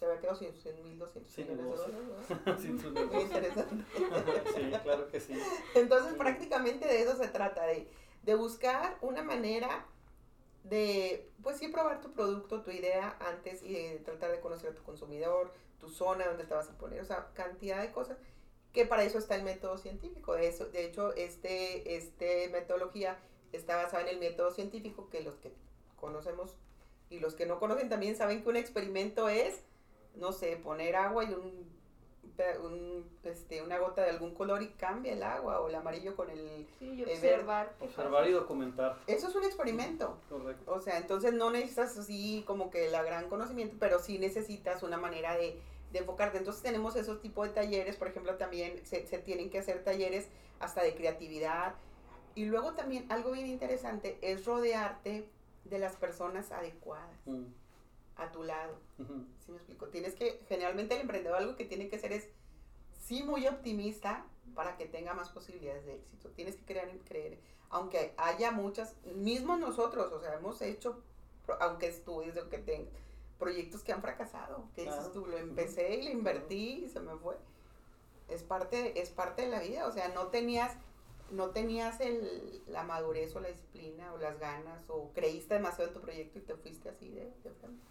se 0.00 0.06
había 0.06 0.18
quedado 0.18 0.38
sin, 0.38 0.56
sin 0.56 0.82
1200 0.82 1.30
sí, 1.30 1.42
millones 1.42 1.66
de 1.66 1.70
dólares. 1.70 3.12
Muy 3.12 3.22
interesante. 3.22 3.84
sí, 4.54 4.72
claro 4.82 5.08
que 5.08 5.20
sí. 5.20 5.34
Entonces, 5.74 6.14
prácticamente 6.14 6.88
de 6.88 7.02
eso 7.02 7.16
se 7.16 7.28
trata, 7.28 7.66
de, 7.66 7.86
de 8.22 8.34
buscar 8.34 8.96
una 9.02 9.22
manera 9.22 9.86
de, 10.64 11.30
pues 11.42 11.58
sí, 11.58 11.68
probar 11.68 12.00
tu 12.00 12.12
producto, 12.12 12.62
tu 12.62 12.70
idea 12.70 13.14
antes 13.20 13.62
y 13.62 13.74
de 13.74 13.98
tratar 13.98 14.30
de 14.30 14.40
conocer 14.40 14.70
a 14.70 14.74
tu 14.74 14.82
consumidor, 14.82 15.52
tu 15.78 15.90
zona 15.90 16.26
donde 16.26 16.44
te 16.44 16.54
vas 16.54 16.70
a 16.70 16.78
poner, 16.78 17.02
o 17.02 17.04
sea, 17.04 17.28
cantidad 17.34 17.82
de 17.82 17.92
cosas 17.92 18.16
que 18.72 18.86
para 18.86 19.02
eso 19.02 19.18
está 19.18 19.36
el 19.36 19.42
método 19.42 19.76
científico. 19.76 20.32
De, 20.34 20.48
eso, 20.48 20.66
de 20.66 20.86
hecho, 20.86 21.12
este, 21.14 21.96
este 21.96 22.48
metodología 22.48 23.18
está 23.52 23.76
basada 23.76 24.04
en 24.04 24.08
el 24.08 24.18
método 24.18 24.50
científico 24.50 25.10
que 25.10 25.20
los 25.20 25.36
que 25.36 25.52
conocemos 25.96 26.56
y 27.10 27.18
los 27.18 27.34
que 27.34 27.44
no 27.44 27.58
conocen 27.58 27.88
también 27.88 28.16
saben 28.16 28.42
que 28.42 28.48
un 28.48 28.56
experimento 28.56 29.28
es, 29.28 29.60
no 30.16 30.32
sé, 30.32 30.56
poner 30.56 30.96
agua 30.96 31.24
y 31.24 31.32
un, 31.32 31.70
un, 32.62 33.10
este, 33.24 33.62
una 33.62 33.78
gota 33.78 34.02
de 34.02 34.10
algún 34.10 34.34
color 34.34 34.62
y 34.62 34.68
cambia 34.68 35.12
el 35.12 35.22
agua 35.22 35.60
o 35.60 35.68
el 35.68 35.74
amarillo 35.74 36.16
con 36.16 36.30
el 36.30 36.66
Sí, 36.78 36.86
y 36.94 37.02
Eh, 37.02 37.12
observar. 37.14 37.74
Observar 37.80 38.28
y 38.28 38.32
documentar. 38.32 38.98
Eso 39.06 39.28
es 39.28 39.34
un 39.34 39.44
experimento. 39.44 40.18
Correcto. 40.28 40.72
O 40.72 40.80
sea, 40.80 40.96
entonces 40.98 41.34
no 41.34 41.50
necesitas 41.50 41.96
así 41.98 42.42
como 42.46 42.70
que 42.70 42.88
la 42.90 43.02
gran 43.02 43.28
conocimiento, 43.28 43.76
pero 43.78 43.98
sí 43.98 44.18
necesitas 44.18 44.82
una 44.82 44.96
manera 44.96 45.36
de, 45.36 45.60
de 45.92 45.98
enfocarte. 45.98 46.38
Entonces 46.38 46.62
tenemos 46.62 46.96
esos 46.96 47.20
tipos 47.20 47.46
de 47.48 47.52
talleres, 47.54 47.96
por 47.96 48.08
ejemplo, 48.08 48.36
también 48.36 48.84
se, 48.86 49.06
se 49.06 49.18
tienen 49.18 49.50
que 49.50 49.58
hacer 49.58 49.84
talleres 49.84 50.28
hasta 50.60 50.82
de 50.82 50.94
creatividad. 50.94 51.74
Y 52.34 52.46
luego 52.46 52.72
también 52.74 53.10
algo 53.10 53.32
bien 53.32 53.48
interesante 53.48 54.18
es 54.22 54.46
rodearte 54.46 55.28
de 55.64 55.78
las 55.78 55.96
personas 55.96 56.52
adecuadas 56.52 57.10
Mm, 57.26 57.44
a 58.20 58.32
tu 58.32 58.42
lado. 58.42 58.78
ujú. 58.98 59.24
¿Sí 59.44 59.50
me 59.50 59.56
explico? 59.58 59.88
Tienes 59.88 60.14
que, 60.14 60.40
generalmente 60.48 60.94
el 60.94 61.02
emprendedor 61.02 61.38
algo 61.38 61.56
que 61.56 61.64
tiene 61.64 61.88
que 61.88 61.96
hacer 61.96 62.12
es, 62.12 62.28
sí, 63.00 63.22
muy 63.22 63.46
optimista 63.46 64.26
para 64.54 64.76
que 64.76 64.86
tenga 64.86 65.14
más 65.14 65.30
posibilidades 65.30 65.84
de 65.86 65.94
éxito. 65.96 66.30
Tienes 66.30 66.56
que 66.56 66.64
creer 66.64 66.98
creer. 67.04 67.38
Aunque 67.70 68.14
haya 68.16 68.50
muchas, 68.50 68.96
mismos 69.14 69.60
nosotros, 69.60 70.12
o 70.12 70.20
sea, 70.20 70.34
hemos 70.34 70.60
hecho, 70.60 71.02
aunque 71.60 71.88
estudies 71.88 72.36
o 72.36 72.48
que 72.48 72.58
tengas, 72.58 72.92
proyectos 73.38 73.82
que 73.82 73.92
han 73.92 74.02
fracasado. 74.02 74.68
Que 74.74 74.84
dices 74.84 75.12
tú, 75.12 75.26
lo 75.26 75.38
empecé 75.38 75.96
y 75.96 76.02
lo 76.04 76.10
invertí 76.10 76.84
y 76.84 76.88
se 76.88 77.00
me 77.00 77.16
fue. 77.16 77.36
Es 78.28 78.42
parte, 78.42 79.00
es 79.00 79.10
parte 79.10 79.42
de 79.42 79.48
la 79.48 79.60
vida, 79.60 79.86
o 79.86 79.92
sea, 79.92 80.08
no 80.08 80.28
tenías, 80.28 80.76
no 81.30 81.50
tenías 81.50 82.00
el, 82.00 82.62
la 82.66 82.84
madurez 82.84 83.34
o 83.34 83.40
la 83.40 83.48
disciplina 83.48 84.12
o 84.12 84.18
las 84.18 84.38
ganas 84.38 84.84
o 84.88 85.10
creíste 85.12 85.54
demasiado 85.54 85.88
en 85.88 85.94
tu 85.94 86.00
proyecto 86.00 86.38
y 86.38 86.42
te 86.42 86.54
fuiste 86.54 86.90
así 86.90 87.08
de, 87.08 87.32
de 87.42 87.50
frente. 87.50 87.82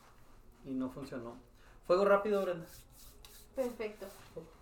Y 0.65 0.74
no 0.74 0.89
funcionó. 0.89 1.36
Fuego 1.86 2.06
rápido, 2.06 2.41
Brenda. 2.43 2.67
Perfecto. 3.56 4.06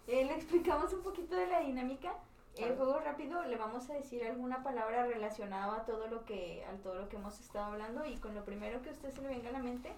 Eh, 0.07 0.25
le 0.25 0.33
explicamos 0.35 0.93
un 0.93 1.03
poquito 1.03 1.35
de 1.35 1.47
la 1.47 1.59
dinámica. 1.59 2.13
El 2.55 2.75
juego 2.75 2.99
rápido 2.99 3.43
le 3.43 3.55
vamos 3.55 3.87
a 3.89 3.93
decir 3.93 4.23
alguna 4.25 4.63
palabra 4.63 5.05
relacionada 5.05 5.75
a 5.75 5.85
todo 5.85 6.07
lo 6.07 6.25
que 6.25 6.65
a 6.65 6.75
todo 6.77 6.95
lo 6.95 7.07
que 7.07 7.17
hemos 7.17 7.39
estado 7.39 7.73
hablando 7.73 8.03
y 8.05 8.17
con 8.17 8.33
lo 8.33 8.43
primero 8.43 8.81
que 8.81 8.89
a 8.89 8.93
usted 8.93 9.11
se 9.11 9.21
le 9.21 9.27
venga 9.27 9.49
a 9.49 9.51
la 9.51 9.59
mente, 9.59 9.91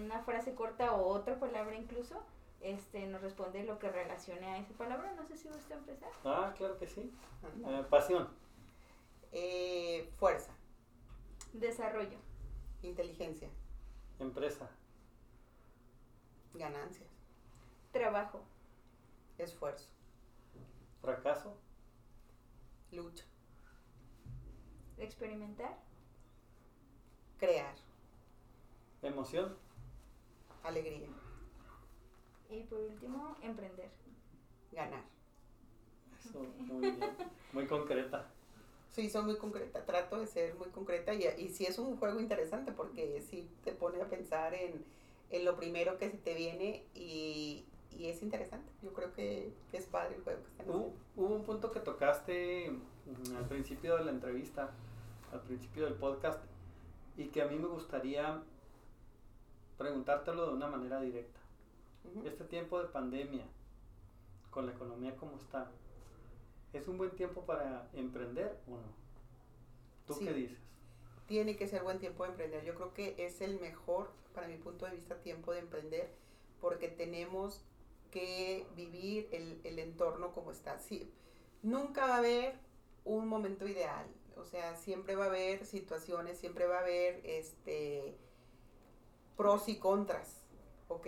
una 0.00 0.22
frase 0.22 0.54
corta 0.54 0.94
o 0.94 1.08
otra 1.08 1.38
palabra 1.38 1.76
incluso, 1.76 2.22
este 2.62 3.06
nos 3.06 3.20
responde 3.20 3.64
lo 3.64 3.78
que 3.78 3.90
relacione 3.90 4.46
a 4.46 4.58
esa 4.58 4.72
palabra. 4.72 5.12
No 5.14 5.26
sé 5.26 5.36
si 5.36 5.48
gusta 5.48 5.74
empezar. 5.74 6.08
Ah, 6.24 6.54
claro 6.56 6.78
que 6.78 6.86
sí. 6.86 7.12
Eh, 7.66 7.84
pasión. 7.90 8.28
Eh, 9.32 10.10
fuerza, 10.18 10.52
Desarrollo, 11.52 12.18
inteligencia, 12.82 13.48
Empresa. 14.18 14.70
Ganancias, 16.54 17.08
trabajo, 17.92 18.42
esfuerzo, 19.38 19.88
Fracaso. 21.00 21.56
lucha, 22.92 23.24
experimentar, 24.98 25.76
crear, 27.38 27.74
Emoción. 29.02 29.56
alegría, 30.62 31.08
y 32.50 32.60
por 32.64 32.78
último, 32.80 33.36
emprender. 33.42 33.90
ganar. 34.70 35.02
Eso, 36.24 36.38
muy 36.58 36.90
bien. 36.92 37.10
Muy 37.52 37.66
concreta. 37.66 38.26
Sí, 38.90 39.08
soy 39.10 39.24
muy 39.24 39.36
concreta, 39.38 39.84
trato 39.84 40.18
de 40.20 40.26
ser 40.26 40.54
muy 40.54 40.68
concreta 40.68 41.14
y, 41.14 41.24
y 41.38 41.48
sí 41.48 41.64
es 41.64 41.78
un 41.78 41.96
juego 41.96 42.20
interesante 42.20 42.72
porque 42.72 43.20
sí 43.22 43.50
te 43.64 43.72
pone 43.72 44.00
a 44.00 44.08
pensar 44.08 44.54
en, 44.54 44.84
en 45.32 45.44
lo 45.44 45.56
primero 45.56 45.98
que 45.98 46.10
se 46.10 46.18
te 46.18 46.34
viene 46.34 46.84
y, 46.94 47.64
y 47.90 48.06
es 48.06 48.22
interesante. 48.22 48.70
Yo 48.82 48.92
creo 48.92 49.12
que, 49.12 49.52
que 49.70 49.78
es 49.78 49.86
padre 49.86 50.16
el 50.16 50.22
juego 50.22 50.42
que 50.44 50.50
están 50.50 50.68
Hubo, 50.68 50.92
hubo 51.16 51.34
un 51.34 51.42
punto 51.44 51.72
que 51.72 51.80
tocaste 51.80 52.70
mm, 52.70 53.36
al 53.36 53.48
principio 53.48 53.96
de 53.96 54.04
la 54.04 54.10
entrevista, 54.12 54.70
al 55.32 55.40
principio 55.40 55.84
del 55.84 55.94
podcast, 55.94 56.40
y 57.16 57.26
que 57.28 57.42
a 57.42 57.46
mí 57.46 57.56
me 57.56 57.66
gustaría 57.68 58.42
preguntártelo 59.78 60.46
de 60.48 60.54
una 60.54 60.68
manera 60.68 61.00
directa. 61.00 61.40
Este 62.24 62.44
tiempo 62.44 62.80
de 62.80 62.88
pandemia, 62.88 63.44
con 64.50 64.66
la 64.66 64.72
economía 64.72 65.16
como 65.16 65.36
está, 65.36 65.70
¿es 66.72 66.86
un 66.88 66.98
buen 66.98 67.10
tiempo 67.12 67.42
para 67.42 67.88
emprender 67.94 68.58
o 68.66 68.72
no? 68.72 69.02
¿Tú 70.06 70.14
Sí. 70.14 70.24
qué 70.24 70.32
dices? 70.32 70.58
Tiene 71.32 71.56
que 71.56 71.66
ser 71.66 71.82
buen 71.82 71.98
tiempo 71.98 72.24
de 72.24 72.28
emprender. 72.32 72.62
Yo 72.62 72.74
creo 72.74 72.92
que 72.92 73.14
es 73.16 73.40
el 73.40 73.58
mejor, 73.58 74.10
para 74.34 74.48
mi 74.48 74.58
punto 74.58 74.84
de 74.84 74.90
vista, 74.90 75.22
tiempo 75.22 75.54
de 75.54 75.60
emprender 75.60 76.12
porque 76.60 76.88
tenemos 76.88 77.64
que 78.10 78.66
vivir 78.76 79.30
el, 79.32 79.78
entorno 79.78 80.32
como 80.32 80.52
está. 80.52 80.78
Sí, 80.78 81.10
nunca 81.62 82.06
va 82.06 82.16
a 82.16 82.18
haber 82.18 82.58
un 83.06 83.28
momento 83.28 83.66
ideal. 83.66 84.06
O 84.36 84.44
sea, 84.44 84.76
siempre 84.76 85.16
va 85.16 85.24
a 85.24 85.28
haber 85.28 85.64
situaciones, 85.64 86.36
siempre 86.38 86.66
va 86.66 86.76
a 86.76 86.80
haber 86.80 87.24
este 87.24 88.14
pros 89.34 89.70
y 89.70 89.78
contras, 89.78 90.44
¿ok? 90.88 91.06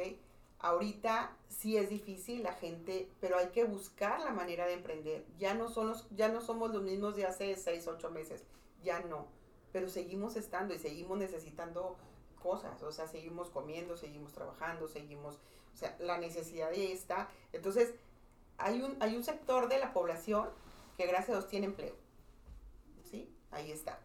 Ahorita 0.58 1.36
sí 1.50 1.76
es 1.76 1.90
difícil 1.90 2.42
la 2.42 2.54
gente, 2.54 3.10
pero 3.20 3.36
hay 3.36 3.48
que 3.48 3.64
buscar 3.64 4.20
la 4.20 4.32
manera 4.32 4.66
de 4.66 4.72
emprender. 4.72 5.26
Ya 5.36 5.52
no, 5.52 5.68
son 5.68 5.88
los- 5.88 6.08
ya 6.16 6.28
no 6.28 6.40
somos 6.40 6.72
los 6.72 6.82
mismos 6.82 7.14
de 7.14 7.26
hace 7.26 7.54
6, 7.56 7.86
8 7.88 8.10
meses, 8.10 8.42
ya 8.82 9.00
no. 9.00 9.43
Pero 9.74 9.88
seguimos 9.88 10.36
estando 10.36 10.72
y 10.72 10.78
seguimos 10.78 11.18
necesitando 11.18 11.96
cosas, 12.40 12.80
o 12.84 12.92
sea, 12.92 13.08
seguimos 13.08 13.50
comiendo, 13.50 13.96
seguimos 13.96 14.32
trabajando, 14.32 14.86
seguimos, 14.86 15.40
o 15.74 15.76
sea, 15.76 15.96
la 15.98 16.16
necesidad 16.18 16.68
ahí 16.68 16.92
está. 16.92 17.28
Entonces, 17.52 17.92
hay 18.56 18.80
un, 18.82 18.96
hay 19.00 19.16
un 19.16 19.24
sector 19.24 19.68
de 19.68 19.80
la 19.80 19.92
población 19.92 20.48
que 20.96 21.08
gracias 21.08 21.30
a 21.30 21.32
Dios 21.32 21.48
tiene 21.48 21.66
empleo, 21.66 21.96
¿sí? 23.02 23.28
Ahí 23.50 23.72
está. 23.72 23.98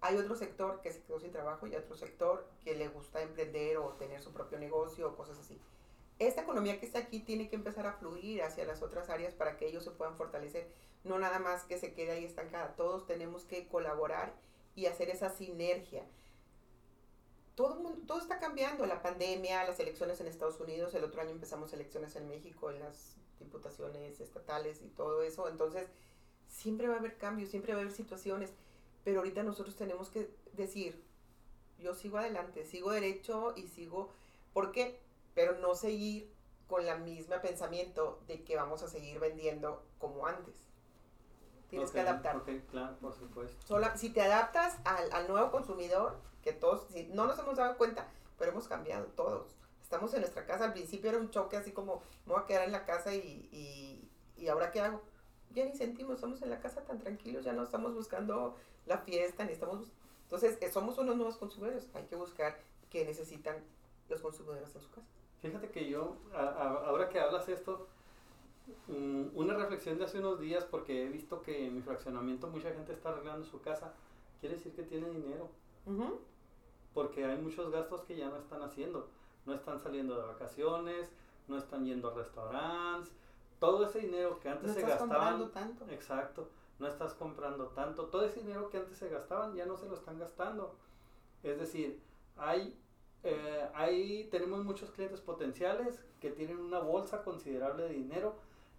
Hay 0.00 0.16
otro 0.16 0.36
sector 0.36 0.80
que 0.80 0.92
se 0.92 1.02
quedó 1.02 1.18
sin 1.18 1.32
trabajo 1.32 1.66
y 1.66 1.74
otro 1.74 1.96
sector 1.96 2.46
que 2.62 2.76
le 2.76 2.86
gusta 2.86 3.20
emprender 3.20 3.78
o 3.78 3.88
tener 3.94 4.22
su 4.22 4.32
propio 4.32 4.60
negocio 4.60 5.08
o 5.08 5.16
cosas 5.16 5.40
así. 5.40 5.60
Esta 6.20 6.42
economía 6.42 6.78
que 6.78 6.86
está 6.86 7.00
aquí 7.00 7.18
tiene 7.18 7.48
que 7.48 7.56
empezar 7.56 7.88
a 7.88 7.94
fluir 7.94 8.44
hacia 8.44 8.64
las 8.64 8.80
otras 8.80 9.10
áreas 9.10 9.34
para 9.34 9.56
que 9.56 9.66
ellos 9.66 9.82
se 9.82 9.90
puedan 9.90 10.14
fortalecer. 10.14 10.70
No 11.02 11.18
nada 11.18 11.40
más 11.40 11.64
que 11.64 11.78
se 11.78 11.94
quede 11.94 12.12
ahí 12.12 12.24
estancada. 12.24 12.76
Todos 12.76 13.08
tenemos 13.08 13.42
que 13.42 13.66
colaborar 13.66 14.32
y 14.76 14.86
hacer 14.86 15.10
esa 15.10 15.30
sinergia. 15.30 16.04
Todo, 17.56 17.76
mundo, 17.76 18.02
todo 18.06 18.18
está 18.18 18.38
cambiando. 18.38 18.86
La 18.86 19.02
pandemia, 19.02 19.64
las 19.64 19.80
elecciones 19.80 20.20
en 20.20 20.28
Estados 20.28 20.60
Unidos, 20.60 20.94
el 20.94 21.02
otro 21.02 21.22
año 21.22 21.30
empezamos 21.30 21.72
elecciones 21.72 22.14
en 22.14 22.28
México, 22.28 22.70
en 22.70 22.80
las 22.80 23.16
diputaciones 23.40 24.20
estatales 24.20 24.82
y 24.82 24.88
todo 24.88 25.22
eso. 25.22 25.48
Entonces, 25.48 25.88
siempre 26.46 26.86
va 26.88 26.96
a 26.96 26.98
haber 26.98 27.16
cambios, 27.16 27.48
siempre 27.48 27.72
va 27.72 27.80
a 27.80 27.82
haber 27.82 27.94
situaciones. 27.94 28.52
Pero 29.02 29.20
ahorita 29.20 29.42
nosotros 29.42 29.74
tenemos 29.76 30.10
que 30.10 30.28
decir, 30.52 31.02
yo 31.78 31.94
sigo 31.94 32.18
adelante, 32.18 32.64
sigo 32.64 32.92
derecho 32.92 33.54
y 33.56 33.68
sigo... 33.68 34.10
¿Por 34.52 34.72
qué? 34.72 34.98
Pero 35.34 35.58
no 35.58 35.74
seguir 35.74 36.30
con 36.66 36.84
la 36.84 36.96
misma 36.96 37.40
pensamiento 37.40 38.20
de 38.26 38.42
que 38.42 38.56
vamos 38.56 38.82
a 38.82 38.88
seguir 38.88 39.18
vendiendo 39.20 39.82
como 39.98 40.26
antes. 40.26 40.65
Tienes 41.68 41.90
que 41.90 42.00
Ok, 42.00 42.06
adaptar. 42.06 42.36
Ok, 42.36 42.48
claro, 42.70 42.96
por 42.98 43.12
supuesto. 43.14 43.66
Sola- 43.66 43.96
si 43.96 44.10
te 44.10 44.22
adaptas 44.22 44.78
al, 44.84 45.10
al 45.12 45.28
nuevo 45.28 45.50
consumidor, 45.50 46.16
que 46.42 46.52
todos, 46.52 46.86
si 46.92 47.04
no 47.08 47.26
nos 47.26 47.38
hemos 47.38 47.56
dado 47.56 47.76
cuenta, 47.76 48.06
pero 48.38 48.52
hemos 48.52 48.68
cambiado 48.68 49.06
todos. 49.06 49.56
Estamos 49.82 50.12
en 50.14 50.20
nuestra 50.20 50.46
casa, 50.46 50.64
al 50.64 50.72
principio 50.72 51.10
era 51.10 51.18
un 51.18 51.30
choque 51.30 51.56
así 51.56 51.72
como, 51.72 52.02
me 52.24 52.34
voy 52.34 52.42
a 52.42 52.46
quedar 52.46 52.64
en 52.64 52.72
la 52.72 52.84
casa 52.84 53.14
y, 53.14 53.48
y, 53.52 54.08
y 54.36 54.48
ahora 54.48 54.70
qué 54.70 54.80
hago. 54.80 55.00
Ya 55.50 55.64
ni 55.64 55.74
sentimos, 55.76 56.16
estamos 56.16 56.42
en 56.42 56.50
la 56.50 56.60
casa 56.60 56.82
tan 56.84 56.98
tranquilos, 56.98 57.44
ya 57.44 57.52
no 57.52 57.62
estamos 57.62 57.94
buscando 57.94 58.56
la 58.84 58.98
fiesta, 58.98 59.44
ni 59.44 59.52
estamos... 59.52 59.92
Entonces, 60.24 60.58
eh, 60.60 60.70
somos 60.72 60.98
unos 60.98 61.16
nuevos 61.16 61.36
consumidores, 61.36 61.88
hay 61.94 62.04
que 62.06 62.16
buscar 62.16 62.58
qué 62.90 63.04
necesitan 63.04 63.56
los 64.08 64.20
consumidores 64.20 64.74
en 64.74 64.80
su 64.80 64.90
casa. 64.90 65.06
Fíjate 65.40 65.70
que 65.70 65.88
yo, 65.88 66.16
a- 66.34 66.38
a- 66.40 66.86
ahora 66.88 67.08
que 67.08 67.20
hablas 67.20 67.48
esto, 67.48 67.86
mm, 68.88 69.28
una 69.34 69.54
reflexión 69.54 69.98
de 69.98 70.04
hace 70.04 70.18
unos 70.18 70.40
días, 70.40 70.64
porque 70.64 71.04
he 71.04 71.08
visto 71.08 71.42
que 71.42 71.66
en 71.66 71.74
mi 71.74 71.82
fraccionamiento 71.82 72.48
mucha 72.48 72.72
gente 72.72 72.92
está 72.92 73.10
arreglando 73.10 73.44
su 73.44 73.60
casa, 73.60 73.92
quiere 74.40 74.56
decir 74.56 74.74
que 74.74 74.82
tiene 74.82 75.08
dinero, 75.10 75.50
porque 76.94 77.24
hay 77.24 77.38
muchos 77.38 77.70
gastos 77.70 78.02
que 78.02 78.16
ya 78.16 78.28
no 78.28 78.36
están 78.36 78.62
haciendo. 78.62 79.08
No 79.44 79.54
están 79.54 79.78
saliendo 79.78 80.16
de 80.16 80.26
vacaciones, 80.26 81.08
no 81.46 81.56
están 81.56 81.84
yendo 81.84 82.08
a 82.08 82.14
restaurantes, 82.14 83.12
todo 83.60 83.86
ese 83.86 84.00
dinero 84.00 84.40
que 84.40 84.48
antes 84.48 84.66
No 84.68 84.74
se 84.74 84.80
estás 84.80 84.98
gastaban. 84.98 85.38
comprando 85.38 85.48
tanto. 85.50 85.86
Exacto, 85.90 86.48
no 86.78 86.86
estás 86.86 87.14
comprando 87.14 87.68
tanto. 87.68 88.06
Todo 88.06 88.24
ese 88.24 88.40
dinero 88.40 88.68
que 88.68 88.78
antes 88.78 88.98
se 88.98 89.08
gastaban 89.08 89.54
ya 89.54 89.66
no 89.66 89.76
se 89.76 89.86
lo 89.88 89.94
están 89.94 90.18
gastando. 90.18 90.74
Es 91.42 91.58
decir, 91.58 92.00
hay, 92.36 92.76
eh, 93.22 93.68
hay, 93.74 94.24
tenemos 94.30 94.64
muchos 94.64 94.90
clientes 94.90 95.20
potenciales 95.20 96.04
que 96.20 96.30
tienen 96.30 96.58
una 96.58 96.80
bolsa 96.80 97.22
considerable 97.22 97.84
de 97.84 97.90
dinero 97.90 98.34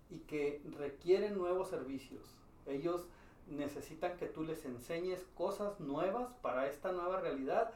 y 0.09 0.19
que 0.19 0.61
requieren 0.77 1.37
nuevos 1.37 1.69
servicios. 1.69 2.23
Ellos 2.65 3.05
necesitan 3.47 4.17
que 4.17 4.27
tú 4.27 4.43
les 4.43 4.65
enseñes 4.65 5.25
cosas 5.35 5.79
nuevas 5.79 6.33
para 6.41 6.67
esta 6.67 6.91
nueva 6.91 7.21
realidad 7.21 7.71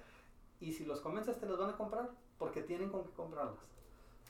y 0.60 0.74
si 0.74 0.86
los 0.86 1.02
convences 1.02 1.40
te 1.40 1.46
los 1.46 1.60
van 1.60 1.72
a 1.72 1.78
comprar 1.78 2.10
porque 2.38 2.62
tienen 2.62 2.90
con 2.90 3.04
qué 3.04 3.12
comprarlas. 3.12 3.64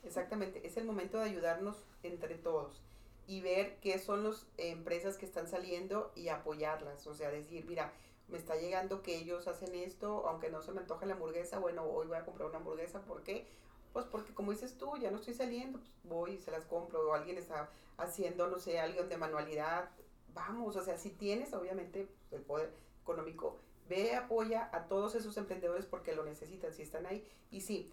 Exactamente, 0.04 0.66
es 0.66 0.78
el 0.78 0.86
momento 0.86 1.18
de 1.18 1.26
ayudarnos 1.26 1.86
entre 2.04 2.36
todos 2.36 2.82
y 3.28 3.42
ver 3.42 3.78
qué 3.82 4.00
son 4.00 4.24
las 4.24 4.46
empresas 4.58 5.18
que 5.18 5.26
están 5.26 5.48
saliendo 5.48 6.12
y 6.16 6.30
apoyarlas. 6.30 7.06
O 7.08 7.14
sea, 7.14 7.30
decir, 7.30 7.66
mira, 7.66 7.94
me 8.28 8.38
está 8.38 8.56
llegando 8.56 9.04
que 9.04 9.18
ellos 9.18 9.48
hacen 9.48 9.76
esto, 9.76 10.28
aunque 10.28 10.50
no 10.50 10.62
se 10.62 10.72
me 10.72 10.82
antoja 10.82 11.06
la 11.06 11.14
hamburguesa, 11.14 11.60
bueno, 11.60 11.84
hoy 11.84 12.08
voy 12.08 12.18
a 12.18 12.26
comprar 12.26 12.50
una 12.50 12.58
hamburguesa, 12.58 13.02
¿por 13.02 13.24
qué? 13.24 13.46
Pues 13.94 14.06
porque 14.06 14.34
como 14.34 14.52
dices 14.52 14.78
tú, 14.78 14.98
ya 14.98 15.12
no 15.12 15.18
estoy 15.18 15.34
saliendo, 15.34 15.80
pues 15.80 15.92
voy 16.04 16.32
y 16.32 16.38
se 16.38 16.52
las 16.52 16.66
compro, 16.66 17.10
o 17.10 17.14
alguien 17.14 17.38
está 17.38 17.70
haciendo, 17.98 18.48
no 18.48 18.58
sé, 18.58 18.80
alguien 18.80 19.10
de 19.10 19.18
manualidad, 19.18 19.90
vamos, 20.34 20.76
o 20.76 20.84
sea, 20.84 20.98
si 20.98 21.10
tienes 21.10 21.54
obviamente 21.54 22.08
el 22.32 22.42
poder 22.42 22.74
económico, 23.02 23.58
ve, 23.90 24.16
apoya 24.16 24.70
a 24.72 24.86
todos 24.88 25.16
esos 25.16 25.36
emprendedores 25.38 25.86
porque 25.86 26.16
lo 26.16 26.24
necesitan, 26.24 26.74
si 26.74 26.84
están 26.84 27.06
ahí. 27.06 27.28
Y 27.52 27.62
sí, 27.62 27.92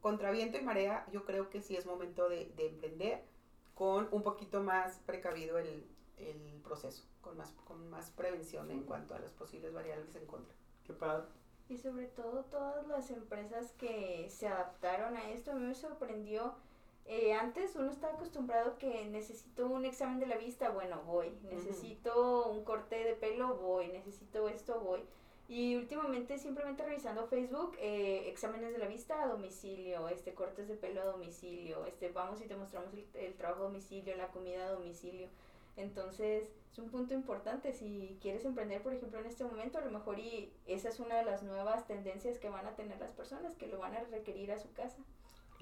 contra 0.00 0.30
viento 0.30 0.58
y 0.58 0.62
marea, 0.62 1.06
yo 1.12 1.24
creo 1.24 1.50
que 1.50 1.60
sí 1.60 1.76
es 1.76 1.84
momento 1.84 2.28
de, 2.28 2.46
de 2.56 2.68
emprender 2.68 3.22
con 3.74 4.08
un 4.10 4.22
poquito 4.22 4.62
más 4.62 4.98
precavido 5.06 5.58
el, 5.58 5.86
el 6.16 6.60
proceso, 6.64 7.04
con 7.20 7.36
más, 7.36 7.52
con 7.66 7.88
más 7.90 8.10
prevención 8.10 8.70
en 8.70 8.82
cuanto 8.84 9.14
a 9.14 9.18
las 9.18 9.32
posibles 9.32 9.72
variables 9.72 10.14
en 10.16 10.26
contra. 10.26 10.54
Qué 10.84 10.92
padre. 10.92 11.26
Y 11.68 11.76
sobre 11.76 12.06
todo 12.06 12.44
todas 12.44 12.86
las 12.86 13.10
empresas 13.10 13.72
que 13.72 14.26
se 14.30 14.48
adaptaron 14.48 15.16
a 15.16 15.30
esto, 15.30 15.52
a 15.52 15.54
mí 15.54 15.66
me 15.66 15.74
sorprendió. 15.74 16.54
Eh, 17.04 17.32
antes 17.32 17.74
uno 17.76 17.90
estaba 17.90 18.14
acostumbrado 18.14 18.76
que 18.78 19.06
necesito 19.06 19.66
un 19.66 19.84
examen 19.84 20.18
de 20.18 20.26
la 20.26 20.36
vista, 20.36 20.70
bueno, 20.70 21.02
voy. 21.06 21.30
Necesito 21.50 22.46
un 22.46 22.64
corte 22.64 22.96
de 22.96 23.14
pelo, 23.14 23.56
voy. 23.56 23.88
Necesito 23.88 24.48
esto, 24.48 24.80
voy. 24.80 25.02
Y 25.48 25.76
últimamente 25.76 26.36
simplemente 26.36 26.84
revisando 26.84 27.26
Facebook, 27.26 27.74
eh, 27.80 28.28
exámenes 28.28 28.70
de 28.72 28.78
la 28.78 28.86
vista 28.86 29.22
a 29.22 29.28
domicilio, 29.28 30.06
este 30.08 30.34
cortes 30.34 30.68
de 30.68 30.74
pelo 30.74 31.00
a 31.00 31.06
domicilio, 31.06 31.86
este 31.86 32.10
vamos 32.10 32.42
y 32.42 32.46
te 32.46 32.54
mostramos 32.54 32.92
el, 32.92 33.06
el 33.14 33.34
trabajo 33.34 33.62
a 33.62 33.64
domicilio, 33.64 34.14
la 34.16 34.28
comida 34.28 34.66
a 34.66 34.72
domicilio. 34.72 35.28
Entonces, 35.78 36.50
es 36.72 36.78
un 36.78 36.90
punto 36.90 37.14
importante. 37.14 37.72
Si 37.72 38.18
quieres 38.20 38.44
emprender, 38.44 38.82
por 38.82 38.92
ejemplo, 38.92 39.20
en 39.20 39.26
este 39.26 39.44
momento, 39.44 39.78
a 39.78 39.82
lo 39.82 39.90
mejor 39.90 40.18
y 40.18 40.52
esa 40.66 40.88
es 40.88 40.98
una 40.98 41.16
de 41.16 41.24
las 41.24 41.42
nuevas 41.44 41.86
tendencias 41.86 42.38
que 42.38 42.50
van 42.50 42.66
a 42.66 42.74
tener 42.74 42.98
las 42.98 43.12
personas, 43.12 43.54
que 43.54 43.68
lo 43.68 43.78
van 43.78 43.94
a 43.94 44.02
requerir 44.04 44.52
a 44.52 44.58
su 44.58 44.72
casa. 44.72 44.98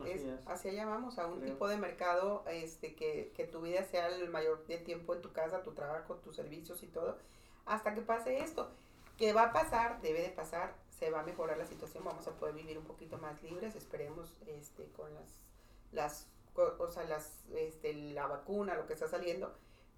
Así 0.00 0.10
es, 0.10 0.24
Hacia 0.46 0.72
allá 0.72 0.86
vamos, 0.86 1.18
a 1.18 1.26
un 1.26 1.42
tipo 1.42 1.68
de 1.68 1.76
mercado 1.78 2.44
este, 2.50 2.94
que, 2.94 3.32
que 3.34 3.46
tu 3.46 3.62
vida 3.62 3.82
sea 3.84 4.08
el 4.08 4.28
mayor 4.28 4.64
tiempo 4.84 5.14
en 5.14 5.22
tu 5.22 5.32
casa, 5.32 5.62
tu 5.62 5.72
trabajo, 5.72 6.16
tus 6.16 6.36
servicios 6.36 6.82
y 6.82 6.86
todo, 6.86 7.18
hasta 7.64 7.94
que 7.94 8.02
pase 8.02 8.40
esto. 8.40 8.70
que 9.16 9.32
va 9.32 9.44
a 9.44 9.52
pasar? 9.52 10.00
Debe 10.02 10.20
de 10.20 10.28
pasar, 10.28 10.74
se 10.90 11.10
va 11.10 11.20
a 11.20 11.22
mejorar 11.24 11.56
la 11.56 11.66
situación, 11.66 12.04
vamos 12.04 12.26
a 12.26 12.32
poder 12.32 12.54
vivir 12.54 12.78
un 12.78 12.84
poquito 12.84 13.16
más 13.18 13.42
libres, 13.42 13.74
esperemos 13.74 14.34
este, 14.46 14.84
con 14.96 15.12
las, 15.14 15.40
las, 15.92 16.26
o 16.54 16.88
sea, 16.88 17.04
las, 17.04 17.44
este, 17.54 17.94
la 17.94 18.26
vacuna, 18.26 18.74
lo 18.74 18.86
que 18.86 18.92
está 18.92 19.08
saliendo, 19.08 19.54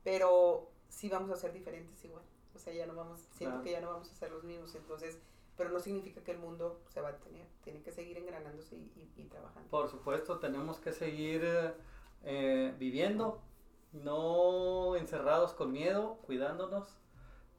pero 0.08 0.70
sí 0.88 1.10
vamos 1.10 1.30
a 1.30 1.36
ser 1.36 1.52
diferentes 1.52 2.02
igual. 2.02 2.24
O 2.54 2.58
sea, 2.58 2.72
ya 2.72 2.86
no 2.86 2.94
vamos, 2.94 3.28
siento 3.32 3.62
que 3.62 3.72
ya 3.72 3.80
no 3.82 3.88
vamos 3.88 4.10
a 4.10 4.14
ser 4.14 4.30
los 4.30 4.42
mismos, 4.42 4.74
entonces, 4.74 5.18
pero 5.54 5.68
no 5.68 5.80
significa 5.80 6.22
que 6.22 6.30
el 6.30 6.38
mundo 6.38 6.80
se 6.88 7.02
va 7.02 7.10
a 7.10 7.16
tener, 7.16 7.46
tiene 7.62 7.82
que 7.82 7.92
seguir 7.92 8.16
engranándose 8.16 8.74
y, 8.76 9.12
y, 9.16 9.24
trabajando. 9.24 9.68
Por 9.68 9.90
supuesto, 9.90 10.38
tenemos 10.38 10.80
que 10.80 10.92
seguir 10.92 11.46
eh, 12.24 12.74
viviendo, 12.78 13.42
no 13.92 14.96
encerrados 14.96 15.52
con 15.52 15.72
miedo, 15.72 16.16
cuidándonos, 16.24 16.88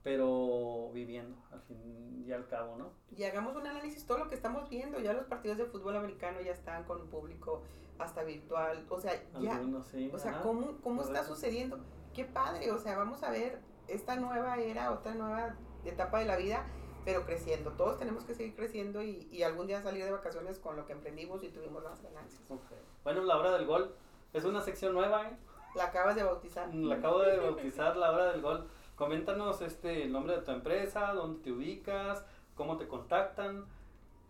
pero 0.01 0.89
viviendo 0.91 1.37
al 1.51 1.61
fin 1.61 2.25
y 2.27 2.31
al 2.31 2.47
cabo, 2.47 2.77
¿no? 2.77 2.93
Y 3.15 3.25
hagamos 3.25 3.55
un 3.55 3.67
análisis, 3.67 4.07
todo 4.07 4.17
lo 4.17 4.27
que 4.27 4.33
estamos 4.33 4.67
viendo, 4.69 4.99
ya 4.99 5.13
los 5.13 5.25
partidos 5.25 5.59
de 5.59 5.65
fútbol 5.65 5.97
americano 5.97 6.41
ya 6.41 6.53
están 6.53 6.83
con 6.85 6.99
un 6.99 7.09
público 7.09 7.61
hasta 7.99 8.23
virtual, 8.23 8.87
o 8.89 8.99
sea, 8.99 9.13
ya, 9.39 9.57
Algunos, 9.57 9.87
sí. 9.87 10.09
o 10.11 10.17
sea, 10.17 10.31
Ajá. 10.31 10.41
¿cómo, 10.41 10.77
cómo 10.81 11.03
está 11.03 11.23
sucediendo? 11.23 11.79
Qué 12.19 12.25
padre, 12.25 12.69
o 12.73 12.77
sea, 12.77 12.97
vamos 12.97 13.23
a 13.23 13.31
ver 13.31 13.61
esta 13.87 14.17
nueva 14.17 14.57
era, 14.57 14.91
otra 14.91 15.15
nueva 15.15 15.55
etapa 15.85 16.19
de 16.19 16.25
la 16.25 16.35
vida, 16.35 16.65
pero 17.05 17.25
creciendo. 17.25 17.71
Todos 17.71 17.97
tenemos 17.97 18.25
que 18.25 18.35
seguir 18.35 18.57
creciendo 18.57 19.01
y, 19.01 19.29
y 19.31 19.43
algún 19.43 19.67
día 19.67 19.81
salir 19.81 20.03
de 20.03 20.11
vacaciones 20.11 20.59
con 20.59 20.75
lo 20.75 20.85
que 20.85 20.91
emprendimos 20.91 21.41
y 21.45 21.47
tuvimos 21.47 21.81
las 21.81 22.01
ganancias. 22.01 22.51
Ok. 22.51 22.73
Bueno, 23.05 23.23
la 23.23 23.37
hora 23.37 23.53
del 23.53 23.65
gol 23.65 23.95
es 24.33 24.43
una 24.43 24.59
sección 24.59 24.95
nueva, 24.95 25.29
¿eh? 25.29 25.37
La 25.75 25.85
acabas 25.85 26.17
de 26.17 26.23
bautizar. 26.23 26.75
La 26.75 26.95
acabo 26.95 27.19
de 27.19 27.39
bautizar 27.39 27.95
la 27.95 28.11
hora 28.11 28.33
del 28.33 28.41
gol. 28.41 28.69
Coméntanos 28.97 29.61
este, 29.61 30.03
el 30.03 30.11
nombre 30.11 30.35
de 30.35 30.41
tu 30.41 30.51
empresa, 30.51 31.13
dónde 31.13 31.41
te 31.41 31.53
ubicas, 31.53 32.25
cómo 32.53 32.75
te 32.75 32.85
contactan, 32.89 33.63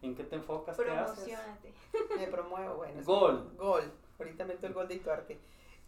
en 0.04 0.14
qué 0.14 0.26
te 0.26 0.36
enfocas, 0.36 0.78
qué 0.78 0.92
haces. 0.92 1.24
Promocionate. 1.24 1.74
Me 2.16 2.28
promuevo, 2.28 2.76
bueno. 2.76 3.02
Gol. 3.04 3.52
Gol. 3.58 3.92
Ahorita 4.20 4.46
meto 4.46 4.68
el 4.68 4.74
gol 4.74 4.88
de 4.88 4.94
Ituarte. 4.94 5.40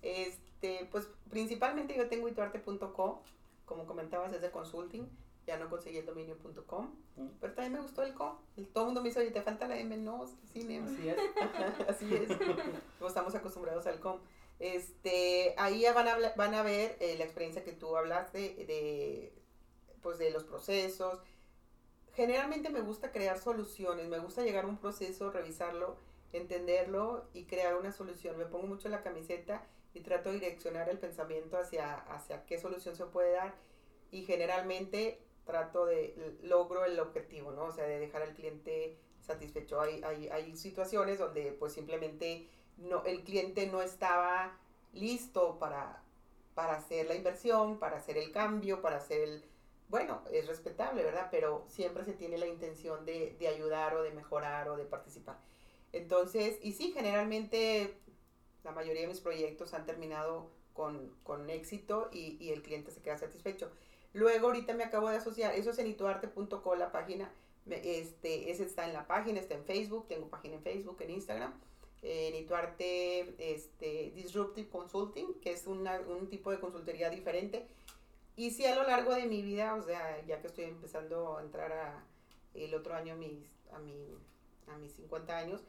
Este, 0.01 0.87
pues 0.91 1.07
principalmente 1.29 1.95
yo 1.95 2.07
tengo 2.07 2.27
ituarte.co, 2.27 3.23
como 3.65 3.85
comentabas, 3.85 4.33
es 4.33 4.41
de 4.41 4.51
consulting. 4.51 5.07
Ya 5.47 5.57
no 5.57 5.69
conseguí 5.69 5.97
el 5.97 6.05
dominio.com, 6.05 6.91
Mm. 7.17 7.27
pero 7.41 7.53
también 7.53 7.73
me 7.73 7.81
gustó 7.81 8.03
el 8.03 8.13
co. 8.13 8.39
El, 8.55 8.67
todo 8.67 8.83
el 8.83 8.87
mundo 8.89 9.01
me 9.01 9.09
dice, 9.09 9.19
oye, 9.19 9.31
te 9.31 9.41
falta 9.41 9.67
la 9.67 9.77
M, 9.77 9.97
no, 9.97 10.27
sin 10.53 10.69
M. 10.71 10.87
Así 10.87 11.09
es. 11.09 11.17
Así 11.89 12.15
es. 12.15 12.37
Como 12.99 13.07
estamos 13.07 13.33
acostumbrados 13.35 13.85
al 13.87 13.99
com. 13.99 14.19
Este, 14.59 15.55
ahí 15.57 15.81
ya 15.81 15.93
van 15.93 16.07
a, 16.07 16.15
van 16.35 16.53
a 16.53 16.61
ver 16.61 16.95
eh, 16.99 17.15
la 17.17 17.23
experiencia 17.25 17.63
que 17.63 17.73
tú 17.73 17.97
hablaste 17.97 18.39
de, 18.65 19.33
pues 20.01 20.19
de 20.19 20.29
los 20.29 20.43
procesos. 20.43 21.19
Generalmente 22.13 22.69
me 22.69 22.81
gusta 22.81 23.11
crear 23.11 23.39
soluciones, 23.39 24.07
me 24.07 24.19
gusta 24.19 24.43
llegar 24.43 24.65
a 24.65 24.67
un 24.67 24.77
proceso, 24.77 25.31
revisarlo, 25.31 25.95
entenderlo 26.33 27.25
y 27.33 27.45
crear 27.45 27.75
una 27.75 27.91
solución. 27.91 28.37
Me 28.37 28.45
pongo 28.45 28.67
mucho 28.67 28.87
la 28.89 29.01
camiseta 29.01 29.65
y 29.93 30.01
trato 30.01 30.29
de 30.29 30.39
direccionar 30.39 30.89
el 30.89 30.99
pensamiento 30.99 31.57
hacia, 31.57 31.95
hacia 31.95 32.45
qué 32.45 32.57
solución 32.57 32.95
se 32.95 33.05
puede 33.05 33.33
dar 33.33 33.53
y 34.11 34.23
generalmente 34.23 35.21
trato 35.45 35.85
de, 35.85 36.37
logro 36.43 36.85
el 36.85 36.99
objetivo, 36.99 37.51
¿no? 37.51 37.65
O 37.65 37.71
sea, 37.71 37.85
de 37.85 37.99
dejar 37.99 38.21
al 38.21 38.33
cliente 38.33 38.97
satisfecho. 39.19 39.81
Hay, 39.81 40.01
hay, 40.03 40.29
hay 40.29 40.55
situaciones 40.55 41.19
donde 41.19 41.51
pues 41.53 41.73
simplemente 41.73 42.47
no, 42.77 43.03
el 43.05 43.23
cliente 43.23 43.67
no 43.67 43.81
estaba 43.81 44.57
listo 44.93 45.59
para, 45.59 46.03
para 46.53 46.75
hacer 46.75 47.07
la 47.07 47.15
inversión, 47.15 47.79
para 47.79 47.97
hacer 47.97 48.17
el 48.17 48.31
cambio, 48.31 48.81
para 48.81 48.97
hacer 48.97 49.21
el... 49.21 49.45
Bueno, 49.89 50.21
es 50.31 50.47
respetable, 50.47 51.03
¿verdad? 51.03 51.27
Pero 51.31 51.65
siempre 51.67 52.05
se 52.05 52.13
tiene 52.13 52.37
la 52.37 52.47
intención 52.47 53.05
de, 53.05 53.35
de 53.39 53.47
ayudar 53.49 53.95
o 53.95 54.03
de 54.03 54.11
mejorar 54.11 54.69
o 54.69 54.77
de 54.77 54.85
participar. 54.85 55.37
Entonces, 55.91 56.57
y 56.61 56.71
sí, 56.71 56.91
generalmente 56.93 57.97
la 58.63 58.71
mayoría 58.71 59.01
de 59.01 59.07
mis 59.07 59.21
proyectos 59.21 59.73
han 59.73 59.85
terminado 59.85 60.49
con, 60.73 61.13
con 61.23 61.49
éxito 61.49 62.09
y, 62.11 62.37
y 62.39 62.51
el 62.51 62.61
cliente 62.61 62.91
se 62.91 63.01
queda 63.01 63.17
satisfecho. 63.17 63.71
Luego 64.13 64.47
ahorita 64.47 64.73
me 64.73 64.83
acabo 64.83 65.09
de 65.09 65.17
asociar, 65.17 65.55
eso 65.55 65.71
es 65.71 65.79
en 65.79 65.87
ituarte.co 65.87 66.75
la 66.75 66.91
página, 66.91 67.31
este, 67.69 68.51
ese 68.51 68.63
está 68.63 68.85
en 68.85 68.93
la 68.93 69.07
página, 69.07 69.39
está 69.39 69.55
en 69.55 69.63
Facebook, 69.63 70.07
tengo 70.07 70.27
página 70.27 70.55
en 70.55 70.63
Facebook, 70.63 70.97
en 71.01 71.11
Instagram, 71.11 71.53
en 72.01 72.35
Ituarte 72.35 73.35
este, 73.37 74.11
Disruptive 74.15 74.67
Consulting, 74.69 75.35
que 75.35 75.51
es 75.51 75.67
una, 75.67 75.99
un 76.01 76.29
tipo 76.29 76.51
de 76.51 76.59
consultoría 76.59 77.09
diferente. 77.09 77.67
Y 78.35 78.51
sí 78.51 78.65
a 78.65 78.75
lo 78.75 78.83
largo 78.83 79.13
de 79.13 79.27
mi 79.27 79.41
vida, 79.41 79.75
o 79.75 79.83
sea, 79.83 80.23
ya 80.25 80.41
que 80.41 80.47
estoy 80.47 80.65
empezando 80.65 81.37
a 81.37 81.41
entrar 81.41 81.71
a 81.71 82.03
el 82.53 82.73
otro 82.73 82.95
año 82.95 83.13
a 83.13 83.17
mis, 83.17 83.39
a 83.71 83.79
mi, 83.79 84.07
a 84.67 84.77
mis 84.77 84.93
50 84.93 85.37
años, 85.37 85.61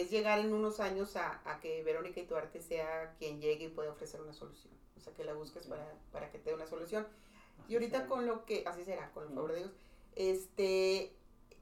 es 0.00 0.10
llegar 0.10 0.38
en 0.38 0.52
unos 0.54 0.80
años 0.80 1.16
a, 1.16 1.40
a 1.44 1.60
que 1.60 1.82
Verónica 1.84 2.20
Ituarte 2.20 2.60
sea 2.62 3.14
quien 3.18 3.40
llegue 3.40 3.66
y 3.66 3.68
pueda 3.68 3.90
ofrecer 3.90 4.20
una 4.20 4.32
solución. 4.32 4.72
O 4.96 5.00
sea, 5.00 5.12
que 5.14 5.24
la 5.24 5.34
busques 5.34 5.66
para, 5.66 5.86
para 6.12 6.30
que 6.30 6.38
te 6.38 6.50
dé 6.50 6.56
una 6.56 6.66
solución. 6.66 7.06
Y 7.68 7.74
ahorita 7.74 8.06
con 8.06 8.26
lo 8.26 8.44
que, 8.46 8.64
así 8.66 8.84
será, 8.84 9.10
con 9.12 9.24
el 9.24 9.34
favor 9.34 9.52
de 9.52 9.58
Dios, 9.58 9.70
este, 10.16 11.12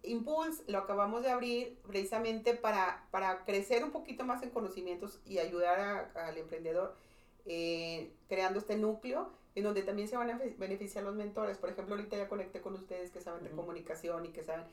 Impulse 0.02 0.62
lo 0.66 0.78
acabamos 0.78 1.22
de 1.22 1.30
abrir 1.30 1.76
precisamente 1.86 2.54
para, 2.54 3.06
para 3.10 3.44
crecer 3.44 3.84
un 3.84 3.90
poquito 3.90 4.24
más 4.24 4.42
en 4.42 4.50
conocimientos 4.50 5.20
y 5.26 5.38
ayudar 5.38 5.80
a- 5.80 6.26
al 6.28 6.38
emprendedor 6.38 6.94
eh, 7.46 8.12
creando 8.28 8.58
este 8.58 8.76
núcleo 8.76 9.30
en 9.54 9.64
donde 9.64 9.82
también 9.82 10.08
se 10.08 10.16
van 10.16 10.30
a 10.30 10.40
beneficiar 10.58 11.04
los 11.04 11.14
mentores. 11.16 11.58
Por 11.58 11.70
ejemplo, 11.70 11.94
ahorita 11.96 12.16
ya 12.16 12.28
conecté 12.28 12.60
con 12.60 12.74
ustedes 12.74 13.10
que 13.10 13.20
saben 13.20 13.42
de 13.44 13.50
comunicación 13.50 14.24
y 14.24 14.28
que 14.30 14.42
saben. 14.42 14.64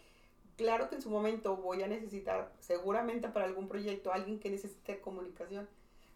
Claro 0.58 0.90
que 0.90 0.96
en 0.96 1.02
su 1.04 1.12
momento 1.12 1.56
voy 1.56 1.84
a 1.84 1.88
necesitar, 1.88 2.52
seguramente 2.60 3.30
para 3.30 3.46
algún 3.46 3.68
proyecto, 3.68 4.12
alguien 4.12 4.40
que 4.40 4.50
necesite 4.50 5.00
comunicación. 5.00 5.70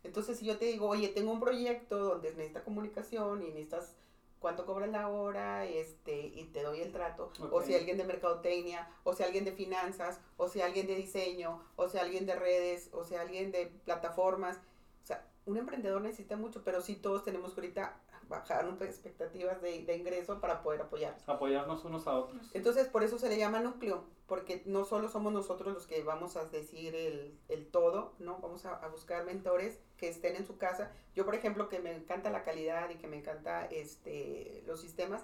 Entonces, 0.03 0.39
si 0.39 0.45
yo 0.45 0.57
te 0.57 0.65
digo, 0.65 0.87
oye, 0.89 1.09
tengo 1.09 1.31
un 1.31 1.39
proyecto 1.39 1.99
donde 1.99 2.31
necesita 2.31 2.63
comunicación 2.63 3.43
y 3.43 3.49
necesitas 3.49 3.93
cuánto 4.39 4.65
cobras 4.65 4.89
la 4.89 5.09
hora, 5.09 5.65
este, 5.65 6.25
y 6.25 6.45
te 6.45 6.63
doy 6.63 6.81
el 6.81 6.91
trato, 6.91 7.31
o 7.51 7.61
si 7.61 7.75
alguien 7.75 7.97
de 7.97 8.03
mercadotecnia, 8.03 8.89
o 9.03 9.13
si 9.13 9.21
alguien 9.21 9.45
de 9.45 9.51
finanzas, 9.51 10.19
o 10.37 10.47
si 10.47 10.61
alguien 10.61 10.87
de 10.87 10.95
diseño, 10.95 11.61
o 11.75 11.87
si 11.87 11.99
alguien 11.99 12.25
de 12.25 12.35
redes, 12.35 12.89
o 12.93 13.03
si 13.03 13.13
alguien 13.13 13.51
de 13.51 13.67
plataformas, 13.85 14.57
o 15.03 15.05
sea, 15.05 15.23
un 15.45 15.57
emprendedor 15.57 16.01
necesita 16.01 16.35
mucho, 16.35 16.63
pero 16.63 16.81
sí 16.81 16.95
todos 16.95 17.23
tenemos 17.23 17.53
que 17.53 17.61
ahorita 17.61 17.95
bajar 18.31 18.65
expectativas 18.81 19.61
de, 19.61 19.83
de 19.83 19.95
ingreso 19.95 20.41
para 20.41 20.63
poder 20.63 20.81
apoyar. 20.81 21.15
Apoyarnos 21.27 21.85
unos 21.85 22.07
a 22.07 22.15
otros. 22.15 22.49
Entonces, 22.55 22.87
por 22.87 23.03
eso 23.03 23.19
se 23.19 23.29
le 23.29 23.37
llama 23.37 23.59
núcleo, 23.59 24.05
porque 24.25 24.63
no 24.65 24.85
solo 24.85 25.09
somos 25.09 25.31
nosotros 25.31 25.73
los 25.73 25.85
que 25.85 26.01
vamos 26.01 26.35
a 26.37 26.45
decir 26.45 26.95
el, 26.95 27.37
el 27.49 27.67
todo, 27.67 28.13
¿no? 28.17 28.39
Vamos 28.39 28.65
a, 28.65 28.75
a, 28.75 28.87
buscar 28.87 29.25
mentores 29.25 29.79
que 29.97 30.09
estén 30.09 30.35
en 30.35 30.47
su 30.47 30.57
casa. 30.57 30.91
Yo, 31.13 31.25
por 31.25 31.35
ejemplo, 31.35 31.69
que 31.69 31.79
me 31.79 31.95
encanta 31.95 32.31
la 32.31 32.43
calidad 32.43 32.89
y 32.89 32.95
que 32.95 33.07
me 33.07 33.17
encanta 33.17 33.65
este, 33.65 34.63
los 34.65 34.81
sistemas, 34.81 35.23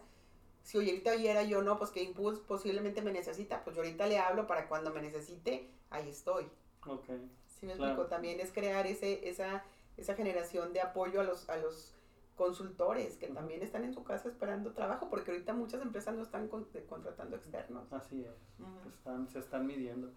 si 0.68 0.78
hoy 0.78 0.90
ahorita 0.90 1.12
oyera 1.12 1.44
yo, 1.44 1.62
no, 1.62 1.78
pues 1.78 1.92
que 1.92 2.04
Impulse 2.04 2.42
posiblemente 2.46 3.02
me 3.02 3.14
necesita, 3.14 3.64
pues 3.64 3.78
yo 3.78 3.82
ahorita 3.82 4.06
le 4.06 4.20
hablo 4.20 4.48
para 4.48 4.68
cuando 4.68 4.94
me 4.94 5.02
necesite, 5.02 5.72
ahí 5.90 6.10
estoy. 6.10 6.50
Ok. 6.86 7.06
Sí 7.48 7.66
me 7.66 7.72
explico, 7.72 8.08
también 8.08 8.42
es 8.42 8.52
crear 8.52 8.86
ese, 8.86 9.30
esa, 9.30 9.64
esa 9.96 10.16
generación 10.16 10.74
de 10.74 10.82
apoyo 10.82 11.22
a 11.22 11.24
los, 11.24 11.48
a 11.50 11.56
los 11.56 11.97
consultores 12.38 13.18
que 13.18 13.28
también 13.28 13.64
están 13.64 13.84
en 13.84 13.94
su 13.94 14.04
casa 14.04 14.30
esperando 14.30 14.72
trabajo, 14.72 15.10
porque 15.10 15.32
ahorita 15.32 15.54
muchas 15.54 15.82
empresas 15.82 16.16
no 16.16 16.22
están 16.22 16.48
contratando 16.48 17.36
externos. 17.36 17.92
Así 17.92 18.24
es, 18.24 18.94
están, 18.94 19.28
se 19.28 19.40
están 19.40 19.66
midiendo. 19.66 20.12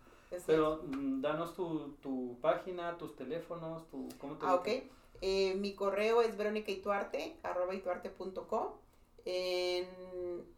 Pero 0.46 0.82
mm, 0.84 1.22
danos 1.22 1.54
tu, 1.54 1.94
tu, 2.02 2.38
página, 2.40 2.96
tus 2.98 3.16
teléfonos, 3.16 3.88
tu, 3.88 4.08
¿cómo 4.20 4.36
te 4.36 4.46
Ah, 4.46 4.54
ok. 4.54 4.68
Eh, 5.22 5.54
mi 5.56 5.74
correo 5.74 6.22
es 6.22 6.36
verónicaituarte, 6.36 7.36
arroba 7.42 7.72
En 9.24 9.86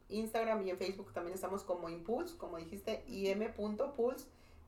Instagram 0.09 0.67
y 0.67 0.71
en 0.71 0.79
Facebook 0.79 1.13
también 1.13 1.35
estamos 1.35 1.63
como 1.63 1.89
Impulse, 1.89 2.37
como 2.37 2.59
dijiste, 2.59 3.03
im.pulse, 3.07 4.27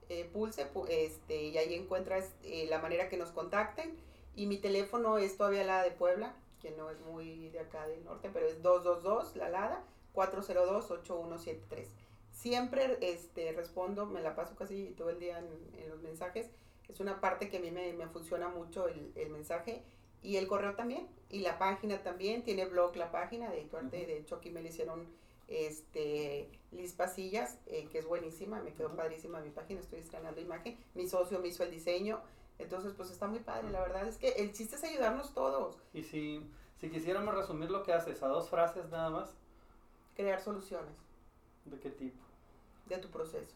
eh, 0.09 0.29
pulse, 0.33 0.67
este, 0.89 1.45
y 1.49 1.59
ahí 1.59 1.75
encuentras 1.75 2.33
eh, 2.45 2.67
la 2.69 2.81
manera 2.81 3.09
que 3.09 3.17
nos 3.17 3.31
contacten. 3.31 3.97
Y 4.37 4.47
mi 4.47 4.59
teléfono 4.59 5.19
es 5.19 5.37
todavía 5.37 5.65
la 5.65 5.83
de 5.83 5.93
Puebla, 5.93 6.35
que 6.65 6.71
no 6.71 6.89
es 6.89 6.99
muy 7.03 7.51
de 7.51 7.61
acá 7.61 7.87
del 7.87 8.03
norte, 8.05 8.31
pero 8.33 8.47
es 8.47 8.63
222, 8.63 9.37
la 9.37 9.51
LADA, 9.51 9.85
402-8173. 10.15 11.89
Siempre 12.33 12.97
este, 13.03 13.53
respondo, 13.53 14.07
me 14.07 14.23
la 14.23 14.35
paso 14.35 14.57
casi 14.57 14.95
todo 14.97 15.11
el 15.11 15.19
día 15.19 15.41
en, 15.41 15.91
los 15.91 16.01
mensajes. 16.01 16.49
Es 16.89 17.01
una 17.01 17.21
parte 17.21 17.51
que 17.51 17.59
a 17.59 17.61
mí 17.61 17.71
me, 17.71 17.93
me 17.93 18.07
funciona 18.07 18.49
mucho 18.49 18.89
el, 18.89 19.13
el, 19.15 19.29
mensaje. 19.29 19.83
Y 20.23 20.37
el 20.37 20.49
correo 20.49 20.75
también. 20.75 21.07
Y 21.29 21.41
la 21.41 21.59
página 21.59 22.03
también. 22.03 22.43
Tiene 22.45 22.65
blog 22.65 22.97
la 22.97 23.13
página 23.13 23.51
de 23.51 23.65
Tuarte. 23.65 24.07
De 24.07 24.17
hecho, 24.17 24.37
aquí 24.37 24.49
me 24.49 24.63
le 24.63 24.71
hicieron 24.71 25.07
este 25.49 26.49
Liz 26.73 26.95
Pasillas, 26.95 27.59
eh, 27.67 27.89
que 27.93 27.99
es 27.99 28.07
buenísima. 28.07 28.63
Me 28.63 28.73
quedó 28.73 28.97
padrísima 28.97 29.41
mi 29.41 29.51
página. 29.51 29.81
Estoy 29.81 29.99
estrenando 29.99 30.41
imagen. 30.41 30.79
Mi 30.95 31.07
socio 31.09 31.41
me 31.41 31.49
hizo 31.49 31.63
el 31.63 31.71
diseño. 31.71 32.23
Entonces, 32.59 32.93
pues 32.97 33.11
está 33.11 33.27
muy 33.27 33.41
padre, 33.41 33.71
la 33.71 33.81
verdad 33.81 34.07
es 34.07 34.17
que 34.17 34.29
el 34.29 34.53
chiste 34.53 34.77
es 34.77 34.85
ayudarnos 34.85 35.35
todos. 35.35 35.77
Y 35.93 36.03
si, 36.03 36.49
si 36.81 36.89
quisiéramos 36.91 37.35
resumir 37.35 37.71
lo 37.71 37.83
que 37.83 37.93
haces 37.93 38.23
a 38.23 38.29
dos 38.29 38.49
frases 38.49 38.89
nada 38.91 39.11
más. 39.11 39.35
Crear 40.15 40.41
soluciones. 40.41 40.95
¿De 41.65 41.79
qué 41.79 41.91
tipo? 41.91 42.23
De 42.87 42.99
tu 42.99 43.09
proceso. 43.09 43.55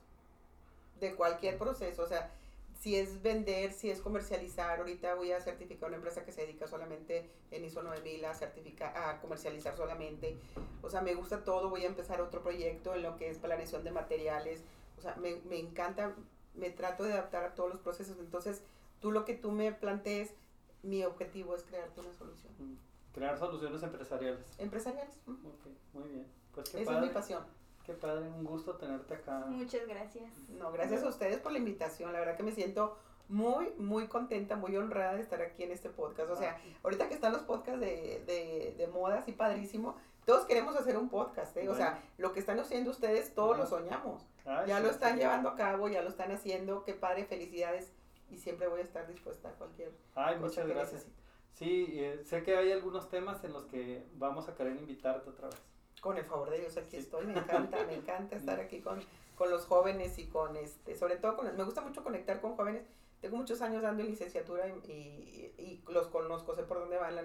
De 0.98 1.14
cualquier 1.14 1.58
proceso. 1.58 2.02
O 2.02 2.06
sea, 2.06 2.32
si 2.80 2.96
es 2.96 3.22
vender, 3.22 3.72
si 3.72 3.90
es 3.90 4.00
comercializar, 4.00 4.78
ahorita 4.78 5.14
voy 5.14 5.32
a 5.32 5.40
certificar 5.40 5.88
una 5.88 5.96
empresa 5.96 6.24
que 6.24 6.32
se 6.32 6.42
dedica 6.42 6.66
solamente 6.66 7.28
en 7.50 7.64
ISO 7.64 7.82
9000 7.82 8.24
a, 8.24 8.34
certificar, 8.34 8.96
a 8.96 9.20
comercializar 9.20 9.76
solamente. 9.76 10.36
O 10.82 10.90
sea, 10.90 11.00
me 11.00 11.14
gusta 11.14 11.44
todo, 11.44 11.70
voy 11.70 11.84
a 11.84 11.88
empezar 11.88 12.20
otro 12.20 12.42
proyecto 12.42 12.94
en 12.94 13.02
lo 13.02 13.16
que 13.16 13.30
es 13.30 13.38
planeación 13.38 13.84
de 13.84 13.92
materiales. 13.92 14.62
O 14.96 15.00
sea, 15.00 15.14
me, 15.16 15.36
me 15.48 15.58
encanta, 15.58 16.14
me 16.54 16.70
trato 16.70 17.04
de 17.04 17.12
adaptar 17.12 17.44
a 17.44 17.54
todos 17.54 17.70
los 17.70 17.80
procesos. 17.80 18.16
Entonces, 18.18 18.62
tú 19.00 19.12
lo 19.12 19.24
que 19.24 19.34
tú 19.34 19.50
me 19.52 19.72
plantees, 19.72 20.34
mi 20.82 21.04
objetivo 21.04 21.54
es 21.54 21.62
crearte 21.62 22.00
una 22.00 22.12
solución. 22.12 22.52
Mm, 22.58 22.76
crear 23.12 23.38
soluciones 23.38 23.82
empresariales. 23.82 24.58
Empresariales. 24.58 25.20
muy 25.26 26.08
bien. 26.08 26.26
Pues 26.54 26.74
Esa 26.74 26.96
es 26.96 27.00
mi 27.00 27.08
pasión. 27.08 27.44
Qué 27.84 27.94
padre, 27.94 28.28
un 28.28 28.44
gusto 28.44 28.74
tenerte 28.76 29.14
acá. 29.14 29.46
Muchas 29.48 29.86
gracias. 29.86 30.30
No, 30.50 30.70
gracias 30.72 31.02
a 31.02 31.08
ustedes 31.08 31.38
por 31.38 31.52
la 31.52 31.58
invitación. 31.58 32.12
La 32.12 32.18
verdad 32.20 32.36
que 32.36 32.42
me 32.42 32.52
siento 32.52 32.98
muy, 33.28 33.72
muy 33.78 34.08
contenta, 34.08 34.56
muy 34.56 34.76
honrada 34.76 35.14
de 35.14 35.22
estar 35.22 35.40
aquí 35.40 35.62
en 35.62 35.72
este 35.72 35.88
podcast. 35.88 36.30
O 36.30 36.36
sea, 36.36 36.58
ah. 36.58 36.78
ahorita 36.82 37.08
que 37.08 37.14
están 37.14 37.32
los 37.32 37.42
podcasts 37.42 37.80
de, 37.80 38.22
de, 38.26 38.74
de 38.76 38.86
moda, 38.88 39.18
así 39.18 39.32
padrísimo, 39.32 39.96
todos 40.28 40.44
queremos 40.44 40.76
hacer 40.76 40.98
un 40.98 41.08
podcast, 41.08 41.56
¿eh? 41.56 41.70
O 41.70 41.74
sea, 41.74 42.02
lo 42.18 42.34
que 42.34 42.40
están 42.40 42.60
haciendo 42.60 42.90
ustedes, 42.90 43.34
todos 43.34 43.56
lo 43.56 43.66
soñamos. 43.66 44.26
ya 44.66 44.80
lo 44.80 44.90
están 44.90 45.16
llevando 45.16 45.48
a 45.48 45.56
cabo, 45.56 45.88
ya 45.88 46.02
lo 46.02 46.10
están 46.10 46.30
haciendo. 46.32 46.84
Qué 46.84 46.92
padre, 46.92 47.24
felicidades 47.24 47.92
y 48.30 48.36
siempre 48.36 48.66
voy 48.68 48.80
a 48.80 48.84
estar 48.84 49.06
dispuesta 49.06 49.48
a 49.48 49.52
cualquier 49.52 49.92
Ay, 50.14 50.38
muchas 50.38 50.66
gracias. 50.66 51.06
Sí, 51.54 51.86
eh, 51.90 52.22
sé 52.24 52.42
que 52.44 52.56
hay 52.56 52.70
algunos 52.70 53.08
temas 53.08 53.42
en 53.42 53.52
los 53.52 53.64
que 53.64 54.06
vamos 54.14 54.48
a 54.48 54.54
querer 54.54 54.76
invitarte 54.76 55.28
otra 55.28 55.48
vez. 55.48 55.60
Con 56.00 56.16
el 56.16 56.24
favor 56.24 56.50
de 56.50 56.60
Dios, 56.60 56.76
aquí 56.76 56.96
estoy. 56.96 57.26
Me 57.26 57.32
encanta, 57.32 57.84
me 57.84 57.94
encanta 57.94 58.36
estar 58.36 58.60
aquí 58.60 58.80
con, 58.80 59.00
con 59.34 59.50
los 59.50 59.66
jóvenes 59.66 60.18
y 60.18 60.26
con, 60.26 60.56
este, 60.56 60.94
sobre 60.94 61.16
todo, 61.16 61.36
con, 61.36 61.56
me 61.56 61.64
gusta 61.64 61.80
mucho 61.80 62.04
conectar 62.04 62.40
con 62.40 62.54
jóvenes. 62.54 62.84
Tengo 63.20 63.36
muchos 63.36 63.60
años 63.62 63.82
dando 63.82 64.04
licenciatura 64.04 64.68
y, 64.68 65.52
y, 65.58 65.82
los 65.88 66.06
conozco, 66.06 66.54
sé 66.54 66.62
por 66.62 66.78
dónde 66.78 66.96
van. 66.96 67.16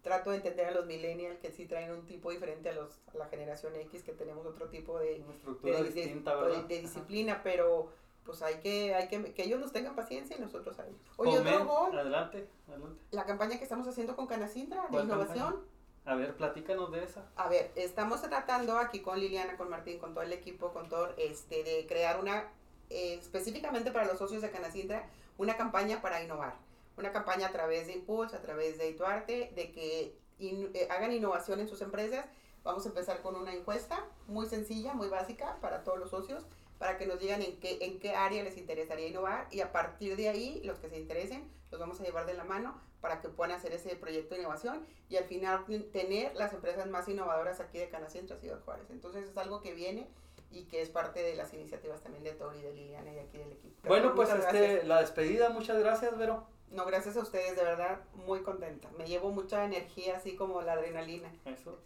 trato 0.00 0.30
de 0.30 0.36
entender 0.36 0.66
a 0.66 0.70
los 0.70 0.86
millennials 0.86 1.38
que 1.40 1.50
sí 1.50 1.66
traen 1.66 1.90
un 1.92 2.06
tipo 2.06 2.30
diferente 2.30 2.70
a, 2.70 2.72
los, 2.72 2.98
a 3.12 3.18
la 3.18 3.26
generación 3.26 3.76
X, 3.76 4.02
que 4.02 4.12
tenemos 4.12 4.46
otro 4.46 4.70
tipo 4.70 4.98
de, 4.98 5.22
de, 5.62 6.62
de, 6.66 6.80
disciplina, 6.80 7.42
pero 7.42 7.90
pues 8.24 8.42
hay 8.42 8.56
que, 8.56 8.94
hay 8.94 9.08
que, 9.08 9.34
que 9.34 9.44
ellos 9.44 9.60
nos 9.60 9.72
tengan 9.72 9.96
paciencia 9.96 10.36
y 10.36 10.40
nosotros 10.40 10.78
a 10.78 10.86
ellos. 10.86 11.00
Oye, 11.16 11.38
otro 11.38 11.66
gol. 11.66 11.98
Adelante, 11.98 12.48
adelante. 12.68 13.02
La 13.10 13.24
campaña 13.24 13.58
que 13.58 13.64
estamos 13.64 13.86
haciendo 13.88 14.14
con 14.16 14.26
Canacintra 14.26 14.86
de 14.90 15.00
innovación. 15.00 15.64
A 16.04 16.14
ver, 16.14 16.36
platícanos 16.36 16.90
de 16.90 17.04
esa. 17.04 17.26
A 17.36 17.48
ver, 17.48 17.70
estamos 17.76 18.22
tratando 18.22 18.78
aquí 18.78 19.00
con 19.00 19.20
Liliana, 19.20 19.56
con 19.56 19.70
Martín, 19.70 19.98
con 19.98 20.14
todo 20.14 20.24
el 20.24 20.32
equipo, 20.32 20.72
con 20.72 20.88
todo, 20.88 21.10
este, 21.16 21.62
de 21.62 21.86
crear 21.86 22.18
una, 22.18 22.48
eh, 22.90 23.14
específicamente 23.20 23.92
para 23.92 24.06
los 24.06 24.18
socios 24.18 24.42
de 24.42 24.50
Canacintra, 24.50 25.08
una 25.38 25.56
campaña 25.56 26.02
para 26.02 26.22
innovar. 26.22 26.56
Una 26.96 27.12
campaña 27.12 27.48
a 27.48 27.52
través 27.52 27.86
de 27.86 27.94
Impulse, 27.94 28.36
a 28.36 28.42
través 28.42 28.78
de 28.78 28.90
Ituarte, 28.90 29.52
de 29.54 29.70
que 29.70 30.16
eh, 30.40 30.88
hagan 30.90 31.12
innovación 31.12 31.60
en 31.60 31.68
sus 31.68 31.80
empresas. 31.80 32.26
Vamos 32.64 32.84
a 32.84 32.88
empezar 32.88 33.22
con 33.22 33.34
una 33.36 33.52
encuesta 33.52 34.04
muy 34.26 34.46
sencilla, 34.46 34.94
muy 34.94 35.08
básica 35.08 35.58
para 35.60 35.82
todos 35.82 35.98
los 35.98 36.10
socios 36.10 36.46
para 36.82 36.98
que 36.98 37.06
nos 37.06 37.20
digan 37.20 37.40
en 37.42 37.60
qué, 37.60 37.78
en 37.80 38.00
qué 38.00 38.16
área 38.16 38.42
les 38.42 38.56
interesaría 38.56 39.06
innovar 39.06 39.46
y 39.52 39.60
a 39.60 39.70
partir 39.70 40.16
de 40.16 40.28
ahí, 40.28 40.60
los 40.64 40.80
que 40.80 40.88
se 40.88 40.98
interesen, 40.98 41.48
los 41.70 41.78
vamos 41.78 42.00
a 42.00 42.02
llevar 42.02 42.26
de 42.26 42.34
la 42.34 42.42
mano 42.42 42.76
para 43.00 43.20
que 43.20 43.28
puedan 43.28 43.52
hacer 43.52 43.72
ese 43.72 43.94
proyecto 43.94 44.34
de 44.34 44.40
innovación 44.40 44.84
y 45.08 45.14
al 45.14 45.22
final 45.22 45.64
tener 45.92 46.34
las 46.34 46.52
empresas 46.52 46.88
más 46.88 47.06
innovadoras 47.06 47.60
aquí 47.60 47.78
de 47.78 47.88
Canacentro, 47.88 48.36
Ciudad 48.36 48.60
Juárez. 48.64 48.90
Entonces 48.90 49.28
es 49.28 49.36
algo 49.36 49.60
que 49.60 49.72
viene 49.74 50.08
y 50.50 50.64
que 50.64 50.82
es 50.82 50.88
parte 50.88 51.22
de 51.22 51.36
las 51.36 51.54
iniciativas 51.54 52.02
también 52.02 52.24
de 52.24 52.32
Tori, 52.32 52.60
de 52.60 52.72
Liliana 52.72 53.12
y 53.12 53.20
aquí 53.20 53.38
del 53.38 53.52
equipo. 53.52 53.76
bueno, 53.86 54.16
pues 54.16 54.30
este, 54.30 54.82
la 54.82 55.02
despedida, 55.02 55.50
muchas 55.50 55.78
gracias, 55.78 56.18
Vero. 56.18 56.48
No, 56.72 56.86
gracias 56.86 57.16
a 57.16 57.20
ustedes, 57.20 57.54
de 57.54 57.62
verdad, 57.62 58.00
muy 58.26 58.42
contenta. 58.42 58.88
Me 58.96 59.06
llevo 59.06 59.30
mucha 59.30 59.64
energía, 59.64 60.16
así 60.16 60.36
como 60.36 60.62
la 60.62 60.72
adrenalina. 60.72 61.30
Eso. 61.44 61.78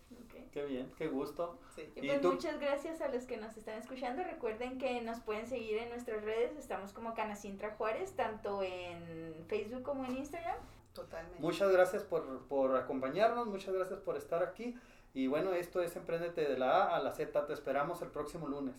Qué 0.53 0.65
bien, 0.65 0.91
qué 0.97 1.09
gusto. 1.09 1.59
Y 1.97 2.07
pues 2.07 2.23
muchas 2.23 2.59
gracias 2.59 3.03
a 3.03 3.09
los 3.09 3.25
que 3.25 3.37
nos 3.37 3.57
están 3.57 3.79
escuchando. 3.79 4.25
Recuerden 4.25 4.79
que 4.79 5.03
nos 5.03 5.21
pueden 5.21 5.47
seguir 5.47 5.77
en 5.79 5.91
nuestras 5.91 6.25
redes. 6.25 6.57
Estamos 6.57 6.93
como 6.93 7.15
Canacintra 7.15 7.73
Juárez, 7.73 8.13
tanto 8.17 8.63
en 8.63 9.45
Facebook 9.49 9.83
como 9.83 10.07
en 10.07 10.17
Instagram. 10.17 10.57
Totalmente. 10.95 11.43
Muchas 11.43 11.71
gracias 11.71 12.05
por, 12.05 12.47
por 12.47 12.75
acompañarnos, 12.75 13.49
muchas 13.49 13.75
gracias 13.75 14.01
por 14.01 14.17
estar 14.17 14.43
aquí. 14.43 14.75
Y 15.13 15.27
bueno, 15.27 15.53
esto 15.53 15.83
es 15.83 15.95
Emprendete 15.97 16.49
de 16.49 16.57
la 16.57 16.85
A 16.85 16.97
a 16.97 17.01
la 17.01 17.13
Z. 17.13 17.47
Te 17.47 17.53
esperamos 17.53 18.01
el 18.01 18.09
próximo 18.09 18.49
lunes. 18.49 18.77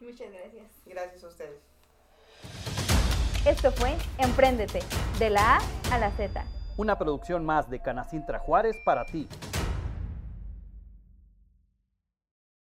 Muchas 0.00 0.32
gracias. 0.32 0.72
Gracias 0.86 1.22
a 1.22 1.28
ustedes. 1.28 2.79
Esto 3.46 3.72
fue 3.72 3.96
Emprendete, 4.18 4.80
de 5.18 5.30
la 5.30 5.56
A 5.56 5.60
a 5.94 5.98
la 5.98 6.10
Z. 6.10 6.44
Una 6.76 6.98
producción 6.98 7.46
más 7.46 7.70
de 7.70 7.80
Canacintra 7.80 8.38
Juárez 8.38 8.76
para 8.84 9.06
ti. 9.06 9.28